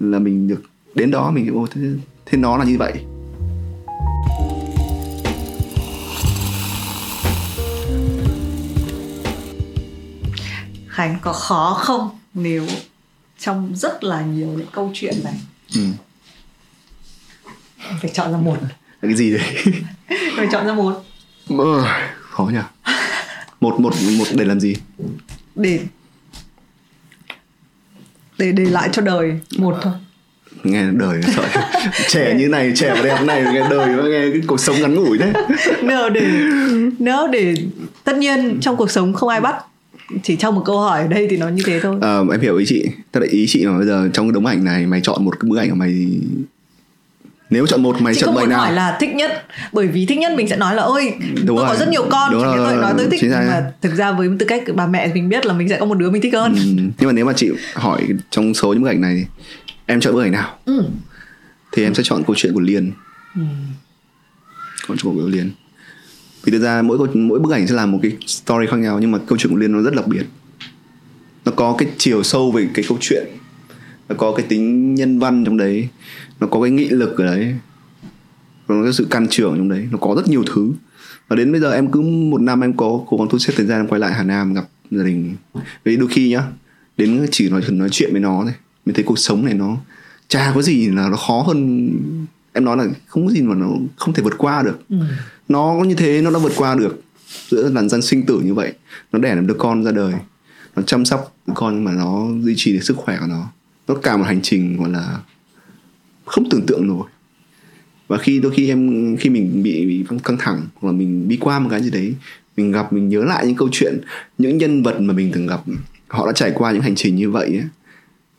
[0.00, 0.62] Là mình được
[0.94, 1.80] đến đó mình ô thế,
[2.26, 3.04] thế nó là như vậy
[11.02, 12.66] Khánh có khó không nếu
[13.38, 15.34] trong rất là nhiều những câu chuyện này?
[15.74, 15.80] Ừ.
[18.00, 18.56] phải chọn ra một.
[19.02, 19.42] Cái gì đấy?
[20.36, 21.04] Phải chọn ra một.
[21.48, 21.84] Ừ,
[22.20, 22.58] khó nhỉ.
[23.60, 24.74] Một một một để làm gì?
[25.54, 25.80] Để
[28.38, 29.92] để để lại cho đời một thôi.
[30.62, 31.48] Nghe đời sợ.
[32.08, 34.94] Trẻ như này trẻ và đẹp này nghe đời và nghe cái cuộc sống ngắn
[34.94, 35.32] ngủi đấy.
[35.82, 36.26] Nếu để
[36.98, 37.54] nếu để
[38.04, 39.64] tất nhiên trong cuộc sống không ai bắt
[40.22, 41.96] chỉ trong một câu hỏi ở đây thì nó như thế thôi.
[42.02, 42.86] À, em hiểu ý chị.
[43.12, 45.40] Tức là ý chị là bây giờ trong cái đống ảnh này mày chọn một
[45.40, 46.08] cái bức ảnh của mày
[47.50, 48.58] nếu chọn một mày Chứ chọn bảy nào?
[48.60, 51.56] hỏi là thích nhất bởi vì thích nhất mình sẽ nói là ôi đúng tôi
[51.56, 51.66] rồi.
[51.68, 52.32] có rất nhiều con.
[52.32, 55.10] Đúng rồi, tôi nói tôi thích nhưng mà thực ra với tư cách bà mẹ
[55.14, 56.54] mình biết là mình sẽ có một đứa mình thích hơn.
[56.54, 56.62] Ừ.
[56.98, 59.26] nhưng mà nếu mà chị hỏi trong số những bức ảnh này
[59.86, 60.56] em chọn bức ảnh nào?
[60.64, 60.84] Ừ.
[61.72, 62.92] thì em sẽ chọn câu chuyện của liên.
[63.34, 63.42] Ừ.
[64.88, 65.50] câu chuyện của liên
[66.44, 69.10] vì thực ra mỗi mỗi bức ảnh sẽ làm một cái story khác nhau, nhưng
[69.10, 70.26] mà câu chuyện của liên nó rất đặc biệt.
[71.44, 73.26] Nó có cái chiều sâu về cái câu chuyện,
[74.08, 75.88] nó có cái tính nhân văn trong đấy,
[76.40, 77.54] nó có cái nghị lực ở đấy
[78.68, 79.88] nó có sự can trưởng trong đấy.
[79.90, 80.72] Nó có rất nhiều thứ.
[81.28, 83.66] Và đến bây giờ em cứ một năm em có cố gắng thu xếp thời
[83.66, 85.36] gian em quay lại Hà Nam gặp gia đình.
[85.84, 86.42] Vì đôi khi nhá,
[86.96, 88.52] đến chỉ nói nói chuyện với nó thôi,
[88.86, 89.76] mình thấy cuộc sống này nó,
[90.28, 91.90] chả có gì là nó khó hơn
[92.52, 94.78] em nói là không có gì mà nó không thể vượt qua được.
[94.88, 94.96] Ừ.
[95.48, 97.02] nó có như thế nó đã vượt qua được
[97.48, 98.72] giữa làn dân sinh tử như vậy.
[99.12, 100.14] Nó đẻ được con ra đời.
[100.76, 103.48] Nó chăm sóc con nhưng mà nó duy trì được sức khỏe của nó.
[103.88, 105.20] Nó cả một hành trình gọi là
[106.24, 107.08] không tưởng tượng nổi.
[108.08, 111.36] Và khi đôi khi em khi mình bị, bị căng thẳng hoặc là mình đi
[111.36, 112.14] qua một cái gì đấy
[112.56, 114.00] mình gặp mình nhớ lại những câu chuyện
[114.38, 115.60] những nhân vật mà mình từng gặp
[116.08, 117.64] họ đã trải qua những hành trình như vậy ấy,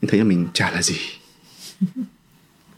[0.01, 0.95] mình thấy là mình chả là gì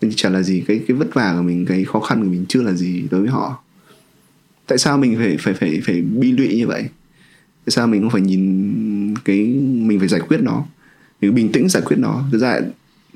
[0.02, 2.46] mình chả là gì, cái cái vất vả của mình, cái khó khăn của mình
[2.50, 3.64] chưa là gì đối với họ.
[4.68, 6.82] Tại sao mình phải phải phải phải bi lụy như vậy?
[7.66, 9.38] Tại sao mình không phải nhìn cái,
[9.74, 10.66] mình phải giải quyết nó?
[11.22, 12.24] Mình bình tĩnh giải quyết nó.
[12.32, 12.60] Thực ra,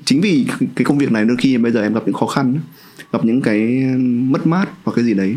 [0.04, 2.58] chính vì cái công việc này đôi khi bây giờ em gặp những khó khăn,
[3.12, 3.60] gặp những cái
[4.04, 5.36] mất mát hoặc cái gì đấy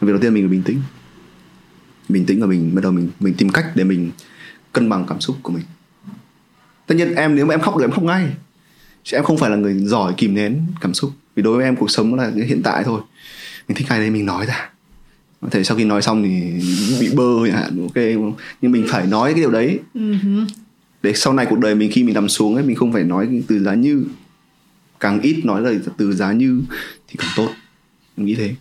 [0.00, 0.80] việc đầu tiên mình phải bình tĩnh.
[2.08, 4.10] Bình tĩnh và mình bắt đầu mình mình tìm cách để mình
[4.72, 5.64] cân bằng cảm xúc của mình.
[6.86, 8.28] Tất nhiên em, nếu mà em khóc được em khóc ngay
[9.04, 11.10] chứ em không phải là người giỏi kìm nén cảm xúc.
[11.34, 13.00] Vì đối với em cuộc sống là cái hiện tại thôi.
[13.68, 14.70] Mình thích ai đây mình nói ra.
[15.40, 16.52] Có thể sau khi nói xong thì
[17.00, 18.04] bị bơ chẳng hạn ok.
[18.60, 19.78] Nhưng mình phải nói cái điều đấy.
[19.94, 20.46] Uh-huh
[21.02, 23.42] để sau này cuộc đời mình khi mình nằm xuống ấy mình không phải nói
[23.48, 24.04] từ giá như.
[25.00, 26.62] Càng ít nói lời từ giá như
[27.08, 27.48] thì càng tốt.
[28.16, 28.54] Mình nghĩ thế.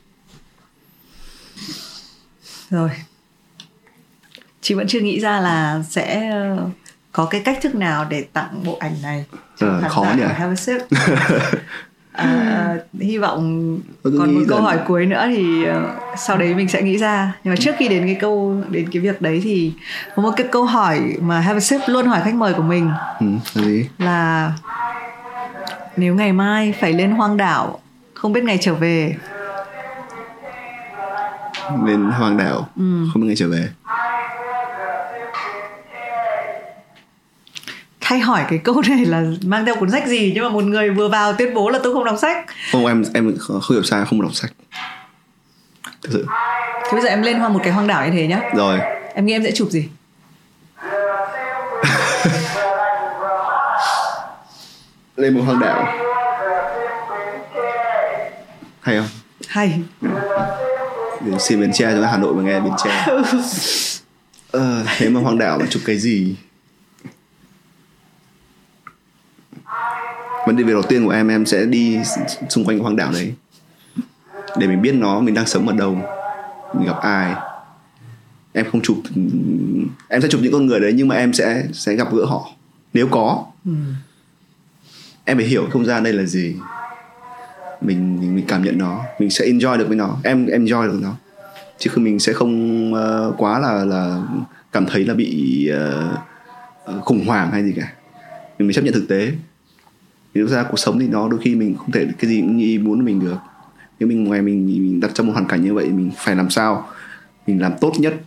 [2.70, 2.90] Rồi.
[4.62, 6.70] Chị vẫn chưa nghĩ ra là sẽ ờ,
[7.12, 9.26] có cái cách thức nào để tặng bộ ảnh này
[9.58, 10.24] cho ờ, khó nhỉ?
[10.24, 10.74] have a
[12.24, 15.76] à, hy vọng còn một câu hỏi cuối nữa thì uh,
[16.18, 17.34] sau đấy mình sẽ nghĩ ra.
[17.44, 19.74] Nhưng mà trước khi đến cái câu đến cái việc đấy thì
[20.16, 22.92] có một cái câu hỏi mà Have a Sip luôn hỏi khách mời của mình.
[23.20, 23.26] Ừ,
[23.56, 23.90] là gì?
[23.98, 24.52] Là
[25.98, 27.80] nếu ngày mai phải lên hoang đảo
[28.14, 29.16] không biết ngày trở về.
[31.86, 33.08] Lên hoang đảo Ừ.
[33.14, 33.70] không biết ngày trở về
[38.12, 40.32] hay hỏi cái câu này là mang theo cuốn sách gì?
[40.36, 42.46] Nhưng mà một người vừa vào tuyên bố là tôi không đọc sách.
[42.72, 44.52] Không em em không hiểu sai không đọc sách.
[46.02, 46.26] Thực sự.
[46.84, 48.42] Thế bây giờ em lên hoa một cái hoang đảo như thế nhá.
[48.56, 48.80] Rồi.
[49.14, 49.90] Em nghĩ em sẽ chụp gì?
[55.16, 55.94] Lên một hoang đảo.
[58.82, 59.08] Hay không?
[59.48, 59.80] Hay.
[61.22, 63.08] Để xin Bến Tre cho Hà Nội mà nghe Bến Tre.
[64.52, 66.36] Ờ, thế mà hoang đảo mà chụp cái gì
[70.48, 71.98] vấn đề việc đầu tiên của em em sẽ đi
[72.50, 73.34] xung quanh hoang đảo đấy.
[74.58, 75.98] Để mình biết nó mình đang sống ở đâu.
[76.74, 77.36] Mình gặp ai.
[78.54, 78.98] Em không chụp
[80.08, 82.50] em sẽ chụp những con người đấy nhưng mà em sẽ sẽ gặp gỡ họ.
[82.94, 83.72] Nếu có ừ.
[85.26, 86.56] em phải hiểu không gian đây là gì.
[87.82, 89.04] Mình mình, mình cảm nhận nó.
[89.20, 90.18] Mình sẽ enjoy được với nó.
[90.24, 91.14] Em em enjoy được nó.
[91.78, 94.22] Chứ không mình sẽ không uh, quá là là
[94.72, 97.94] cảm thấy là bị uh, khủng hoảng hay gì cả.
[98.60, 99.32] Mình chấp nhận thực tế
[100.34, 102.66] thực ra cuộc sống thì nó đôi khi mình không thể cái gì cũng như
[102.66, 103.38] ý muốn mình được.
[104.00, 106.50] Nếu mình ngoài mình, mình đặt trong một hoàn cảnh như vậy mình phải làm
[106.50, 106.88] sao?
[107.48, 108.22] Mình làm tốt nhất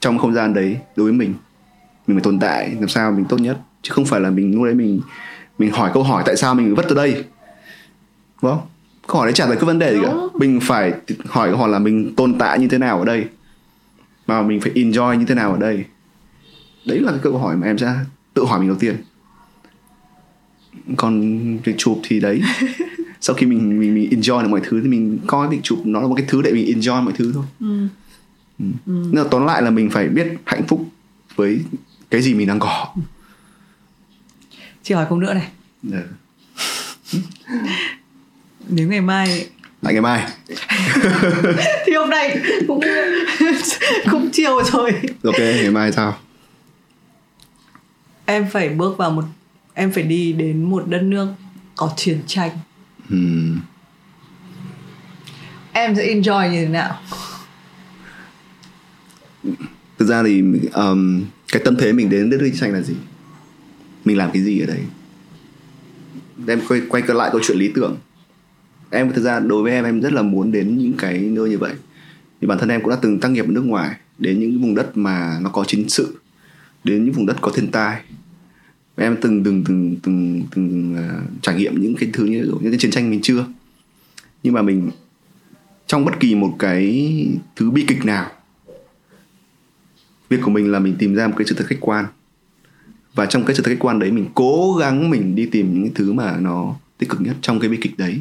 [0.00, 1.34] trong không gian đấy đối với mình.
[2.06, 3.58] Mình phải tồn tại làm sao mình tốt nhất?
[3.82, 5.00] Chứ không phải là mình lúc đấy mình
[5.58, 7.24] mình hỏi câu hỏi tại sao mình vất từ đây.
[8.42, 8.60] Đúng không?
[9.06, 10.12] Câu hỏi đấy trả lời cái vấn đề gì cả.
[10.34, 10.92] Mình phải
[11.26, 13.24] hỏi câu hỏi là mình tồn tại như thế nào ở đây?
[14.26, 15.84] Mà mình phải enjoy như thế nào ở đây?
[16.86, 17.94] Đấy là cái câu hỏi mà em sẽ
[18.34, 18.96] tự hỏi mình đầu tiên
[20.96, 22.42] còn việc chụp thì đấy.
[23.20, 26.00] Sau khi mình mình mình enjoy được mọi thứ thì mình coi việc chụp nó
[26.00, 27.44] là một cái thứ để mình enjoy mọi thứ thôi.
[27.60, 27.88] Ừ.
[28.86, 30.86] nên là tóm lại là mình phải biết hạnh phúc
[31.36, 31.60] với
[32.10, 32.94] cái gì mình đang có.
[34.82, 35.48] Chị hỏi câu nữa này.
[35.82, 36.02] Dạ.
[38.68, 39.46] nếu ngày mai.
[39.82, 40.26] Lại ngày mai.
[41.86, 42.80] Thì hôm nay cũng
[44.10, 44.92] cũng chiều rồi.
[45.24, 46.16] Ok ngày mai sao?
[48.24, 49.24] Em phải bước vào một
[49.74, 51.28] em phải đi đến một đất nước
[51.76, 52.50] có chiến tranh.
[53.10, 53.60] Ừm,
[55.72, 57.00] em sẽ enjoy như thế nào?
[59.98, 60.42] Thực ra thì
[60.72, 62.94] um, cái tâm thế mình đến đất nước chiến tranh là gì?
[64.04, 64.80] Mình làm cái gì ở đây
[66.46, 67.96] em quay quay trở lại câu chuyện lý tưởng.
[68.90, 71.58] Em thực ra đối với em em rất là muốn đến những cái nơi như
[71.58, 71.72] vậy.
[72.40, 74.74] Thì bản thân em cũng đã từng tác nghiệp ở nước ngoài đến những vùng
[74.74, 76.18] đất mà nó có chiến sự
[76.84, 78.00] đến những vùng đất có thiên tai
[78.96, 82.58] và em từng từng từng từng từng uh, trải nghiệm những cái thứ như rồi
[82.60, 83.46] những cái chiến tranh mình chưa.
[84.42, 84.90] Nhưng mà mình
[85.86, 87.10] trong bất kỳ một cái
[87.56, 88.30] thứ bi kịch nào
[90.28, 92.04] việc của mình là mình tìm ra một cái sự thật khách quan.
[93.14, 95.82] Và trong cái sự thật khách quan đấy mình cố gắng mình đi tìm những
[95.82, 98.20] cái thứ mà nó tích cực nhất trong cái bi kịch đấy.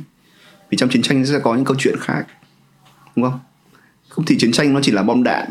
[0.70, 2.28] Vì trong chiến tranh sẽ có những câu chuyện khác
[3.16, 3.40] đúng không?
[4.10, 5.50] Không thì chiến tranh nó chỉ là bom đạn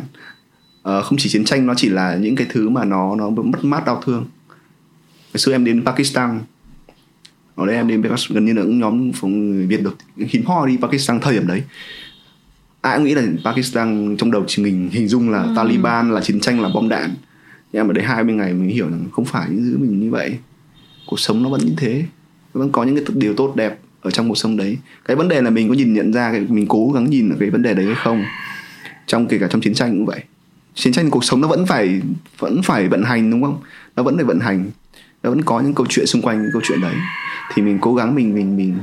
[0.83, 3.65] ờ, không chỉ chiến tranh nó chỉ là những cái thứ mà nó nó mất
[3.65, 4.27] mát đau thương
[5.33, 6.41] ngày xưa em đến Pakistan.
[7.55, 9.97] Ở đây em đến gần như là những nhóm phóng người Việt được.
[10.17, 11.63] Hiếm hoi đi Pakistan thời điểm đấy.
[12.81, 16.41] Ai cũng nghĩ là Pakistan trong đầu chỉ mình hình dung là Taliban là chiến
[16.41, 17.15] tranh là bom đạn.
[17.73, 20.11] Nhưng em ở đây 20 ngày mình hiểu rằng không phải những thứ mình như
[20.11, 20.39] vậy.
[21.07, 22.05] Cuộc sống nó vẫn như thế.
[22.55, 24.79] Nó vẫn có những cái điều tốt đẹp ở trong cuộc sống đấy.
[25.05, 27.37] Cái vấn đề là mình có nhìn nhận ra cái mình cố gắng nhìn ở
[27.41, 28.25] cái vấn đề đấy hay không.
[29.07, 30.21] Trong kể cả trong chiến tranh cũng vậy.
[30.75, 32.01] Chiến tranh cuộc sống nó vẫn phải
[32.39, 33.61] vẫn phải vận hành đúng không?
[33.97, 34.71] Nó vẫn phải vận hành
[35.23, 36.95] nó vẫn có những câu chuyện xung quanh những câu chuyện đấy.
[37.55, 38.79] Thì mình cố gắng mình mình mình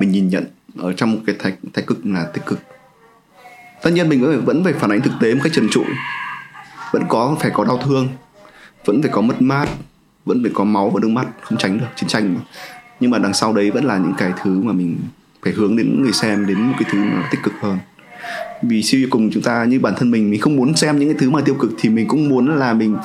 [0.00, 0.44] mình nhìn nhận
[0.76, 2.60] ở trong một cái thái thái cực là tích cực.
[3.82, 5.84] Tất nhiên mình vẫn phải, vẫn phải phản ánh thực tế một cách trần trụi.
[6.92, 8.08] Vẫn có phải có đau thương.
[8.84, 9.68] Vẫn phải có mất mát.
[10.24, 12.40] Vẫn phải có máu và nước mắt không tránh được chiến tranh mà.
[13.00, 14.98] Nhưng mà đằng sau đấy vẫn là những cái thứ mà mình
[15.42, 17.78] phải hướng đến người xem đến một cái thứ nó tích cực hơn
[18.62, 21.18] vì suy cùng chúng ta như bản thân mình mình không muốn xem những cái
[21.20, 22.96] thứ mà tiêu cực thì mình cũng muốn là mình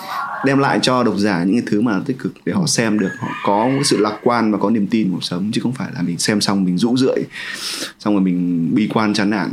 [0.45, 3.11] đem lại cho độc giả những cái thứ mà tích cực để họ xem được.
[3.19, 6.01] Họ có sự lạc quan và có niềm tin cuộc sống, chứ không phải là
[6.01, 7.23] mình xem xong mình rũ rượi,
[7.99, 9.51] xong rồi mình bi quan chán nản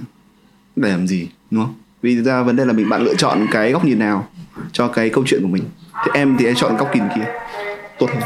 [0.77, 1.74] để làm gì, đúng không?
[2.02, 4.28] Vì thực ra vấn đề là mình bạn lựa chọn cái góc nhìn nào
[4.72, 5.64] cho cái câu chuyện của mình.
[6.05, 7.27] Thì em thì em chọn góc nhìn kia,
[7.98, 8.22] tốt hơn.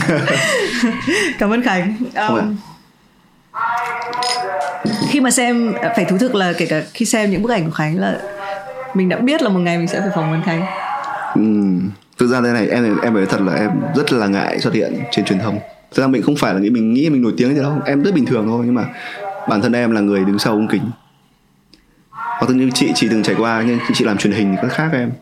[1.38, 1.94] cảm ơn khánh.
[2.28, 2.56] Um,
[5.08, 7.70] khi mà xem phải thú thực là kể cả khi xem những bức ảnh của
[7.70, 8.18] khánh là
[8.94, 10.64] mình đã biết là một ngày mình sẽ phải phỏng vấn khánh.
[11.34, 14.60] Ừm, thực ra đây này em em phải nói thật là em rất là ngại
[14.60, 15.58] xuất hiện trên truyền thông.
[15.94, 18.02] Thực ra mình không phải là nghĩ mình nghĩ mình nổi tiếng gì đâu em
[18.02, 18.84] rất bình thường thôi nhưng mà
[19.48, 20.90] bản thân em là người đứng sau ống kính.
[22.10, 24.88] Hoặc như chị chị từng trải qua nhưng chị làm truyền hình thì có khác
[24.92, 25.12] em.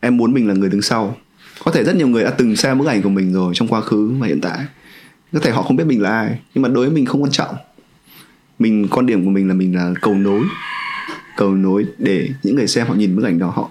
[0.00, 1.16] Em muốn mình là người đứng sau
[1.64, 3.80] có thể rất nhiều người đã từng xem bức ảnh của mình rồi trong quá
[3.80, 4.58] khứ và hiện tại.
[5.32, 7.32] Có thể họ không biết mình là ai nhưng mà đối với mình không quan
[7.32, 7.54] trọng.
[8.58, 10.42] Mình quan điểm của mình là mình là cầu nối.
[11.36, 13.70] Cầu nối để những người xem họ nhìn bức ảnh đó họ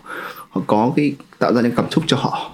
[0.50, 2.52] họ có cái tạo ra những cảm xúc cho họ.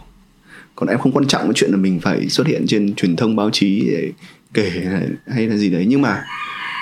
[0.75, 3.35] Còn em không quan trọng cái chuyện là mình phải xuất hiện trên truyền thông
[3.35, 4.11] báo chí để
[4.53, 4.69] kể
[5.27, 5.85] hay, là gì đấy.
[5.87, 6.23] Nhưng mà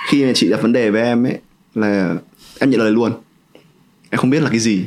[0.07, 1.37] khi chị đặt vấn đề với em ấy
[1.75, 2.15] là
[2.59, 3.11] em nhận lời luôn.
[4.09, 4.85] Em không biết là cái gì.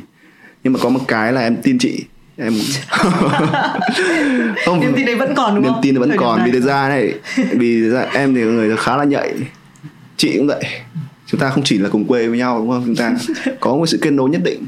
[0.63, 2.03] Nhưng mà có một cái là em tin chị
[2.37, 2.53] em
[4.65, 7.13] không niềm tin đấy vẫn còn đúng niềm tin vẫn còn vì thực ra này
[7.51, 9.33] vì thực ra em thì người khá là nhạy.
[10.17, 10.63] Chị cũng vậy.
[11.25, 12.83] Chúng ta không chỉ là cùng quê với nhau đúng không?
[12.85, 13.15] Chúng ta
[13.59, 14.63] có một sự kết nối nhất định.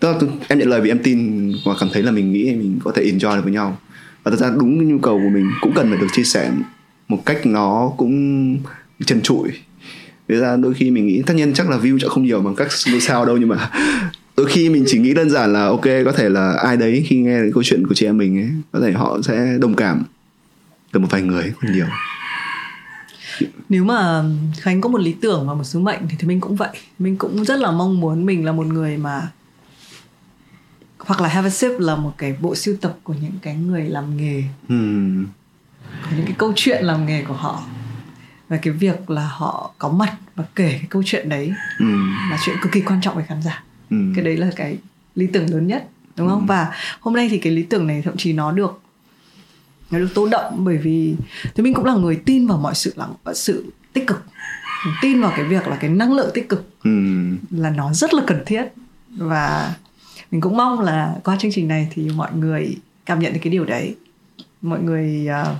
[0.00, 2.78] Tức là em nhận lời vì em tin và cảm thấy là mình nghĩ mình
[2.84, 3.78] có thể enjoy được với nhau.
[4.22, 6.50] Và thật ra đúng cái nhu cầu của mình cũng cần phải được chia sẻ
[7.08, 8.56] một cách nó cũng
[9.06, 9.48] trần trụi.
[10.28, 12.54] Thế ra đôi khi mình nghĩ tất nhiên chắc là view chắc không nhiều bằng
[12.54, 13.70] các ngôi sao đâu nhưng mà
[14.36, 17.16] đôi khi mình chỉ nghĩ đơn giản là ok có thể là ai đấy khi
[17.16, 20.04] nghe câu chuyện của chị em mình ấy có thể họ sẽ đồng cảm
[20.92, 21.86] từ một vài người không nhiều.
[23.68, 24.24] Nếu mà
[24.60, 26.68] khánh có một lý tưởng và một sứ mệnh thì, thì mình cũng vậy.
[26.98, 29.28] Mình cũng rất là mong muốn mình là một người mà
[30.98, 33.82] hoặc là have a sip là một cái bộ sưu tập của những cái người
[33.82, 34.44] làm nghề.
[34.68, 35.26] Hmm.
[36.02, 37.62] của những cái câu chuyện làm nghề của họ.
[38.48, 42.16] Và cái việc là họ có mặt và kể cái câu chuyện đấy hmm.
[42.30, 44.14] là chuyện cực kỳ quan trọng với khán giả hmm.
[44.14, 44.78] cái đấy là cái
[45.14, 46.46] lý tưởng lớn nhất đúng không hmm.
[46.46, 48.80] và hôm nay thì cái lý tưởng này thậm chí nó được
[49.90, 51.14] nó được tô đậm bởi vì
[51.54, 54.24] thì mình cũng là người tin vào mọi sự lắng sự tích cực
[54.86, 57.36] mình tin vào cái việc là cái năng lượng tích cực hmm.
[57.50, 58.64] là nó rất là cần thiết
[59.08, 59.74] và
[60.30, 63.50] mình cũng mong là qua chương trình này thì mọi người cảm nhận được cái
[63.50, 63.94] điều đấy
[64.62, 65.56] mọi người uh,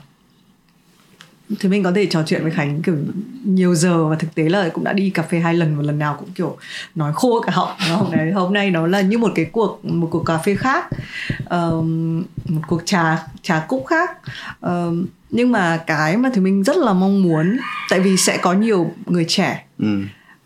[1.60, 2.96] thì mình có thể trò chuyện với khánh kiểu
[3.44, 5.98] nhiều giờ và thực tế là cũng đã đi cà phê hai lần và lần
[5.98, 6.56] nào cũng kiểu
[6.94, 10.08] nói khô cả họng hôm nay hôm nay nó là như một cái cuộc một
[10.10, 10.88] cuộc cà phê khác
[11.44, 11.84] uh,
[12.48, 14.10] một cuộc trà trà cúc khác
[14.66, 14.70] uh,
[15.30, 17.56] nhưng mà cái mà thì mình rất là mong muốn
[17.90, 20.02] tại vì sẽ có nhiều người trẻ ừ.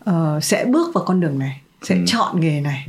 [0.09, 2.01] uh, sẽ bước vào con đường này sẽ ừ.
[2.07, 2.87] chọn nghề này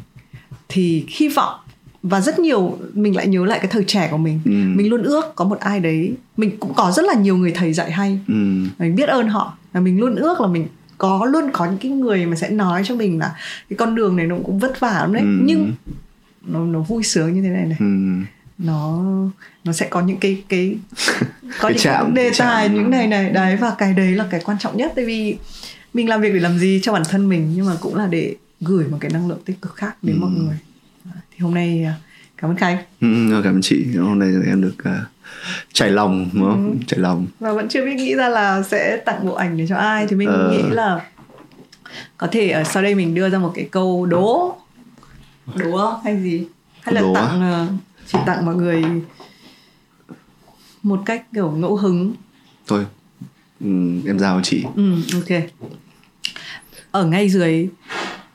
[0.68, 1.54] thì hy vọng
[2.02, 4.50] và rất nhiều mình lại nhớ lại cái thời trẻ của mình ừ.
[4.50, 7.72] mình luôn ước có một ai đấy mình cũng có rất là nhiều người thầy
[7.72, 8.34] dạy hay ừ.
[8.78, 10.66] mình biết ơn họ và mình luôn ước là mình
[10.98, 13.34] có luôn có những cái người mà sẽ nói cho mình là
[13.70, 15.38] cái con đường này nó cũng vất vả lắm đấy ừ.
[15.44, 15.72] nhưng
[16.46, 17.86] nó nó vui sướng như thế này này ừ.
[18.58, 19.02] nó
[19.64, 20.76] nó sẽ có những cái cái
[21.42, 22.74] có cái những chạm, cái đề tài chạm.
[22.76, 25.36] những này này đấy và cái đấy là cái quan trọng nhất tại vì
[25.94, 28.36] mình làm việc để làm gì cho bản thân mình nhưng mà cũng là để
[28.60, 30.20] gửi một cái năng lượng tích cực khác đến Ừ.
[30.20, 30.56] mọi người
[31.40, 31.94] hôm nay à,
[32.36, 33.86] cảm ơn khánh Ừ, cảm ơn chị.
[33.96, 34.94] Hôm nay em được uh,
[35.72, 36.70] trải lòng đúng không?
[36.70, 36.84] Ừ.
[36.86, 37.26] trải lòng.
[37.40, 40.16] Và vẫn chưa biết nghĩ ra là sẽ tặng bộ ảnh để cho ai thì
[40.16, 40.50] mình Ờ.
[40.50, 41.06] nghĩ là
[42.16, 44.56] có thể ở sau đây mình đưa ra một cái câu đố.
[45.54, 46.46] Đố hay gì?
[46.80, 47.66] Hay là Đố tặng ờ,
[48.06, 48.84] chỉ tặng mọi người
[50.82, 52.14] một cách kiểu ngẫu hứng.
[52.66, 52.86] Thôi
[53.60, 53.66] ừ,
[54.06, 54.64] em giao chị.
[54.76, 55.42] Ừ ok.
[56.90, 57.68] Ở ngay dưới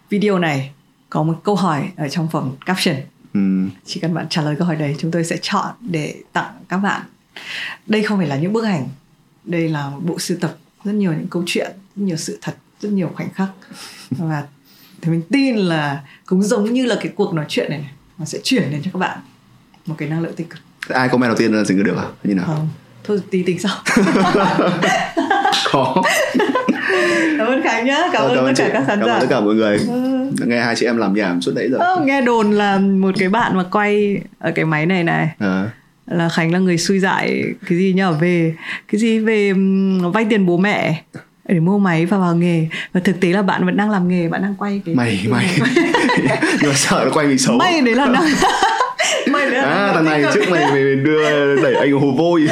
[0.09, 0.71] video này
[1.15, 2.95] có một câu hỏi ở trong phần caption.
[3.33, 3.39] Ừ.
[3.85, 6.77] chỉ cần bạn trả lời câu hỏi đấy chúng tôi sẽ chọn để tặng các
[6.77, 7.01] bạn.
[7.87, 8.87] Đây không phải là những bức ảnh.
[9.43, 12.55] Đây là một bộ sưu tập rất nhiều những câu chuyện rất nhiều sự thật
[12.81, 13.49] rất nhiều khoảnh khắc.
[14.09, 14.43] Và
[15.01, 18.25] thì mình tin là cũng giống như là cái cuộc nói chuyện này, này nó
[18.25, 19.19] sẽ chuyển đến cho các bạn
[19.85, 20.59] một cái năng lượng tích cực.
[20.89, 22.07] Ai comment đầu tiên là dừng được à?
[22.23, 22.45] Như nào?
[22.45, 22.69] Không
[23.07, 23.71] thôi tí tính sau.
[25.71, 26.03] Có.
[27.37, 29.13] Cảm ơn khánh nhá cảm, Ờ, ơn tất cả các khán cảm giả.
[29.13, 29.77] ơn tất cả mọi người.
[29.77, 30.29] Ừ.
[30.45, 31.77] nghe hai chị em làm nhảm suốt nãy giờ.
[31.77, 35.29] Ơ, nghe đồn là một cái bạn mà quay ở cái máy này này.
[35.39, 35.69] À,
[36.07, 38.53] là khánh là người suy dại cái gì nhở về
[38.91, 39.19] cái gì?
[39.19, 39.53] Về
[40.13, 41.03] vay tiền bố mẹ
[41.47, 42.67] để mua máy và vào nghề.
[42.93, 45.31] Và thực tế là bạn vẫn đang làm nghề bạn đang quay cái mày cái
[45.31, 45.45] mày.
[46.63, 47.57] mà sợ nó quay mình xấu.
[47.57, 48.23] May đấy là năng
[49.27, 52.47] may đấy là à thằng này trước mày mày đưa đẩy anh hồ vôi.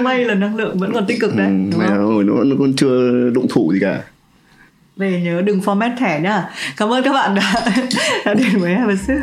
[0.00, 2.26] May là năng lượng vẫn còn tích cực đấy ừ, đúng mày không?
[2.26, 4.02] nó, nó, nó còn chưa đụng thủ gì cả.
[4.96, 6.44] Về nhớ đừng format thẻ nhá.
[6.76, 7.54] Cảm ơn các bạn đã
[8.24, 9.16] đã đến với a Sip.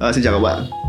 [0.00, 0.79] à, xin chào các bạn